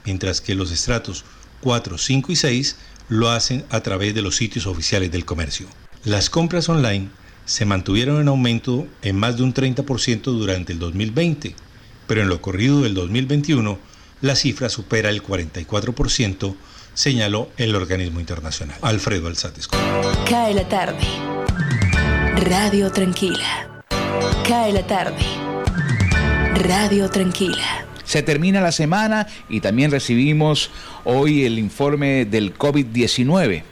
mientras 0.05 0.41
que 0.41 0.55
los 0.55 0.71
estratos 0.71 1.25
4, 1.61 1.97
5 1.97 2.31
y 2.31 2.35
6 2.35 2.75
lo 3.09 3.29
hacen 3.29 3.65
a 3.69 3.81
través 3.81 4.13
de 4.13 4.21
los 4.21 4.35
sitios 4.35 4.65
oficiales 4.65 5.11
del 5.11 5.25
comercio. 5.25 5.67
Las 6.03 6.29
compras 6.29 6.69
online 6.69 7.09
se 7.45 7.65
mantuvieron 7.65 8.21
en 8.21 8.27
aumento 8.27 8.87
en 9.01 9.17
más 9.17 9.37
de 9.37 9.43
un 9.43 9.53
30% 9.53 10.21
durante 10.23 10.73
el 10.73 10.79
2020, 10.79 11.55
pero 12.05 12.21
en 12.21 12.29
lo 12.29 12.41
corrido 12.41 12.81
del 12.81 12.93
2021 12.93 13.79
la 14.21 14.35
cifra 14.35 14.69
supera 14.69 15.09
el 15.09 15.23
44%, 15.23 16.55
señaló 16.93 17.49
el 17.57 17.75
organismo 17.75 18.19
internacional. 18.19 18.77
Alfredo 18.81 19.27
Alzates. 19.27 19.67
Cae 20.27 20.53
la 20.53 20.67
tarde. 20.67 20.99
Radio 22.49 22.91
Tranquila. 22.91 23.83
Cae 24.47 24.73
la 24.73 24.85
tarde. 24.85 25.23
Radio 26.55 27.09
Tranquila. 27.09 27.85
Se 28.07 28.23
termina 28.23 28.61
la 28.61 28.71
semana 28.71 29.27
y 29.49 29.59
también 29.59 29.91
recibimos 29.91 30.71
hoy 31.03 31.43
el 31.43 31.59
informe 31.59 32.23
del 32.23 32.57
COVID-19 32.57 33.63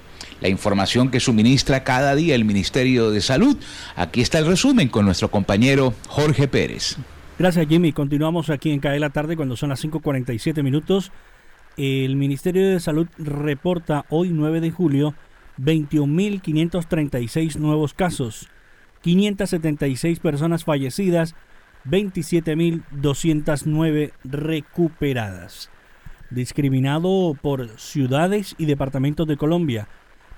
la 0.41 0.49
información 0.49 1.09
que 1.09 1.21
suministra 1.21 1.85
cada 1.85 2.13
día 2.13 2.35
el 2.35 2.43
Ministerio 2.43 3.09
de 3.09 3.21
Salud. 3.21 3.55
Aquí 3.95 4.19
está 4.19 4.37
el 4.37 4.45
resumen 4.45 4.89
con 4.89 5.05
nuestro 5.05 5.31
compañero 5.31 5.93
Jorge 6.09 6.49
Pérez. 6.49 6.97
Gracias 7.39 7.65
Jimmy. 7.69 7.93
Continuamos 7.93 8.49
aquí 8.49 8.71
en 8.71 8.81
CAE 8.81 8.99
la 8.99 9.11
tarde 9.11 9.37
cuando 9.37 9.55
son 9.55 9.69
las 9.69 9.81
5.47 9.81 10.61
minutos. 10.61 11.13
El 11.77 12.17
Ministerio 12.17 12.69
de 12.69 12.81
Salud 12.81 13.07
reporta 13.17 14.03
hoy 14.09 14.31
9 14.31 14.59
de 14.59 14.71
julio 14.71 15.15
21.536 15.57 17.55
nuevos 17.55 17.93
casos, 17.93 18.49
576 19.01 20.19
personas 20.19 20.65
fallecidas, 20.65 21.35
27.209 21.89 24.11
recuperadas. 24.23 25.71
Discriminado 26.29 27.35
por 27.41 27.79
ciudades 27.79 28.53
y 28.57 28.65
departamentos 28.65 29.25
de 29.27 29.37
Colombia, 29.37 29.87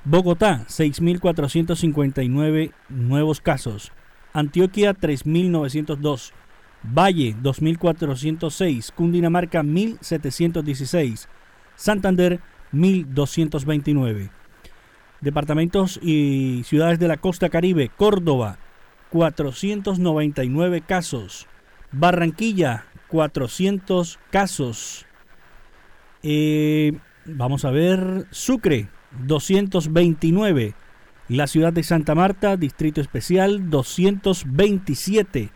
Bogotá, 0.04 0.66
6.459 0.68 2.74
nuevos 2.90 3.42
casos. 3.42 3.92
Antioquia, 4.34 4.94
3.902. 4.94 6.34
Valle, 6.84 7.36
2.406. 7.42 8.92
Cundinamarca, 8.94 9.64
1.716. 9.64 11.28
Santander, 11.76 12.40
1.229. 12.72 14.30
Departamentos 15.20 16.00
y 16.02 16.62
ciudades 16.64 17.00
de 17.00 17.08
la 17.08 17.18
costa 17.18 17.50
caribe. 17.50 17.90
Córdoba, 17.96 18.60
499 19.18 20.82
casos. 20.82 21.48
Barranquilla, 21.92 22.86
400 23.08 24.20
casos. 24.30 25.08
Eh, 26.22 26.94
vamos 27.26 27.66
a 27.66 27.72
ver. 27.72 28.28
Sucre, 28.30 28.90
229. 29.26 30.76
La 31.30 31.48
ciudad 31.48 31.74
de 31.74 31.82
Santa 31.82 32.14
Marta, 32.14 32.58
Distrito 32.58 33.02
Especial, 33.02 33.72
227. 33.72 35.50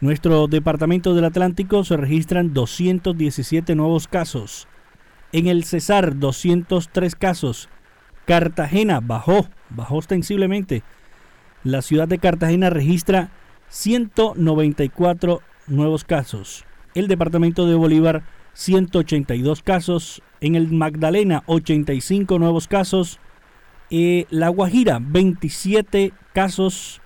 Nuestro 0.00 0.46
departamento 0.46 1.14
del 1.14 1.26
Atlántico 1.26 1.84
se 1.84 1.98
registran 1.98 2.54
217 2.54 3.74
nuevos 3.74 4.08
casos. 4.08 4.66
En 5.30 5.46
el 5.46 5.64
Cesar, 5.64 6.18
203 6.18 7.14
casos. 7.16 7.68
Cartagena 8.24 9.00
bajó, 9.00 9.46
bajó 9.68 9.96
ostensiblemente. 9.96 10.82
La 11.64 11.80
ciudad 11.80 12.06
de 12.06 12.18
Cartagena 12.18 12.68
registra 12.68 13.30
194 13.68 15.40
nuevos 15.66 16.04
casos. 16.04 16.66
El 16.94 17.08
departamento 17.08 17.66
de 17.66 17.74
Bolívar, 17.74 18.22
182 18.52 19.62
casos. 19.62 20.22
En 20.42 20.56
el 20.56 20.70
Magdalena, 20.70 21.42
85 21.46 22.38
nuevos 22.38 22.68
casos. 22.68 23.18
Eh, 23.88 24.26
la 24.28 24.50
Guajira, 24.50 24.98
27 25.00 26.12
casos. 26.34 27.00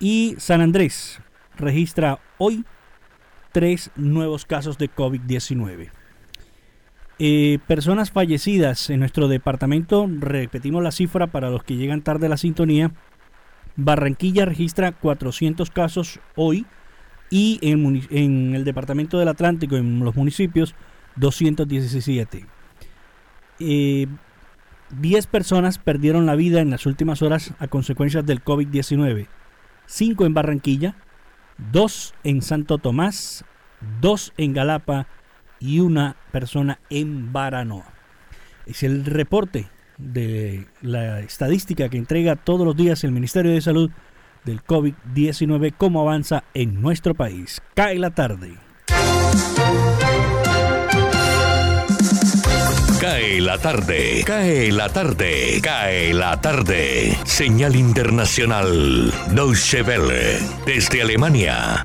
Y 0.00 0.34
San 0.36 0.60
Andrés 0.60 1.20
registra 1.56 2.20
hoy 2.36 2.66
3 3.52 3.92
nuevos 3.96 4.44
casos 4.44 4.76
de 4.76 4.90
COVID-19. 4.90 5.90
Eh, 7.20 7.58
personas 7.66 8.12
fallecidas 8.12 8.90
en 8.90 9.00
nuestro 9.00 9.26
departamento, 9.26 10.08
repetimos 10.20 10.84
la 10.84 10.92
cifra 10.92 11.26
para 11.26 11.50
los 11.50 11.64
que 11.64 11.74
llegan 11.74 12.02
tarde 12.02 12.26
a 12.26 12.28
la 12.28 12.36
sintonía. 12.36 12.92
Barranquilla 13.78 14.44
registra 14.44 14.90
400 14.90 15.70
casos 15.70 16.18
hoy, 16.34 16.66
y 17.30 17.60
en, 17.62 18.54
el 18.56 18.64
departamento 18.64 19.20
del 19.20 19.28
Atlántico, 19.28 19.76
en 19.76 20.00
los 20.00 20.16
municipios, 20.16 20.74
217. 21.14 22.44
Eh, 23.60 24.06
10 24.90 25.26
personas 25.28 25.78
perdieron 25.78 26.26
la 26.26 26.34
vida 26.34 26.60
en 26.60 26.70
las 26.70 26.86
últimas 26.86 27.22
horas 27.22 27.54
a 27.60 27.68
consecuencias 27.68 28.26
del 28.26 28.42
COVID-19. 28.42 29.28
5 29.86 30.26
en 30.26 30.34
Barranquilla, 30.34 30.96
2 31.70 32.14
en 32.24 32.42
Santo 32.42 32.78
Tomás, 32.78 33.44
2 34.00 34.32
en 34.38 34.54
Galapa 34.54 35.06
y 35.60 35.78
una 35.78 36.16
persona 36.32 36.80
en 36.90 37.32
Baranoa. 37.32 37.92
Es 38.66 38.82
el 38.82 39.04
reporte 39.04 39.68
de 39.98 40.66
la 40.80 41.20
estadística 41.20 41.88
que 41.88 41.98
entrega 41.98 42.36
todos 42.36 42.64
los 42.64 42.76
días 42.76 43.04
el 43.04 43.12
Ministerio 43.12 43.52
de 43.52 43.60
Salud 43.60 43.90
del 44.44 44.64
COVID-19, 44.64 45.74
cómo 45.76 46.00
avanza 46.00 46.44
en 46.54 46.80
nuestro 46.80 47.14
país. 47.14 47.60
Cae 47.74 47.98
la 47.98 48.10
tarde. 48.14 48.54
Cae 53.00 53.40
la 53.40 53.58
tarde, 53.58 54.24
cae 54.26 54.72
la 54.72 54.88
tarde, 54.88 55.60
cae 55.62 56.12
la 56.12 56.40
tarde. 56.40 57.16
Señal 57.24 57.76
internacional, 57.76 59.12
Deutsche 59.30 59.82
Welle, 59.82 60.40
desde 60.66 61.02
Alemania. 61.02 61.84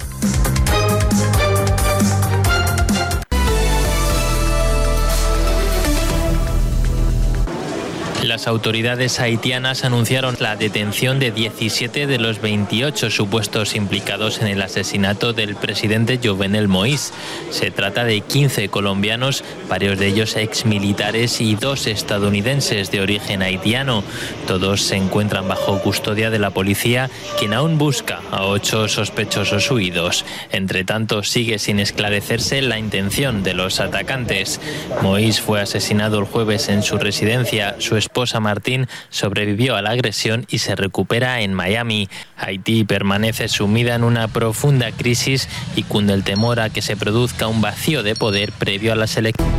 Las 8.43 8.49
autoridades 8.49 9.21
haitianas 9.21 9.85
anunciaron 9.85 10.35
la 10.41 10.57
detención 10.57 11.17
de 11.17 11.31
17 11.31 12.07
de 12.07 12.17
los 12.17 12.41
28 12.41 13.09
supuestos 13.09 13.73
implicados 13.73 14.41
en 14.41 14.47
el 14.47 14.61
asesinato 14.61 15.31
del 15.31 15.55
presidente 15.55 16.19
Jovenel 16.21 16.67
Moïse. 16.67 17.13
Se 17.51 17.71
trata 17.71 18.03
de 18.03 18.19
15 18.19 18.67
colombianos, 18.67 19.45
varios 19.69 19.97
de 19.97 20.07
ellos 20.07 20.35
exmilitares 20.35 21.39
y 21.39 21.55
dos 21.55 21.87
estadounidenses 21.87 22.91
de 22.91 22.99
origen 22.99 23.41
haitiano. 23.41 24.03
Todos 24.45 24.81
se 24.81 24.97
encuentran 24.97 25.47
bajo 25.47 25.79
custodia 25.79 26.29
de 26.29 26.39
la 26.39 26.49
policía, 26.49 27.09
quien 27.39 27.53
aún 27.53 27.77
busca 27.77 28.19
a 28.29 28.43
ocho 28.43 28.89
sospechosos 28.89 29.71
huidos. 29.71 30.25
Entre 30.51 30.83
tanto, 30.83 31.23
sigue 31.23 31.59
sin 31.59 31.79
esclarecerse 31.79 32.61
la 32.61 32.77
intención 32.77 33.41
de 33.41 33.53
los 33.53 33.79
atacantes. 33.79 34.59
Moïse 35.01 35.39
fue 35.39 35.61
asesinado 35.61 36.19
el 36.19 36.25
jueves 36.25 36.67
en 36.67 36.83
su 36.83 36.97
residencia. 36.97 37.77
Su 37.79 37.95
esposa 37.95 38.32
Martín 38.39 38.87
sobrevivió 39.09 39.75
a 39.75 39.81
la 39.81 39.91
agresión 39.91 40.45
y 40.49 40.59
se 40.59 40.75
recupera 40.75 41.41
en 41.41 41.53
Miami. 41.53 42.09
Haití 42.37 42.83
permanece 42.83 43.47
sumida 43.47 43.95
en 43.95 44.03
una 44.03 44.27
profunda 44.27 44.91
crisis 44.91 45.47
y 45.75 45.83
cunde 45.83 46.13
el 46.13 46.23
temor 46.23 46.59
a 46.59 46.69
que 46.69 46.81
se 46.81 46.95
produzca 46.97 47.47
un 47.47 47.61
vacío 47.61 48.03
de 48.03 48.15
poder 48.15 48.51
previo 48.51 48.93
a 48.93 48.95
las 48.95 49.15
elecciones. 49.17 49.53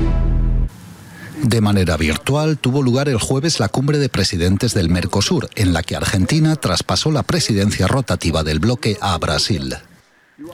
De 1.43 1.61
manera 1.61 1.97
virtual 1.97 2.59
tuvo 2.59 2.83
lugar 2.83 3.09
el 3.09 3.19
jueves 3.19 3.61
la 3.61 3.69
cumbre 3.69 3.99
de 3.99 4.09
presidentes 4.09 4.73
del 4.73 4.89
Mercosur, 4.89 5.51
en 5.57 5.73
la 5.73 5.83
que 5.83 5.95
Argentina 5.95 6.57
traspasó 6.57 7.11
la 7.11 7.23
presidencia 7.23 7.87
rotativa 7.87 8.43
del 8.45 8.61
bloque 8.61 8.97
a 9.01 9.19
Brasil. 9.19 9.77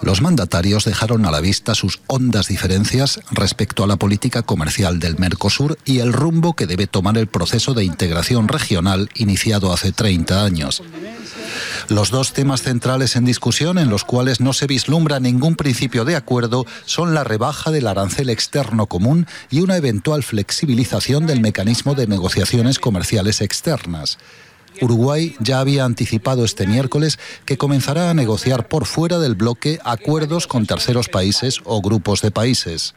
Los 0.02 0.22
mandatarios 0.22 0.84
dejaron 0.84 1.26
a 1.26 1.30
la 1.30 1.40
vista 1.40 1.74
sus 1.74 2.00
hondas 2.06 2.48
diferencias 2.48 3.20
respecto 3.30 3.84
a 3.84 3.86
la 3.86 3.96
política 3.96 4.42
comercial 4.42 4.98
del 4.98 5.18
Mercosur 5.18 5.78
y 5.84 5.98
el 5.98 6.12
rumbo 6.12 6.54
que 6.54 6.66
debe 6.66 6.86
tomar 6.86 7.18
el 7.18 7.26
proceso 7.26 7.74
de 7.74 7.84
integración 7.84 8.48
regional 8.48 9.10
iniciado 9.14 9.72
hace 9.72 9.92
30 9.92 10.44
años. 10.44 10.82
Los 11.88 12.10
dos 12.10 12.32
temas 12.32 12.62
centrales 12.62 13.16
en 13.16 13.24
discusión 13.24 13.78
en 13.78 13.90
los 13.90 14.04
cuales 14.04 14.40
no 14.40 14.52
se 14.52 14.66
vislumbra 14.66 15.20
ningún 15.20 15.56
principio 15.56 16.04
de 16.04 16.16
acuerdo 16.16 16.64
son 16.84 17.14
la 17.14 17.24
rebaja 17.24 17.70
del 17.70 17.86
arancel 17.86 18.30
externo 18.30 18.86
común 18.86 19.26
y 19.50 19.60
una 19.60 19.76
eventual 19.76 20.22
flexibilización 20.22 21.26
del 21.26 21.40
mecanismo 21.40 21.94
de 21.94 22.06
negociaciones 22.06 22.78
comerciales 22.78 23.40
externas. 23.40 24.18
Uruguay 24.80 25.36
ya 25.40 25.60
había 25.60 25.84
anticipado 25.84 26.44
este 26.44 26.66
miércoles 26.66 27.18
que 27.44 27.58
comenzará 27.58 28.10
a 28.10 28.14
negociar 28.14 28.68
por 28.68 28.86
fuera 28.86 29.18
del 29.18 29.34
bloque 29.34 29.78
acuerdos 29.84 30.46
con 30.46 30.66
terceros 30.66 31.08
países 31.08 31.60
o 31.64 31.82
grupos 31.82 32.22
de 32.22 32.30
países. 32.30 32.94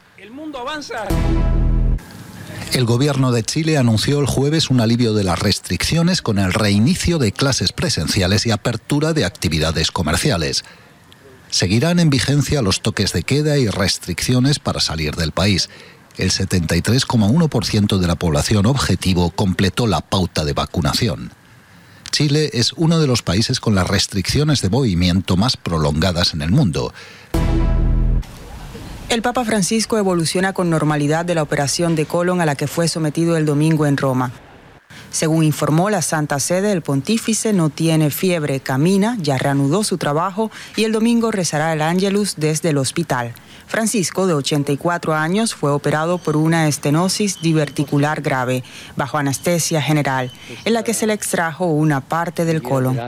El 2.72 2.86
gobierno 2.86 3.30
de 3.30 3.44
Chile 3.44 3.78
anunció 3.78 4.18
el 4.18 4.26
jueves 4.26 4.68
un 4.68 4.80
alivio 4.80 5.14
de 5.14 5.22
las 5.22 5.38
restricciones 5.38 6.22
con 6.22 6.38
el 6.38 6.52
reinicio 6.52 7.18
de 7.18 7.30
clases 7.30 7.72
presenciales 7.72 8.46
y 8.46 8.50
apertura 8.50 9.12
de 9.12 9.24
actividades 9.24 9.92
comerciales. 9.92 10.64
Seguirán 11.50 12.00
en 12.00 12.10
vigencia 12.10 12.62
los 12.62 12.80
toques 12.80 13.12
de 13.12 13.22
queda 13.22 13.58
y 13.58 13.68
restricciones 13.68 14.58
para 14.58 14.80
salir 14.80 15.14
del 15.14 15.30
país. 15.30 15.70
El 16.16 16.32
73,1% 16.32 17.98
de 17.98 18.06
la 18.08 18.16
población 18.16 18.66
objetivo 18.66 19.30
completó 19.30 19.86
la 19.86 20.00
pauta 20.00 20.44
de 20.44 20.52
vacunación. 20.52 21.30
Chile 22.14 22.50
es 22.52 22.72
uno 22.74 23.00
de 23.00 23.08
los 23.08 23.22
países 23.22 23.58
con 23.58 23.74
las 23.74 23.88
restricciones 23.88 24.62
de 24.62 24.70
movimiento 24.70 25.36
más 25.36 25.56
prolongadas 25.56 26.32
en 26.32 26.42
el 26.42 26.52
mundo. 26.52 26.94
El 29.08 29.20
Papa 29.20 29.44
Francisco 29.44 29.98
evoluciona 29.98 30.52
con 30.52 30.70
normalidad 30.70 31.24
de 31.24 31.34
la 31.34 31.42
operación 31.42 31.96
de 31.96 32.06
colon 32.06 32.40
a 32.40 32.46
la 32.46 32.54
que 32.54 32.68
fue 32.68 32.86
sometido 32.86 33.36
el 33.36 33.46
domingo 33.46 33.84
en 33.84 33.96
Roma. 33.96 34.30
Según 35.10 35.42
informó 35.42 35.90
la 35.90 36.02
Santa 36.02 36.38
Sede, 36.38 36.70
el 36.70 36.82
pontífice 36.82 37.52
no 37.52 37.68
tiene 37.68 38.10
fiebre, 38.10 38.60
camina, 38.60 39.16
ya 39.20 39.36
reanudó 39.36 39.82
su 39.82 39.98
trabajo 39.98 40.52
y 40.76 40.84
el 40.84 40.92
domingo 40.92 41.32
rezará 41.32 41.72
el 41.72 41.82
Ángelus 41.82 42.34
desde 42.36 42.70
el 42.70 42.78
hospital. 42.78 43.34
Francisco, 43.66 44.26
de 44.26 44.34
84 44.34 45.14
años, 45.14 45.54
fue 45.54 45.70
operado 45.70 46.18
por 46.18 46.36
una 46.36 46.68
estenosis 46.68 47.40
diverticular 47.40 48.20
grave, 48.20 48.62
bajo 48.96 49.18
anestesia 49.18 49.80
general, 49.82 50.30
en 50.64 50.72
la 50.72 50.82
que 50.82 50.94
se 50.94 51.06
le 51.06 51.12
extrajo 51.12 51.66
una 51.66 52.00
parte 52.00 52.44
del 52.44 52.62
colon. 52.62 52.98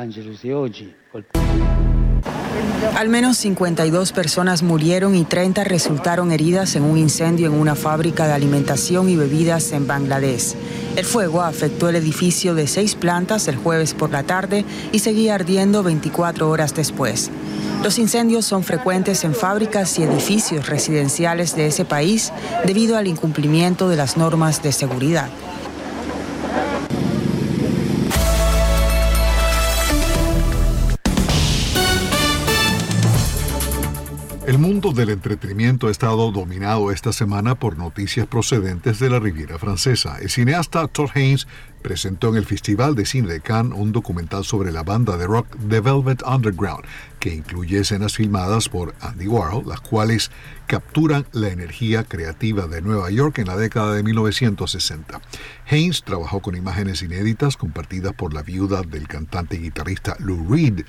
Al 2.94 3.08
menos 3.08 3.36
52 3.38 4.12
personas 4.12 4.62
murieron 4.62 5.14
y 5.14 5.24
30 5.24 5.64
resultaron 5.64 6.32
heridas 6.32 6.76
en 6.76 6.82
un 6.82 6.96
incendio 6.96 7.48
en 7.48 7.54
una 7.54 7.74
fábrica 7.74 8.26
de 8.26 8.32
alimentación 8.32 9.08
y 9.08 9.16
bebidas 9.16 9.72
en 9.72 9.86
Bangladesh. 9.86 10.54
El 10.96 11.04
fuego 11.04 11.42
afectó 11.42 11.88
el 11.88 11.96
edificio 11.96 12.54
de 12.54 12.66
seis 12.66 12.94
plantas 12.94 13.48
el 13.48 13.56
jueves 13.56 13.92
por 13.92 14.10
la 14.10 14.22
tarde 14.22 14.64
y 14.92 15.00
seguía 15.00 15.34
ardiendo 15.34 15.82
24 15.82 16.48
horas 16.48 16.74
después. 16.74 17.30
Los 17.82 17.98
incendios 17.98 18.46
son 18.46 18.64
frecuentes 18.64 19.24
en 19.24 19.34
fábricas 19.34 19.98
y 19.98 20.02
edificios 20.02 20.66
residenciales 20.66 21.54
de 21.54 21.66
ese 21.66 21.84
país 21.84 22.32
debido 22.64 22.96
al 22.96 23.06
incumplimiento 23.06 23.88
de 23.88 23.96
las 23.96 24.16
normas 24.16 24.62
de 24.62 24.72
seguridad. 24.72 25.28
Mundo 34.66 34.90
del 34.90 35.10
entretenimiento 35.10 35.86
ha 35.86 35.92
estado 35.92 36.32
dominado 36.32 36.90
esta 36.90 37.12
semana 37.12 37.54
por 37.54 37.78
noticias 37.78 38.26
procedentes 38.26 38.98
de 38.98 39.08
la 39.08 39.20
Riviera 39.20 39.60
Francesa. 39.60 40.18
El 40.20 40.28
cineasta 40.28 40.88
Todd 40.88 41.10
Haynes 41.14 41.46
presentó 41.82 42.30
en 42.30 42.34
el 42.34 42.46
Festival 42.46 42.96
de 42.96 43.06
Cine 43.06 43.28
de 43.28 43.40
Cannes 43.40 43.78
un 43.78 43.92
documental 43.92 44.42
sobre 44.44 44.72
la 44.72 44.82
banda 44.82 45.16
de 45.16 45.28
rock 45.28 45.46
The 45.68 45.78
Velvet 45.78 46.24
Underground, 46.26 46.84
que 47.20 47.32
incluye 47.32 47.78
escenas 47.78 48.16
filmadas 48.16 48.68
por 48.68 48.92
Andy 49.00 49.28
Warhol, 49.28 49.68
las 49.68 49.80
cuales 49.80 50.32
capturan 50.66 51.26
la 51.30 51.50
energía 51.50 52.02
creativa 52.02 52.66
de 52.66 52.82
Nueva 52.82 53.08
York 53.12 53.38
en 53.38 53.46
la 53.46 53.56
década 53.56 53.94
de 53.94 54.02
1960. 54.02 55.20
Haynes 55.70 56.02
trabajó 56.02 56.40
con 56.40 56.56
imágenes 56.56 57.02
inéditas 57.02 57.56
compartidas 57.56 58.14
por 58.14 58.34
la 58.34 58.42
viuda 58.42 58.82
del 58.82 59.06
cantante 59.06 59.54
y 59.54 59.60
guitarrista 59.60 60.16
Lou 60.18 60.44
Reed, 60.52 60.84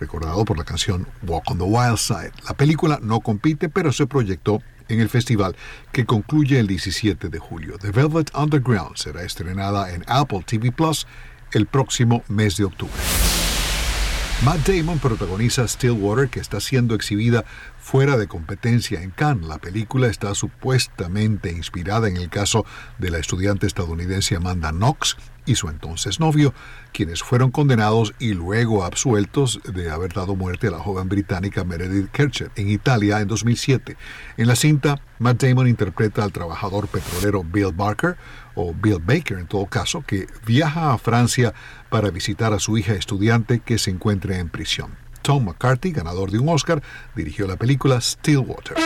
recordado 0.00 0.44
por 0.44 0.58
la 0.58 0.64
canción 0.64 1.06
Walk 1.26 1.50
on 1.50 1.58
the 1.58 1.64
Wild 1.64 1.98
Side. 1.98 2.32
La 2.48 2.54
película 2.54 2.98
no 3.02 3.20
compite, 3.20 3.68
pero 3.68 3.92
se 3.92 4.06
proyectó 4.06 4.60
en 4.88 5.00
el 5.00 5.08
festival 5.08 5.54
que 5.92 6.04
concluye 6.04 6.58
el 6.58 6.66
17 6.66 7.28
de 7.28 7.38
julio. 7.38 7.78
The 7.78 7.90
Velvet 7.92 8.30
Underground 8.34 8.96
será 8.96 9.22
estrenada 9.22 9.94
en 9.94 10.02
Apple 10.08 10.42
TV 10.44 10.72
Plus 10.72 11.06
el 11.52 11.66
próximo 11.66 12.24
mes 12.28 12.56
de 12.56 12.64
octubre. 12.64 13.19
Matt 14.42 14.66
Damon 14.66 14.98
protagoniza 14.98 15.68
Stillwater, 15.68 16.30
que 16.30 16.40
está 16.40 16.60
siendo 16.60 16.94
exhibida 16.94 17.44
fuera 17.78 18.16
de 18.16 18.26
competencia 18.26 19.02
en 19.02 19.10
Cannes. 19.10 19.46
La 19.46 19.58
película 19.58 20.06
está 20.06 20.34
supuestamente 20.34 21.52
inspirada 21.52 22.08
en 22.08 22.16
el 22.16 22.30
caso 22.30 22.64
de 22.98 23.10
la 23.10 23.18
estudiante 23.18 23.66
estadounidense 23.66 24.36
Amanda 24.36 24.70
Knox 24.70 25.18
y 25.44 25.56
su 25.56 25.68
entonces 25.68 26.20
novio, 26.20 26.54
quienes 26.92 27.22
fueron 27.22 27.50
condenados 27.50 28.14
y 28.18 28.32
luego 28.32 28.84
absueltos 28.84 29.60
de 29.64 29.90
haber 29.90 30.14
dado 30.14 30.36
muerte 30.36 30.68
a 30.68 30.70
la 30.70 30.78
joven 30.78 31.08
británica 31.08 31.64
Meredith 31.64 32.10
Kercher 32.10 32.50
en 32.56 32.70
Italia 32.70 33.20
en 33.20 33.28
2007. 33.28 33.96
En 34.38 34.46
la 34.46 34.56
cinta, 34.56 35.02
Matt 35.18 35.42
Damon 35.42 35.68
interpreta 35.68 36.24
al 36.24 36.32
trabajador 36.32 36.88
petrolero 36.88 37.44
Bill 37.44 37.72
Barker, 37.74 38.16
o 38.54 38.74
Bill 38.74 39.00
Baker 39.00 39.38
en 39.38 39.46
todo 39.46 39.66
caso, 39.66 40.02
que 40.06 40.26
viaja 40.46 40.92
a 40.92 40.98
Francia 40.98 41.54
para 41.90 42.10
visitar 42.10 42.52
a 42.52 42.58
su 42.58 42.78
hija 42.78 42.94
estudiante 42.94 43.60
que 43.60 43.78
se 43.78 43.90
encuentra 43.90 44.38
en 44.38 44.48
prisión. 44.48 44.96
Tom 45.22 45.44
McCarthy, 45.44 45.92
ganador 45.92 46.30
de 46.30 46.38
un 46.38 46.48
Oscar, 46.48 46.82
dirigió 47.14 47.46
la 47.46 47.56
película 47.56 48.00
Stillwater. 48.00 48.76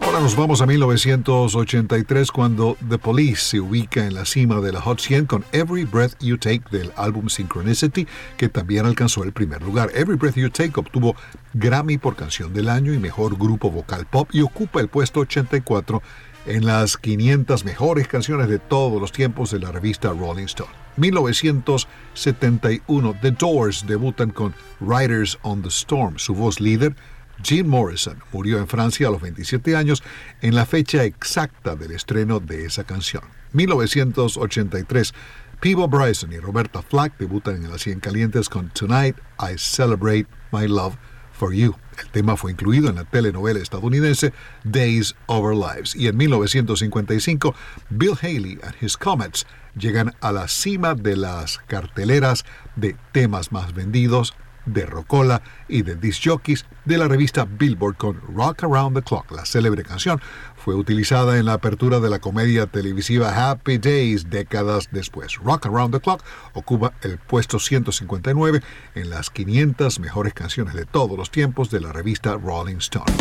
Ahora 0.00 0.20
nos 0.20 0.36
vamos 0.36 0.62
a 0.62 0.66
1983 0.66 2.32
cuando 2.32 2.78
The 2.88 2.96
Police 2.96 3.42
se 3.42 3.60
ubica 3.60 4.06
en 4.06 4.14
la 4.14 4.24
cima 4.24 4.60
de 4.60 4.72
la 4.72 4.80
Hot 4.80 5.00
100 5.00 5.26
con 5.26 5.44
Every 5.52 5.84
Breath 5.84 6.14
You 6.20 6.38
Take 6.38 6.62
del 6.70 6.92
álbum 6.96 7.28
Synchronicity 7.28 8.06
que 8.38 8.48
también 8.48 8.86
alcanzó 8.86 9.22
el 9.24 9.32
primer 9.32 9.60
lugar. 9.62 9.90
Every 9.94 10.16
Breath 10.16 10.36
You 10.36 10.48
Take 10.48 10.72
obtuvo 10.76 11.14
Grammy 11.52 11.98
por 11.98 12.16
canción 12.16 12.54
del 12.54 12.70
año 12.70 12.94
y 12.94 12.98
mejor 12.98 13.36
grupo 13.36 13.70
vocal 13.70 14.06
pop 14.06 14.30
y 14.32 14.40
ocupa 14.40 14.80
el 14.80 14.88
puesto 14.88 15.20
84 15.20 16.00
en 16.48 16.66
las 16.66 16.96
500 16.96 17.64
mejores 17.64 18.08
canciones 18.08 18.48
de 18.48 18.58
todos 18.58 19.00
los 19.00 19.12
tiempos 19.12 19.50
de 19.50 19.60
la 19.60 19.70
revista 19.70 20.10
Rolling 20.10 20.46
Stone. 20.46 20.72
1971 20.96 23.16
The 23.22 23.30
Doors 23.30 23.86
debutan 23.86 24.30
con 24.30 24.52
Riders 24.80 25.38
on 25.42 25.62
the 25.62 25.68
Storm, 25.68 26.18
su 26.18 26.34
voz 26.34 26.60
líder 26.60 26.96
Jim 27.42 27.66
Morrison 27.66 28.18
murió 28.32 28.58
en 28.58 28.66
Francia 28.66 29.08
a 29.08 29.10
los 29.10 29.22
27 29.22 29.76
años 29.76 30.02
en 30.40 30.54
la 30.54 30.66
fecha 30.66 31.04
exacta 31.04 31.76
del 31.76 31.92
estreno 31.92 32.40
de 32.40 32.64
esa 32.64 32.84
canción. 32.84 33.22
1983, 33.52 35.14
Peebo 35.60 35.88
Bryson 35.88 36.32
y 36.32 36.38
Roberta 36.38 36.82
Flack 36.82 37.16
debutan 37.18 37.56
en 37.56 37.70
las 37.70 37.82
100 37.82 38.00
calientes 38.00 38.48
con 38.48 38.70
Tonight 38.70 39.16
I 39.40 39.56
Celebrate 39.56 40.26
My 40.52 40.66
Love 40.66 40.96
for 41.32 41.54
You. 41.54 41.76
El 42.00 42.10
tema 42.10 42.36
fue 42.36 42.52
incluido 42.52 42.88
en 42.88 42.96
la 42.96 43.04
telenovela 43.04 43.60
estadounidense 43.60 44.32
Days 44.64 45.14
Over 45.26 45.54
Lives. 45.54 45.94
Y 45.94 46.08
en 46.08 46.16
1955, 46.16 47.54
Bill 47.90 48.14
Haley 48.20 48.58
and 48.62 48.74
His 48.80 48.96
Comets 48.96 49.46
llegan 49.76 50.14
a 50.20 50.32
la 50.32 50.48
cima 50.48 50.94
de 50.94 51.16
las 51.16 51.58
carteleras 51.66 52.44
de 52.76 52.96
temas 53.12 53.52
más 53.52 53.74
vendidos 53.74 54.34
de 54.66 54.86
Rocola 54.86 55.42
y 55.66 55.82
de 55.82 55.96
disc 55.96 56.22
jockeys 56.24 56.66
de 56.84 56.98
la 56.98 57.08
revista 57.08 57.44
Billboard 57.44 57.96
con 57.96 58.20
Rock 58.34 58.64
Around 58.64 58.96
the 58.96 59.02
Clock. 59.02 59.30
La 59.32 59.44
célebre 59.44 59.82
canción 59.82 60.20
fue 60.58 60.74
utilizada 60.74 61.38
en 61.38 61.46
la 61.46 61.54
apertura 61.54 62.00
de 62.00 62.10
la 62.10 62.18
comedia 62.18 62.66
televisiva 62.66 63.50
Happy 63.50 63.78
Days 63.78 64.28
décadas 64.28 64.88
después. 64.92 65.36
Rock 65.36 65.66
Around 65.66 65.94
the 65.94 66.00
Clock 66.00 66.22
ocupa 66.52 66.92
el 67.02 67.18
puesto 67.18 67.58
159 67.58 68.62
en 68.94 69.10
las 69.10 69.30
500 69.30 70.00
mejores 70.00 70.34
canciones 70.34 70.74
de 70.74 70.84
todos 70.84 71.16
los 71.16 71.30
tiempos 71.30 71.70
de 71.70 71.80
la 71.80 71.92
revista 71.92 72.34
Rolling 72.34 72.76
Stone. 72.76 73.12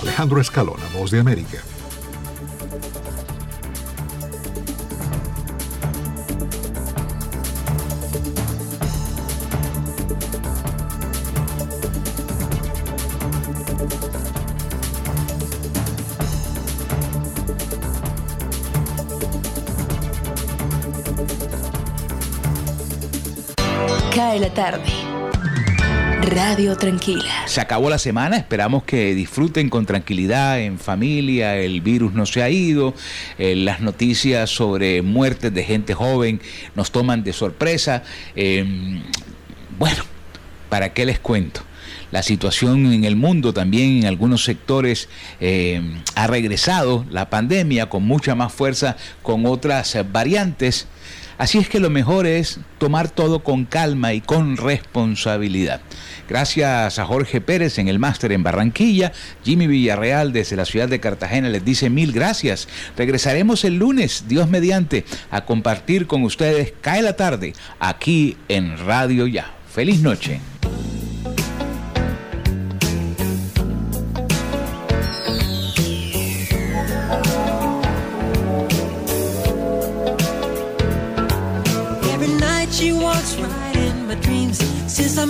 Alejandro 0.00 0.40
Escalona, 0.40 0.84
Voz 0.94 1.10
de 1.10 1.20
América. 1.20 1.58
Radio 26.22 26.76
Tranquila. 26.76 27.30
Se 27.46 27.60
acabó 27.60 27.88
la 27.88 27.98
semana, 27.98 28.36
esperamos 28.36 28.82
que 28.82 29.14
disfruten 29.14 29.68
con 29.68 29.86
tranquilidad 29.86 30.58
en 30.60 30.80
familia, 30.80 31.56
el 31.56 31.80
virus 31.82 32.14
no 32.14 32.26
se 32.26 32.42
ha 32.42 32.50
ido, 32.50 32.92
eh, 33.38 33.54
las 33.54 33.80
noticias 33.80 34.50
sobre 34.50 35.02
muertes 35.02 35.54
de 35.54 35.62
gente 35.62 35.94
joven 35.94 36.40
nos 36.74 36.90
toman 36.90 37.22
de 37.22 37.32
sorpresa. 37.32 38.02
Eh, 38.34 38.64
bueno, 39.78 40.02
¿para 40.68 40.92
qué 40.92 41.06
les 41.06 41.20
cuento? 41.20 41.62
La 42.10 42.24
situación 42.24 42.92
en 42.92 43.04
el 43.04 43.14
mundo 43.14 43.52
también 43.52 43.98
en 43.98 44.06
algunos 44.06 44.42
sectores 44.42 45.08
eh, 45.40 45.80
ha 46.16 46.26
regresado, 46.26 47.04
la 47.10 47.30
pandemia 47.30 47.88
con 47.88 48.02
mucha 48.02 48.34
más 48.34 48.52
fuerza, 48.52 48.96
con 49.22 49.46
otras 49.46 49.96
variantes. 50.10 50.88
Así 51.38 51.58
es 51.58 51.68
que 51.68 51.80
lo 51.80 51.90
mejor 51.90 52.26
es 52.26 52.60
tomar 52.78 53.10
todo 53.10 53.40
con 53.40 53.64
calma 53.64 54.14
y 54.14 54.20
con 54.20 54.56
responsabilidad. 54.56 55.80
Gracias 56.28 56.98
a 56.98 57.04
Jorge 57.04 57.40
Pérez 57.40 57.78
en 57.78 57.88
el 57.88 57.98
máster 57.98 58.32
en 58.32 58.42
Barranquilla, 58.42 59.12
Jimmy 59.44 59.66
Villarreal 59.66 60.32
desde 60.32 60.56
la 60.56 60.64
ciudad 60.64 60.88
de 60.88 60.98
Cartagena 60.98 61.48
les 61.48 61.64
dice 61.64 61.90
mil 61.90 62.12
gracias. 62.12 62.68
Regresaremos 62.96 63.64
el 63.64 63.76
lunes, 63.76 64.24
Dios 64.28 64.48
mediante, 64.48 65.04
a 65.30 65.44
compartir 65.44 66.06
con 66.06 66.22
ustedes 66.22 66.72
Cae 66.80 67.02
la 67.02 67.16
tarde 67.16 67.52
aquí 67.78 68.36
en 68.48 68.78
Radio 68.78 69.26
Ya. 69.26 69.52
Feliz 69.72 70.00
noche. 70.00 70.40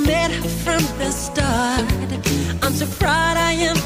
Met 0.05 0.31
her 0.31 0.49
from 0.65 0.83
the 0.99 1.11
start. 1.11 1.85
I'm 2.63 2.73
so 2.75 2.87
proud 2.99 3.37
I 3.37 3.53
am 3.53 3.77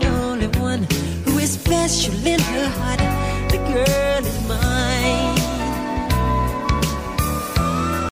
the 0.00 0.06
only 0.22 0.48
one 0.58 0.82
who 1.24 1.38
is 1.38 1.52
special 1.52 2.14
in 2.26 2.40
her 2.40 2.68
heart. 2.68 3.00
The 3.50 3.58
girl 3.72 4.23